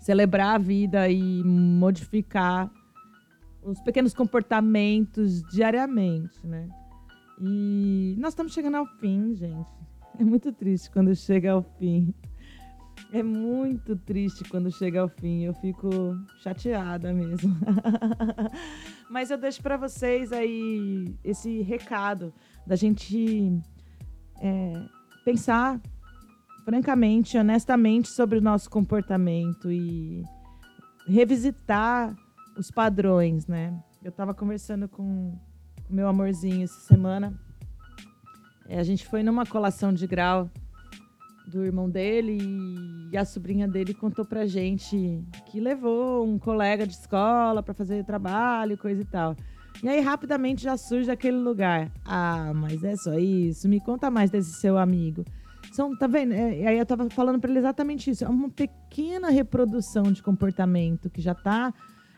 celebrar 0.00 0.56
a 0.56 0.58
vida 0.58 1.08
e 1.08 1.42
modificar 1.44 2.70
os 3.62 3.80
pequenos 3.80 4.12
comportamentos 4.12 5.42
diariamente, 5.44 6.44
né? 6.46 6.68
E 7.40 8.14
nós 8.18 8.32
estamos 8.32 8.52
chegando 8.52 8.76
ao 8.76 8.86
fim, 8.98 9.34
gente. 9.34 9.70
É 10.18 10.24
muito 10.24 10.52
triste 10.52 10.90
quando 10.90 11.14
chega 11.14 11.52
ao 11.52 11.62
fim. 11.62 12.12
É 13.12 13.22
muito 13.22 13.96
triste 13.96 14.44
quando 14.44 14.70
chega 14.70 15.00
ao 15.00 15.08
fim. 15.08 15.42
Eu 15.42 15.54
fico 15.54 15.88
chateada 16.42 17.12
mesmo. 17.12 17.56
Mas 19.10 19.30
eu 19.30 19.38
deixo 19.38 19.62
para 19.62 19.76
vocês 19.76 20.32
aí 20.32 21.16
esse 21.24 21.62
recado 21.62 22.32
da 22.66 22.76
gente 22.76 23.60
é, 24.44 24.72
pensar 25.24 25.80
francamente, 26.66 27.38
honestamente 27.38 28.08
sobre 28.08 28.38
o 28.38 28.42
nosso 28.42 28.68
comportamento 28.68 29.72
e 29.72 30.22
revisitar 31.06 32.14
os 32.56 32.70
padrões, 32.70 33.46
né? 33.46 33.74
Eu 34.02 34.10
estava 34.10 34.34
conversando 34.34 34.86
com 34.86 35.38
o 35.88 35.94
meu 35.94 36.06
amorzinho 36.06 36.64
essa 36.64 36.78
semana. 36.80 37.32
É, 38.68 38.78
a 38.78 38.82
gente 38.82 39.06
foi 39.06 39.22
numa 39.22 39.46
colação 39.46 39.92
de 39.92 40.06
grau 40.06 40.50
do 41.46 41.64
irmão 41.64 41.88
dele 41.88 42.38
e 43.10 43.16
a 43.16 43.24
sobrinha 43.24 43.66
dele 43.66 43.94
contou 43.94 44.24
pra 44.24 44.46
gente 44.46 45.22
que 45.46 45.60
levou 45.60 46.26
um 46.26 46.38
colega 46.38 46.86
de 46.86 46.94
escola 46.94 47.62
para 47.62 47.74
fazer 47.74 48.04
trabalho, 48.04 48.76
coisa 48.76 49.02
e 49.02 49.04
tal. 49.06 49.36
E 49.82 49.88
aí 49.88 50.00
rapidamente 50.00 50.62
já 50.62 50.76
surge 50.76 51.10
aquele 51.10 51.36
lugar. 51.36 51.90
Ah, 52.04 52.52
mas 52.54 52.82
é 52.84 52.96
só 52.96 53.18
isso. 53.18 53.68
Me 53.68 53.80
conta 53.80 54.10
mais 54.10 54.30
desse 54.30 54.52
seu 54.54 54.78
amigo. 54.78 55.24
São, 55.72 55.96
tá 55.96 56.06
vendo? 56.06 56.32
É, 56.32 56.66
aí 56.66 56.78
eu 56.78 56.86
tava 56.86 57.08
falando 57.10 57.40
para 57.40 57.50
ele 57.50 57.58
exatamente 57.58 58.10
isso. 58.10 58.24
É 58.24 58.28
uma 58.28 58.48
pequena 58.48 59.28
reprodução 59.30 60.04
de 60.04 60.22
comportamento 60.22 61.10
que 61.10 61.20
já 61.20 61.32
está 61.32 61.72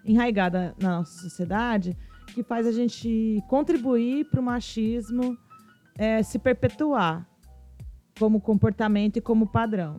enraigada 0.04 0.74
na 0.80 0.98
nossa 0.98 1.20
sociedade, 1.22 1.96
que 2.34 2.42
faz 2.42 2.66
a 2.66 2.72
gente 2.72 3.42
contribuir 3.48 4.26
para 4.26 4.40
o 4.40 4.42
machismo 4.42 5.36
é, 5.98 6.22
se 6.22 6.38
perpetuar 6.38 7.26
como 8.18 8.40
comportamento 8.40 9.16
e 9.16 9.20
como 9.20 9.46
padrão. 9.46 9.98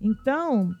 Então, 0.00 0.74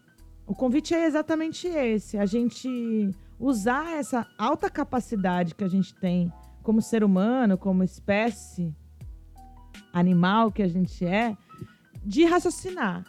o 0.46 0.54
convite 0.54 0.94
é 0.94 1.06
exatamente 1.06 1.68
esse: 1.68 2.16
a 2.16 2.26
gente 2.26 3.14
usar 3.40 3.96
essa 3.96 4.26
alta 4.36 4.68
capacidade 4.68 5.54
que 5.54 5.64
a 5.64 5.68
gente 5.68 5.94
tem 5.94 6.30
como 6.62 6.82
ser 6.82 7.02
humano, 7.02 7.56
como 7.56 7.82
espécie 7.82 8.76
animal 9.92 10.52
que 10.52 10.62
a 10.62 10.68
gente 10.68 11.04
é, 11.04 11.36
de 12.04 12.24
raciocinar, 12.24 13.04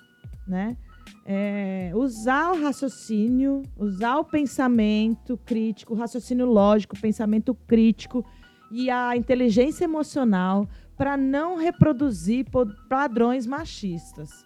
né? 0.48 0.78
É, 1.26 1.92
usar 1.94 2.54
o 2.54 2.62
raciocínio, 2.62 3.64
usar 3.78 4.18
o 4.18 4.24
pensamento 4.24 5.38
crítico, 5.38 5.94
o 5.94 5.98
raciocínio 5.98 6.46
lógico, 6.46 6.96
o 6.96 7.00
pensamento 7.00 7.54
crítico 7.54 8.26
e 8.72 8.90
a 8.90 9.16
inteligência 9.16 9.84
emocional 9.84 10.68
para 10.98 11.18
não 11.18 11.58
reproduzir 11.58 12.46
padrões 12.90 13.46
machistas, 13.46 14.46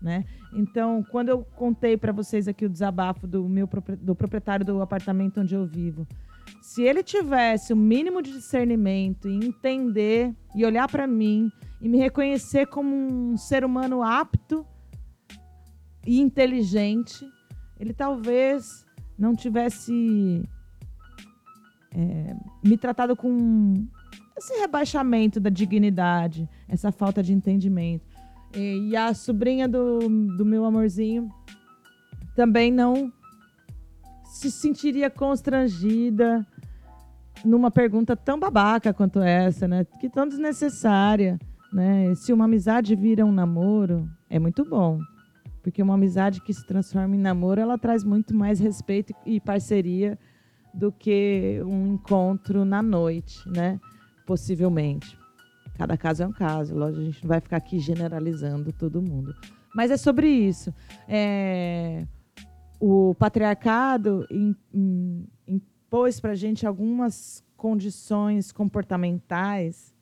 né? 0.00 0.24
Então, 0.54 1.02
quando 1.10 1.30
eu 1.30 1.44
contei 1.56 1.96
para 1.96 2.12
vocês 2.12 2.46
aqui 2.46 2.66
o 2.66 2.68
desabafo 2.68 3.26
do 3.26 3.48
meu 3.48 3.68
do 4.00 4.14
proprietário 4.14 4.66
do 4.66 4.82
apartamento 4.82 5.40
onde 5.40 5.54
eu 5.54 5.66
vivo, 5.66 6.06
se 6.60 6.82
ele 6.82 7.02
tivesse 7.02 7.72
o 7.72 7.76
mínimo 7.76 8.20
de 8.22 8.32
discernimento 8.32 9.28
e 9.28 9.34
entender 9.34 10.34
e 10.54 10.64
olhar 10.64 10.88
para 10.88 11.06
mim 11.06 11.50
e 11.80 11.88
me 11.88 11.98
reconhecer 11.98 12.66
como 12.66 12.94
um 12.94 13.36
ser 13.36 13.64
humano 13.64 14.02
apto 14.02 14.66
e 16.06 16.20
inteligente, 16.20 17.26
ele 17.78 17.92
talvez 17.92 18.84
não 19.18 19.34
tivesse 19.34 20.48
é, 21.94 22.36
me 22.62 22.76
tratado 22.76 23.16
com 23.16 23.86
esse 24.36 24.54
rebaixamento 24.58 25.38
da 25.38 25.50
dignidade, 25.50 26.48
essa 26.68 26.90
falta 26.90 27.22
de 27.22 27.32
entendimento. 27.32 28.11
E, 28.54 28.90
e 28.90 28.96
a 28.96 29.14
sobrinha 29.14 29.68
do, 29.68 30.00
do 30.36 30.44
meu 30.44 30.64
amorzinho 30.64 31.28
também 32.34 32.70
não 32.70 33.12
se 34.24 34.50
sentiria 34.50 35.10
constrangida 35.10 36.46
numa 37.44 37.70
pergunta 37.70 38.16
tão 38.16 38.38
babaca 38.38 38.92
quanto 38.92 39.20
essa, 39.20 39.66
né? 39.66 39.84
Que 40.00 40.08
tão 40.08 40.26
desnecessária. 40.26 41.38
Né? 41.72 42.14
Se 42.14 42.32
uma 42.32 42.44
amizade 42.44 42.94
vira 42.94 43.24
um 43.24 43.32
namoro, 43.32 44.08
é 44.28 44.38
muito 44.38 44.64
bom. 44.64 45.00
Porque 45.62 45.82
uma 45.82 45.94
amizade 45.94 46.40
que 46.40 46.52
se 46.52 46.66
transforma 46.66 47.14
em 47.14 47.18
namoro, 47.18 47.60
ela 47.60 47.78
traz 47.78 48.04
muito 48.04 48.34
mais 48.34 48.58
respeito 48.58 49.14
e 49.24 49.40
parceria 49.40 50.18
do 50.74 50.90
que 50.90 51.60
um 51.64 51.94
encontro 51.94 52.64
na 52.64 52.82
noite, 52.82 53.48
né? 53.48 53.78
Possivelmente. 54.26 55.21
Cada 55.74 55.96
caso 55.96 56.22
é 56.22 56.26
um 56.26 56.32
caso. 56.32 56.74
Lógico, 56.74 57.00
a 57.00 57.04
gente 57.04 57.22
não 57.22 57.28
vai 57.28 57.40
ficar 57.40 57.56
aqui 57.56 57.78
generalizando 57.78 58.72
todo 58.72 59.02
mundo. 59.02 59.34
Mas 59.74 59.90
é 59.90 59.96
sobre 59.96 60.28
isso. 60.28 60.74
É... 61.08 62.06
O 62.78 63.14
patriarcado 63.14 64.26
impôs 65.46 66.18
para 66.18 66.32
a 66.32 66.34
gente 66.34 66.66
algumas 66.66 67.44
condições 67.56 68.50
comportamentais 68.50 69.94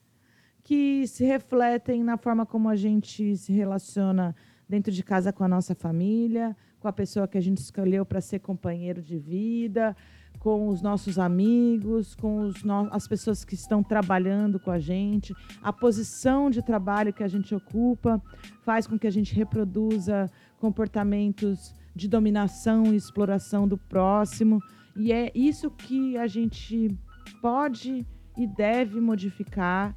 que 0.62 1.06
se 1.06 1.24
refletem 1.24 2.02
na 2.02 2.16
forma 2.16 2.47
como 2.47 2.68
a 2.68 2.76
gente 2.76 3.36
se 3.36 3.52
relaciona 3.52 4.34
dentro 4.66 4.90
de 4.92 5.02
casa 5.02 5.32
com 5.32 5.44
a 5.44 5.48
nossa 5.48 5.74
família, 5.74 6.56
com 6.78 6.88
a 6.88 6.92
pessoa 6.92 7.28
que 7.28 7.36
a 7.36 7.40
gente 7.40 7.59
escolheu 7.59 8.06
para 8.06 8.20
ser 8.20 8.38
companheiro 8.38 9.02
de 9.02 9.18
vida, 9.18 9.97
com 10.41 10.69
os 10.69 10.81
nossos 10.81 11.19
amigos, 11.19 12.15
com 12.15 12.41
os 12.41 12.65
no 12.65 12.89
as 12.91 13.07
pessoas 13.07 13.45
que 13.45 13.55
estão 13.55 13.83
trabalhando 13.83 14.59
com 14.59 14.71
a 14.71 14.79
gente. 14.79 15.35
A 15.62 15.73
posição 15.73 16.51
de 16.51 16.62
trabalho 16.62 17.12
que 17.12 17.23
a 17.23 17.29
gente 17.29 17.55
ocupa 17.55 18.21
faz 18.62 18.87
com 18.87 18.99
que 18.99 19.07
a 19.07 19.11
gente 19.11 19.35
reproduza 19.35 20.29
comportamentos 20.59 21.75
de 21.95 22.09
dominação 22.09 22.87
e 22.87 22.97
exploração 22.97 23.69
do 23.69 23.77
próximo. 23.77 24.61
E 24.97 25.12
é 25.12 25.31
isso 25.35 25.71
que 25.71 26.17
a 26.17 26.27
gente 26.27 26.99
pode 27.43 28.07
e 28.37 28.47
deve 28.47 28.99
modificar 28.99 29.95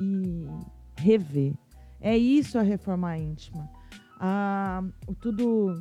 e 0.00 0.46
rever. 0.96 1.54
É 2.00 2.18
isso 2.18 2.58
a 2.58 2.62
reforma 2.62 3.16
íntima. 3.16 3.70
Ah, 4.18 4.82
tudo, 5.20 5.80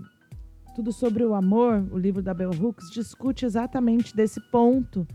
tudo 0.80 0.94
sobre 0.94 1.26
o 1.26 1.36
amor, 1.36 1.86
o 1.92 1.98
livro 1.98 2.22
da 2.22 2.34
Bell 2.34 2.52
Hooks, 2.52 2.90
discute 2.90 3.46
exatamente 3.46 4.16
desse 4.16 4.40
ponto 4.50 5.06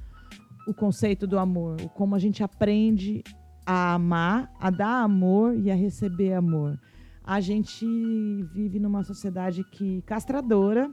o 0.69 0.75
conceito 0.75 1.27
do 1.27 1.39
amor, 1.39 1.81
o 1.81 1.89
como 1.89 2.15
a 2.15 2.19
gente 2.19 2.45
aprende 2.45 3.25
a 3.65 3.95
amar, 3.95 4.53
a 4.61 4.69
dar 4.69 5.03
amor 5.03 5.57
e 5.57 5.71
a 5.71 5.75
receber 5.75 6.35
amor. 6.35 6.79
A 7.25 7.41
gente 7.41 7.87
vive 8.53 8.79
numa 8.79 9.03
sociedade 9.05 9.65
que 9.65 10.03
castradora, 10.03 10.93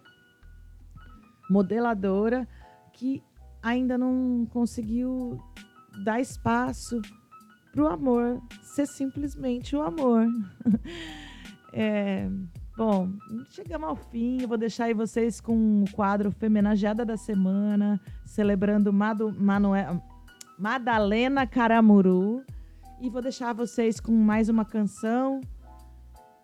modeladora, 1.49 2.47
que 2.93 3.21
ainda 3.61 3.97
não 3.97 4.47
conseguiu 4.51 5.37
dar 6.05 6.21
espaço 6.21 7.01
para 7.73 7.83
o 7.83 7.87
amor 7.87 8.41
ser 8.61 8.87
simplesmente 8.87 9.75
o 9.75 9.81
amor. 9.81 10.25
é, 11.73 12.29
bom, 12.81 13.11
chegamos 13.51 13.87
ao 13.87 13.95
fim. 13.95 14.41
Eu 14.41 14.47
vou 14.47 14.57
deixar 14.57 14.85
aí 14.85 14.93
vocês 14.95 15.39
com 15.39 15.83
o 15.83 15.91
quadro 15.91 16.31
Femenageada 16.31 17.05
da 17.05 17.15
Semana, 17.15 18.01
celebrando 18.25 18.91
Madu, 18.91 19.31
Manuel, 19.31 20.01
Madalena 20.57 21.45
Caramuru. 21.45 22.43
E 22.99 23.07
vou 23.07 23.21
deixar 23.21 23.53
vocês 23.53 23.99
com 23.99 24.11
mais 24.11 24.49
uma 24.49 24.65
canção. 24.65 25.41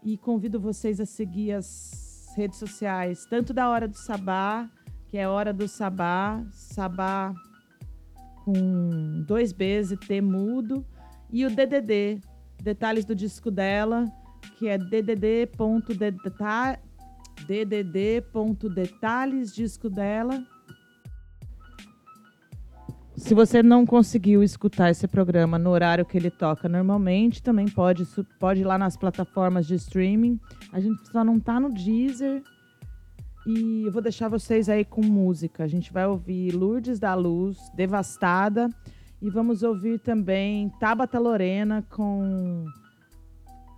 E 0.04 0.16
convido 0.16 0.60
vocês 0.60 1.00
a 1.00 1.08
seguir 1.08 1.54
as 1.54 2.32
redes 2.38 2.60
sociais, 2.60 3.26
tanto 3.26 3.52
da 3.52 3.68
Hora 3.68 3.88
do 3.88 3.98
Sabá, 3.98 4.70
que 5.08 5.18
é 5.18 5.28
Hora 5.28 5.52
do 5.52 5.68
Sabá, 5.68 6.46
Sabá 6.52 7.34
com 8.46 9.24
dois 9.26 9.52
Bs 9.52 9.92
e 9.92 9.98
T 9.98 10.22
mudo 10.22 10.86
E 11.32 11.48
o 11.48 11.50
DDD, 11.50 12.22
detalhes 12.62 13.06
do 13.06 13.16
disco 13.16 13.50
dela, 13.50 14.06
que 14.58 14.68
é 14.68 14.78
ddd.deta- 14.78 16.80
ddd.detalhes 17.48 19.54
disco 19.54 19.90
dela. 19.90 20.44
Se 23.16 23.34
você 23.34 23.64
não 23.64 23.86
conseguiu 23.86 24.44
escutar 24.44 24.92
esse 24.92 25.08
programa 25.08 25.58
no 25.58 25.72
horário 25.72 26.06
que 26.06 26.16
ele 26.16 26.30
toca 26.30 26.70
normalmente, 26.70 27.42
também 27.42 27.68
pode, 27.68 28.06
pode 28.40 28.62
ir 28.62 28.64
lá 28.64 28.78
nas 28.78 28.96
plataformas 28.96 29.66
de 29.66 29.74
streaming. 29.74 30.40
A 30.72 30.80
gente 30.80 31.04
só 31.12 31.24
não 31.24 31.40
tá 31.40 31.60
no 31.60 31.74
Deezer. 31.74 32.44
E 33.48 33.86
eu 33.86 33.92
vou 33.92 34.04
deixar 34.04 34.30
vocês 34.30 34.70
aí 34.70 34.86
com 34.86 35.02
música. 35.02 35.64
A 35.64 35.68
gente 35.68 35.92
vai 35.92 36.06
ouvir 36.06 36.52
Lourdes 36.52 37.00
da 37.00 37.16
Luz, 37.16 37.58
Devastada. 37.76 38.70
E 39.20 39.32
vamos 39.32 39.64
ouvir 39.64 40.00
também 40.00 40.70
Tabata 40.80 41.18
Lorena 41.18 41.84
com 41.90 42.66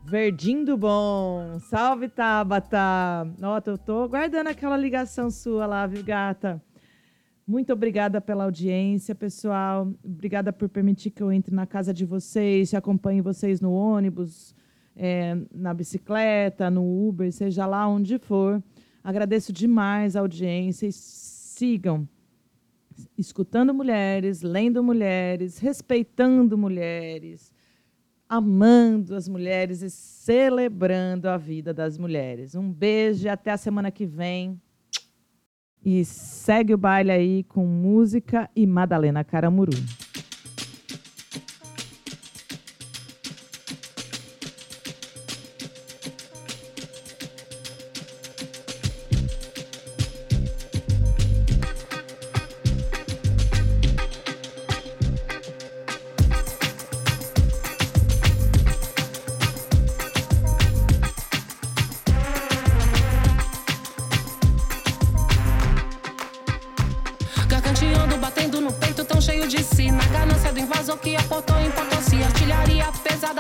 Verdim 0.10 0.64
do 0.64 0.76
Bom. 0.76 1.60
Salve, 1.60 2.10
Tabata! 2.10 3.27
Ó, 3.44 3.61
eu 3.64 3.77
tô 3.77 4.10
guardando 4.10 4.48
aquela 4.48 4.76
ligação 4.76 5.30
sua 5.30 5.68
lá, 5.68 5.86
viu, 5.86 6.03
gata? 6.03 6.60
Muito 7.45 7.72
obrigada 7.72 8.19
pela 8.19 8.45
audiência, 8.45 9.14
pessoal. 9.14 9.94
Obrigada 10.03 10.52
por 10.52 10.68
permitir 10.68 11.11
que 11.11 11.22
eu 11.22 11.31
entre 11.31 11.53
na 11.53 11.68
casa 11.68 11.94
de 11.94 12.06
vocês, 12.06 12.73
acompanhe 12.73 13.22
vocês 13.22 13.61
no 13.61 13.72
ônibus, 13.72 14.56
é, 14.95 15.38
na 15.53 15.76
bicicleta, 15.76 16.72
no 16.72 17.07
Uber, 17.07 17.31
seja 17.31 17.68
lá 17.68 17.88
onde 17.88 18.18
for. 18.18 18.64
Agradeço 19.03 19.53
demais 19.53 20.15
a 20.15 20.22
audiência 20.22 20.88
e 20.88 20.91
sigam 20.91 22.10
escutando 23.15 23.76
mulheres, 23.76 24.41
lendo 24.41 24.84
mulheres, 24.84 25.60
respeitando 25.60 26.57
mulheres, 26.57 27.53
amando 28.30 29.15
as 29.15 29.27
mulheres 29.27 29.81
e 29.81 29.89
celebrando 29.89 31.27
a 31.27 31.35
vida 31.35 31.73
das 31.73 31.97
mulheres. 31.97 32.53
Um 32.53 32.72
beijo 32.72 33.26
e 33.26 33.30
até 33.30 33.51
a 33.51 33.57
semana 33.57 33.89
que 33.89 34.06
vem. 34.06 34.61
E 35.84 36.06
segue 36.06 36.73
o 36.73 36.77
baile 36.77 37.10
aí 37.10 37.43
com 37.43 37.65
música 37.65 38.47
e 38.56 38.68
Madalena 38.68 39.23
Caramuru. 39.23 39.72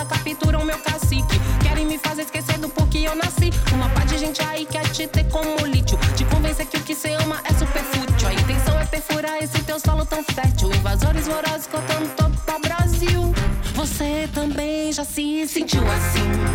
Capturam 0.05 0.63
meu 0.65 0.77
cacique. 0.79 1.39
Querem 1.61 1.85
me 1.85 1.97
fazer 1.97 2.23
esquecer 2.23 2.57
do 2.57 2.69
porquê 2.69 2.99
eu 2.99 3.15
nasci. 3.15 3.51
Uma 3.73 3.89
pá 3.89 4.03
de 4.05 4.17
gente 4.17 4.41
aí 4.43 4.65
quer 4.65 4.87
te 4.89 5.07
ter 5.07 5.25
como 5.29 5.65
lítio. 5.65 5.97
Te 6.15 6.25
convencer 6.25 6.65
que 6.65 6.77
o 6.77 6.81
que 6.81 6.95
cê 6.95 7.13
ama 7.13 7.39
é 7.43 7.53
superfútil. 7.53 8.27
A 8.27 8.33
intenção 8.33 8.79
é 8.79 8.85
perfurar 8.85 9.37
esse 9.41 9.61
teu 9.63 9.79
solo 9.79 10.05
tão 10.05 10.23
fértil. 10.23 10.71
Invasores 10.73 11.27
vorazes 11.27 11.67
cortando 11.67 12.13
todo 12.15 12.35
o 12.55 12.59
Brasil. 12.59 13.33
Você 13.75 14.29
também 14.33 14.91
já 14.91 15.03
se 15.03 15.47
sentiu 15.47 15.83
assim. 15.89 16.48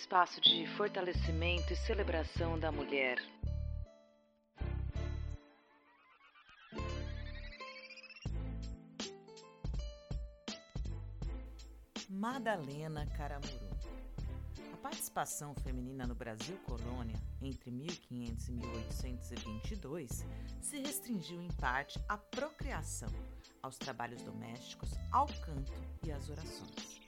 Espaço 0.00 0.40
de 0.40 0.66
fortalecimento 0.78 1.74
e 1.74 1.76
celebração 1.76 2.58
da 2.58 2.72
mulher. 2.72 3.18
Madalena 12.08 13.06
Caramuru. 13.14 13.50
A 14.72 14.76
participação 14.78 15.54
feminina 15.62 16.06
no 16.06 16.14
Brasil 16.14 16.56
colônia 16.64 17.16
entre 17.42 17.70
1500 17.70 18.48
e 18.48 18.52
1822 18.52 20.26
se 20.62 20.78
restringiu 20.78 21.42
em 21.42 21.52
parte 21.52 22.00
à 22.08 22.16
procriação, 22.16 23.10
aos 23.62 23.76
trabalhos 23.76 24.22
domésticos, 24.22 24.92
ao 25.12 25.26
canto 25.26 25.72
e 26.06 26.10
às 26.10 26.30
orações. 26.30 27.00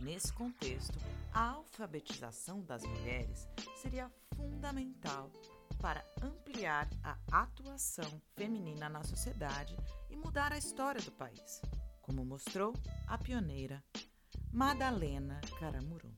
Nesse 0.00 0.30
contexto, 0.34 0.98
a 1.36 1.50
alfabetização 1.50 2.62
das 2.62 2.82
mulheres 2.82 3.46
seria 3.82 4.10
fundamental 4.34 5.30
para 5.78 6.02
ampliar 6.22 6.88
a 7.02 7.42
atuação 7.42 8.22
feminina 8.34 8.88
na 8.88 9.04
sociedade 9.04 9.76
e 10.08 10.16
mudar 10.16 10.50
a 10.50 10.56
história 10.56 11.02
do 11.02 11.12
país, 11.12 11.60
como 12.00 12.24
mostrou 12.24 12.72
a 13.06 13.18
pioneira 13.18 13.84
Madalena 14.50 15.38
Caramuru. 15.60 16.10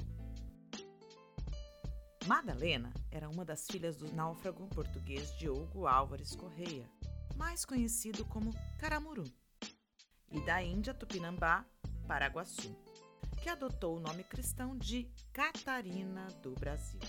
Madalena 2.25 2.95
era 3.11 3.29
uma 3.29 3.45
das 3.45 3.67
filhas 3.67 3.97
do 3.97 4.15
náufrago 4.15 4.69
português 4.69 5.37
Diogo 5.37 5.89
Álvares 5.89 6.37
Correia, 6.37 6.89
mais 7.35 7.65
conhecido 7.65 8.25
como 8.25 8.55
Caramuru, 8.79 9.25
e 10.31 10.41
da 10.43 10.63
Índia 10.63 10.95
Tupinambá, 10.95 11.65
Paraguaçu, 12.07 12.77
que 13.49 13.53
adotou 13.53 13.97
o 13.97 14.01
nome 14.01 14.23
cristão 14.25 14.77
de 14.77 15.11
Catarina 15.33 16.27
do 16.43 16.53
Brasil. 16.53 17.01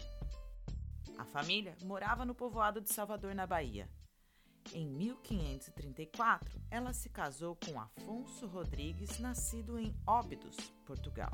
A 1.17 1.25
família 1.25 1.75
morava 1.83 2.23
no 2.23 2.33
povoado 2.33 2.79
de 2.79 2.93
Salvador, 2.93 3.35
na 3.35 3.45
Bahia. 3.45 3.89
Em 4.71 4.87
1534, 4.87 6.61
ela 6.71 6.93
se 6.93 7.09
casou 7.09 7.57
com 7.57 7.77
Afonso 7.77 8.47
Rodrigues, 8.47 9.19
nascido 9.19 9.77
em 9.77 9.93
Óbidos, 10.07 10.55
Portugal, 10.85 11.33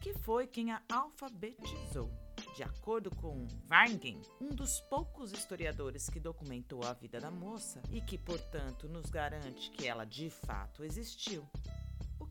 que 0.00 0.14
foi 0.14 0.46
quem 0.46 0.70
a 0.70 0.80
alfabetizou. 0.88 2.08
De 2.54 2.62
acordo 2.62 3.10
com 3.16 3.48
Warngen, 3.68 4.22
um 4.40 4.50
dos 4.50 4.78
poucos 4.82 5.32
historiadores 5.32 6.08
que 6.08 6.20
documentou 6.20 6.84
a 6.84 6.92
vida 6.92 7.18
da 7.18 7.32
moça 7.32 7.82
e 7.90 8.00
que, 8.00 8.16
portanto, 8.16 8.88
nos 8.88 9.10
garante 9.10 9.68
que 9.72 9.88
ela 9.88 10.04
de 10.04 10.30
fato 10.30 10.84
existiu, 10.84 11.44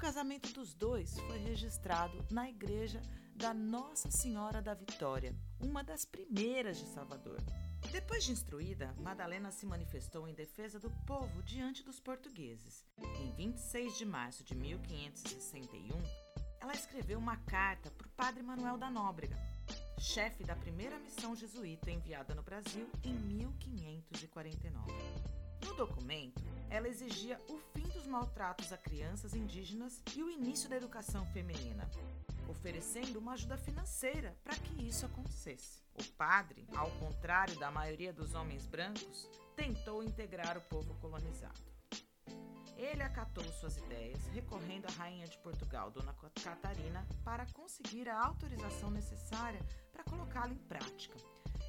casamento 0.03 0.51
dos 0.51 0.73
dois 0.73 1.17
foi 1.17 1.37
registrado 1.37 2.25
na 2.29 2.49
igreja 2.49 3.01
da 3.33 3.53
Nossa 3.53 4.11
Senhora 4.11 4.61
da 4.61 4.73
Vitória, 4.73 5.33
uma 5.61 5.81
das 5.81 6.03
primeiras 6.03 6.77
de 6.77 6.85
Salvador. 6.87 7.41
Depois 7.89 8.25
de 8.25 8.33
instruída, 8.33 8.93
Madalena 8.99 9.49
se 9.49 9.65
manifestou 9.65 10.27
em 10.27 10.33
defesa 10.33 10.77
do 10.77 10.89
povo 11.07 11.41
diante 11.43 11.83
dos 11.83 12.01
portugueses. 12.01 12.85
Em 12.97 13.31
26 13.31 13.97
de 13.97 14.03
março 14.03 14.43
de 14.43 14.53
1561, 14.55 15.93
ela 16.59 16.73
escreveu 16.73 17.17
uma 17.17 17.37
carta 17.37 17.89
para 17.89 18.05
o 18.05 18.11
padre 18.11 18.43
Manuel 18.43 18.77
da 18.77 18.91
Nóbrega, 18.91 19.37
chefe 19.97 20.43
da 20.43 20.57
primeira 20.57 20.99
missão 20.99 21.33
jesuíta 21.33 21.89
enviada 21.89 22.35
no 22.35 22.43
Brasil 22.43 22.89
em 23.05 23.13
1549. 23.13 25.42
No 25.65 25.73
documento, 25.75 26.43
ela 26.69 26.89
exigia 26.89 27.39
o 27.47 27.57
fim 27.73 27.87
dos 27.89 28.05
maltratos 28.05 28.73
a 28.73 28.77
crianças 28.77 29.33
indígenas 29.33 30.01
e 30.15 30.21
o 30.21 30.29
início 30.29 30.69
da 30.69 30.75
educação 30.75 31.25
feminina, 31.27 31.89
oferecendo 32.49 33.17
uma 33.19 33.33
ajuda 33.33 33.57
financeira 33.57 34.35
para 34.43 34.55
que 34.55 34.87
isso 34.87 35.05
acontecesse. 35.05 35.81
O 35.93 36.03
padre, 36.17 36.67
ao 36.75 36.89
contrário 36.91 37.57
da 37.59 37.71
maioria 37.71 38.11
dos 38.11 38.33
homens 38.33 38.65
brancos, 38.65 39.29
tentou 39.55 40.03
integrar 40.03 40.57
o 40.57 40.61
povo 40.61 40.93
colonizado. 40.95 41.61
Ele 42.75 43.03
acatou 43.03 43.43
suas 43.53 43.77
ideias, 43.77 44.27
recorrendo 44.27 44.87
à 44.87 44.91
rainha 44.91 45.27
de 45.27 45.37
Portugal, 45.37 45.91
Dona 45.91 46.13
Catarina, 46.43 47.07
para 47.23 47.45
conseguir 47.53 48.09
a 48.09 48.19
autorização 48.25 48.89
necessária 48.91 49.61
para 49.91 50.03
colocá-la 50.03 50.53
em 50.53 50.57
prática. 50.57 51.15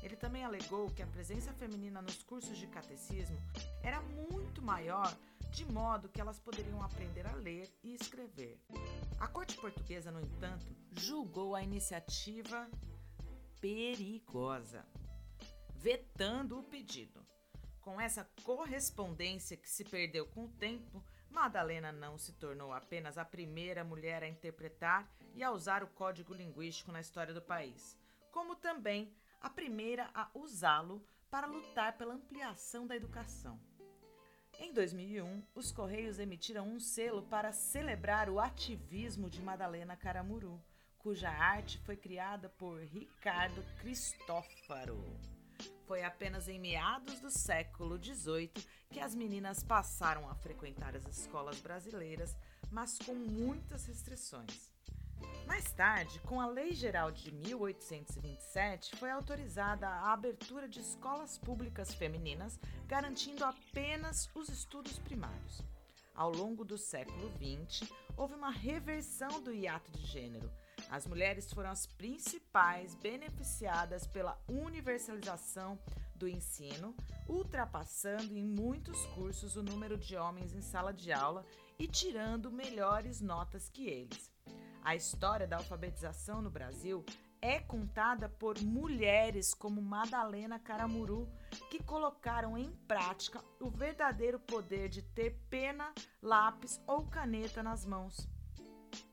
Ele 0.05 0.17
também 0.17 0.45
alegou 0.45 0.91
que 0.91 1.03
a 1.03 1.07
presença 1.07 1.51
feminina 1.55 2.03
nos 2.03 2.23
cursos 2.23 2.59
de 2.59 2.67
catecismo 2.67 3.41
era 3.83 4.03
muito 4.03 4.61
maior, 4.61 5.11
de 5.51 5.65
modo 5.65 6.11
que 6.11 6.21
elas 6.21 6.39
poderiam 6.39 6.83
aprender 6.83 7.27
a 7.27 7.33
ler 7.33 7.75
e 7.83 7.95
escrever. 7.95 8.61
A 9.19 9.27
corte 9.27 9.57
portuguesa, 9.57 10.11
no 10.11 10.21
entanto, 10.21 10.67
julgou 10.93 11.55
a 11.55 11.63
iniciativa 11.63 12.69
perigosa, 13.63 14.85
vetando 15.77 16.59
o 16.59 16.63
pedido. 16.63 17.27
Com 17.81 17.99
essa 17.99 18.29
correspondência 18.43 19.57
que 19.57 19.71
se 19.71 19.85
perdeu 19.85 20.27
com 20.27 20.45
o 20.45 20.53
tempo, 20.53 21.03
Madalena 21.31 21.91
não 21.91 22.19
se 22.19 22.35
tornou 22.35 22.75
apenas 22.75 23.17
a 23.17 23.25
primeira 23.25 23.83
mulher 23.83 24.23
a 24.23 24.29
interpretar 24.29 25.11
e 25.35 25.43
a 25.43 25.51
usar 25.51 25.83
o 25.83 25.89
código 25.89 26.35
linguístico 26.35 26.93
na 26.93 27.01
história 27.01 27.33
do 27.33 27.41
país, 27.41 27.99
como 28.31 28.55
também 28.55 29.11
a 29.45 29.51
primeira 29.51 30.09
a 30.15 30.31
usá-lo 30.35 31.07
para 31.31 31.47
lutar 31.47 31.99
pela 31.99 32.15
ampliação 32.15 32.87
da 32.87 32.97
educação. 32.97 33.61
Em 34.59 34.73
2001, 34.73 35.43
os 35.55 35.71
Correios 35.71 36.19
emitiram 36.19 36.67
um 36.67 36.81
selo 36.81 37.25
para 37.25 37.53
celebrar 37.53 38.31
o 38.31 38.41
ativismo 38.41 39.29
de 39.29 39.43
Madalena 39.43 39.99
Caramuru, 39.99 40.59
cuja 40.99 41.29
arte 41.29 41.79
foi 41.81 41.95
criada 41.95 42.49
por 42.49 42.81
Ricardo 42.85 43.63
Cristófaro. 43.81 44.99
Foi 45.87 46.03
apenas 46.03 46.49
em 46.49 46.59
meados 46.59 47.21
do 47.21 47.31
século 47.31 48.03
XVIII 48.03 48.51
que 48.91 49.01
as 49.01 49.15
meninas 49.15 49.63
passaram 49.63 50.27
a 50.31 50.35
frequentar 50.35 50.97
as 50.97 51.05
escolas 51.05 51.61
brasileiras, 51.61 52.35
mas 52.71 52.99
com 52.99 53.15
muitas 53.15 53.85
restrições. 53.85 54.74
Mais 55.47 55.71
tarde, 55.73 56.19
com 56.21 56.41
a 56.41 56.47
Lei 56.47 56.73
Geral 56.73 57.13
de 57.13 57.31
1827, 57.33 58.97
foi 58.97 59.11
autorizada 59.11 59.87
a 59.87 60.13
abertura 60.13 60.67
de 60.67 60.81
escolas 60.81 61.37
públicas 61.37 61.93
femininas, 61.93 62.59
garantindo 62.87 63.45
apenas 63.45 64.29
os 64.35 64.49
estudos 64.49 64.99
primários. 64.99 65.63
Ao 66.15 66.31
longo 66.31 66.65
do 66.65 66.79
século 66.79 67.31
XX, 67.37 67.91
houve 68.17 68.35
uma 68.35 68.51
reversão 68.51 69.43
do 69.43 69.53
hiato 69.53 69.91
de 69.91 70.07
gênero. 70.07 70.51
As 70.89 71.07
mulheres 71.07 71.53
foram 71.53 71.71
as 71.71 71.87
principais 71.87 72.95
beneficiadas 72.95 74.07
pela 74.07 74.41
universalização 74.49 75.79
do 76.15 76.27
ensino, 76.29 76.95
ultrapassando 77.29 78.37
em 78.37 78.45
muitos 78.45 79.05
cursos 79.07 79.57
o 79.57 79.63
número 79.63 79.99
de 79.99 80.17
homens 80.17 80.55
em 80.55 80.61
sala 80.63 80.93
de 80.93 81.13
aula 81.13 81.45
e 81.79 81.87
tirando 81.87 82.51
melhores 82.51 83.21
notas 83.21 83.69
que 83.69 83.89
eles. 83.89 84.34
A 84.85 84.95
história 84.95 85.47
da 85.47 85.57
alfabetização 85.57 86.43
no 86.43 86.51
Brasil 86.51 87.03
é 87.41 87.59
contada 87.59 88.29
por 88.29 88.61
mulheres 88.61 89.55
como 89.55 89.81
Madalena 89.81 90.59
Caramuru, 90.59 91.27
que 91.71 91.83
colocaram 91.83 92.59
em 92.59 92.71
prática 92.87 93.43
o 93.59 93.71
verdadeiro 93.71 94.39
poder 94.39 94.91
de 94.91 95.01
ter 95.01 95.39
pena, 95.49 95.91
lápis 96.21 96.79
ou 96.87 97.07
caneta 97.07 97.63
nas 97.63 97.87
mãos. 97.87 98.29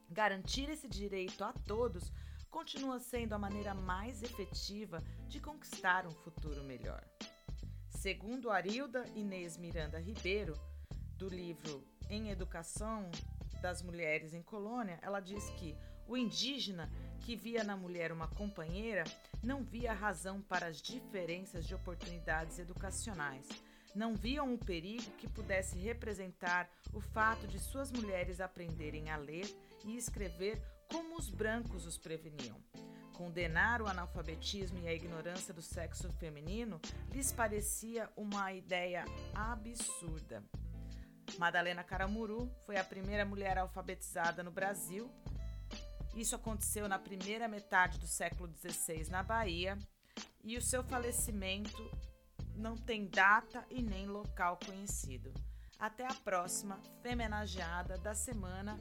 Garantir 0.09 0.69
esse 0.69 0.89
direito 0.89 1.41
a 1.41 1.53
todos 1.53 2.11
continua 2.49 2.99
sendo 2.99 3.31
a 3.31 3.39
maneira 3.39 3.73
mais 3.73 4.21
efetiva 4.21 5.01
de 5.29 5.39
conquistar 5.39 6.05
um 6.05 6.11
futuro 6.11 6.65
melhor. 6.65 7.01
Segundo 7.87 8.51
Arilda 8.51 9.05
Inês 9.15 9.55
Miranda 9.55 9.97
Ribeiro, 9.99 10.53
do 11.15 11.29
livro 11.29 11.81
Em 12.09 12.29
Educação 12.29 13.09
das 13.61 13.81
mulheres 13.81 14.33
em 14.33 14.41
colônia, 14.41 14.99
ela 15.01 15.19
diz 15.19 15.49
que 15.51 15.77
o 16.07 16.17
indígena 16.17 16.91
que 17.21 17.35
via 17.35 17.63
na 17.63 17.77
mulher 17.77 18.11
uma 18.11 18.27
companheira 18.27 19.03
não 19.41 19.63
via 19.63 19.93
razão 19.93 20.41
para 20.41 20.67
as 20.67 20.81
diferenças 20.81 21.65
de 21.65 21.75
oportunidades 21.75 22.59
educacionais. 22.59 23.47
Não 23.93 24.15
viam 24.15 24.51
um 24.51 24.57
perigo 24.57 25.11
que 25.17 25.27
pudesse 25.27 25.77
representar 25.77 26.69
o 26.93 26.99
fato 26.99 27.47
de 27.47 27.59
suas 27.59 27.91
mulheres 27.91 28.41
aprenderem 28.41 29.09
a 29.09 29.17
ler 29.17 29.45
e 29.85 29.95
escrever 29.95 30.61
como 30.91 31.17
os 31.17 31.29
brancos 31.29 31.85
os 31.85 31.97
preveniam. 31.97 32.57
Condenar 33.13 33.81
o 33.81 33.87
analfabetismo 33.87 34.79
e 34.79 34.87
a 34.87 34.93
ignorância 34.93 35.53
do 35.53 35.61
sexo 35.61 36.11
feminino 36.13 36.79
lhes 37.11 37.31
parecia 37.31 38.09
uma 38.15 38.51
ideia 38.51 39.05
absurda. 39.35 40.43
Madalena 41.37 41.83
Caramuru 41.83 42.51
foi 42.65 42.77
a 42.77 42.83
primeira 42.83 43.25
mulher 43.25 43.57
alfabetizada 43.57 44.43
no 44.43 44.51
Brasil. 44.51 45.09
Isso 46.15 46.35
aconteceu 46.35 46.87
na 46.87 46.99
primeira 46.99 47.47
metade 47.47 47.99
do 47.99 48.07
século 48.07 48.53
XVI 48.53 49.09
na 49.09 49.23
Bahia 49.23 49.77
e 50.43 50.57
o 50.57 50.61
seu 50.61 50.83
falecimento 50.83 51.89
não 52.55 52.75
tem 52.75 53.07
data 53.07 53.65
e 53.69 53.81
nem 53.81 54.07
local 54.07 54.59
conhecido. 54.65 55.33
Até 55.79 56.05
a 56.05 56.13
próxima 56.13 56.79
Femenageada 57.01 57.97
da 57.97 58.13
semana, 58.13 58.77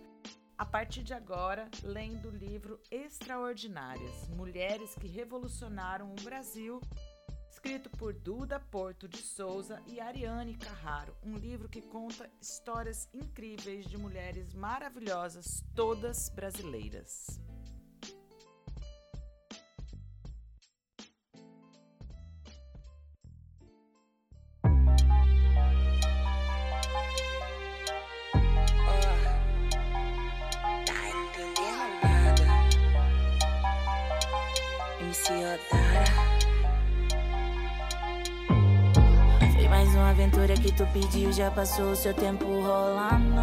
a 0.59 0.67
partir 0.67 1.03
de 1.03 1.15
agora, 1.15 1.71
lendo 1.83 2.29
o 2.29 2.37
livro 2.37 2.79
Extraordinárias 2.91 4.29
Mulheres 4.29 4.95
que 4.95 5.09
Revolucionaram 5.09 6.13
o 6.13 6.23
Brasil 6.23 6.81
escrito 7.61 7.91
por 7.91 8.15
Duda 8.15 8.59
Porto 8.59 9.07
de 9.07 9.19
Souza 9.19 9.83
e 9.87 10.01
Ariane 10.01 10.55
Carraro, 10.55 11.15
um 11.23 11.37
livro 11.37 11.69
que 11.69 11.83
conta 11.83 12.31
histórias 12.41 13.07
incríveis 13.13 13.85
de 13.87 13.99
mulheres 13.99 14.55
maravilhosas, 14.55 15.63
todas 15.75 16.31
brasileiras. 16.31 17.39
Aventura 40.11 40.55
que 40.55 40.73
tu 40.73 40.87
pediu 40.93 41.33
já 41.33 41.51
passou 41.51 41.95
seu 41.95 42.13
tempo 42.13 42.45
rolando. 42.45 43.41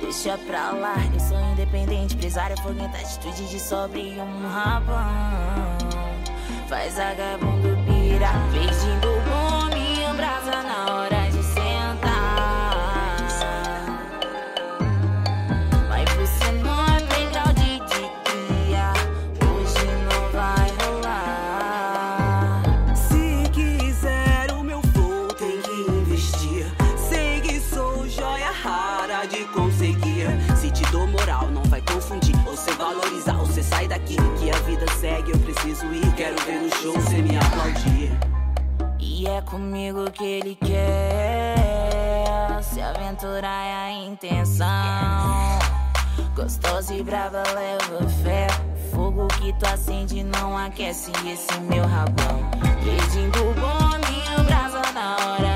Deixa 0.00 0.36
pra 0.38 0.72
lá, 0.72 0.96
eu 1.12 1.20
sou 1.20 1.40
independente, 1.52 2.14
empresária 2.14 2.56
foguenta, 2.58 2.98
atitude 2.98 3.48
de 3.48 3.60
sobre 3.60 4.20
um 4.20 4.48
rabão. 4.48 5.78
Faz 6.68 6.96
vagabundo 6.96 7.76
pira, 7.86 8.30
beijinho 8.52 9.00
bom, 9.00 9.05
daqui. 33.96 34.16
Que 34.38 34.50
a 34.50 34.56
vida 34.62 34.86
segue, 35.00 35.32
eu 35.32 35.38
preciso 35.38 35.86
ir. 35.86 36.12
Quero 36.14 36.36
ver 36.44 36.60
no 36.60 36.70
show, 36.76 37.00
cê 37.00 37.22
me 37.22 37.36
aplaudir. 37.36 38.10
E 38.98 39.26
é 39.26 39.40
comigo 39.42 40.10
que 40.10 40.24
ele 40.24 40.56
quer 40.56 41.56
se 42.62 42.80
aventurar 42.80 43.64
é 43.64 43.74
a 43.74 43.92
intenção. 43.92 44.66
Gostosa 46.34 46.94
e 46.94 47.02
brava, 47.02 47.42
leva 47.54 48.08
fé. 48.22 48.46
Fogo 48.92 49.26
que 49.28 49.52
tu 49.54 49.66
acende 49.66 50.22
não 50.22 50.56
aquece 50.56 51.10
esse 51.26 51.58
meu 51.60 51.84
rabão. 51.86 52.50
Beijinho 52.84 53.30
do 53.30 53.54
bom, 53.60 53.96
brasa 54.44 54.92
na 54.92 55.16
hora 55.16 55.55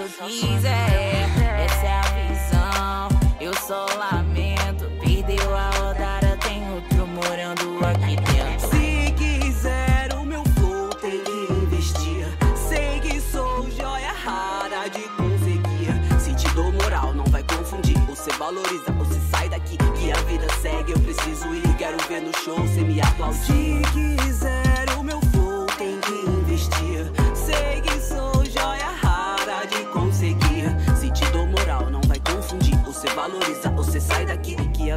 eu 0.00 0.26
quiser. 0.26 1.28
Essa 1.64 1.86
é 1.86 1.92
a 1.92 3.08
visão. 3.08 3.20
Eu 3.40 3.54
só 3.54 3.86
lamento. 3.96 4.90
Perdeu 5.00 5.54
a 5.54 5.70
rodada, 5.70 6.38
tem 6.38 6.62
outro 6.72 7.06
morando 7.06 7.84
aqui 7.86 8.16
dentro. 8.16 8.70
Se 8.70 9.12
quiser 9.12 10.14
o 10.14 10.24
meu 10.24 10.42
flow, 10.58 10.88
tem 10.90 11.22
que 11.22 11.52
investir. 11.52 12.26
Sei 12.56 13.00
que 13.00 13.20
sou 13.20 13.70
joia 13.70 14.12
rara 14.12 14.88
de 14.88 15.02
conseguir. 15.10 16.20
Se 16.20 16.34
te 16.34 16.48
dou 16.54 16.72
moral, 16.72 17.12
não 17.12 17.24
vai 17.26 17.42
confundir. 17.42 17.98
Você 18.06 18.30
valoriza, 18.32 18.90
você 18.92 19.20
sai 19.30 19.48
daqui. 19.48 19.76
Que 19.76 20.12
a 20.12 20.16
vida 20.22 20.46
segue, 20.62 20.92
eu 20.92 21.00
preciso 21.00 21.54
ir. 21.54 21.76
Quero 21.76 21.98
ver 22.08 22.22
no 22.22 22.32
show, 22.38 22.56
cê 22.68 22.80
me 22.82 23.00
aplaudir. 23.00 23.44
Se 23.44 23.82
quiser 23.92 24.69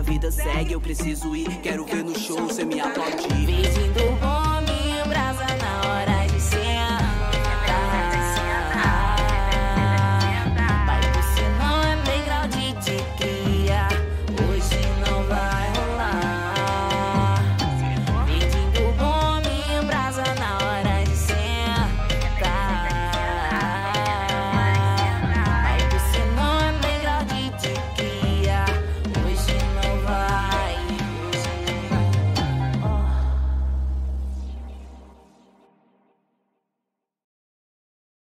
vida 0.04 0.30
segue, 0.30 0.74
eu 0.74 0.82
preciso 0.82 1.36
ir. 1.36 1.48
Quero 1.62 1.86
ver 1.86 2.04
no 2.04 2.18
show, 2.18 2.50
cê 2.50 2.66
me 2.66 2.80
aplaudir. 2.80 3.46
Beijinho 3.46 3.94
do 3.94 4.04
bom, 4.04 4.13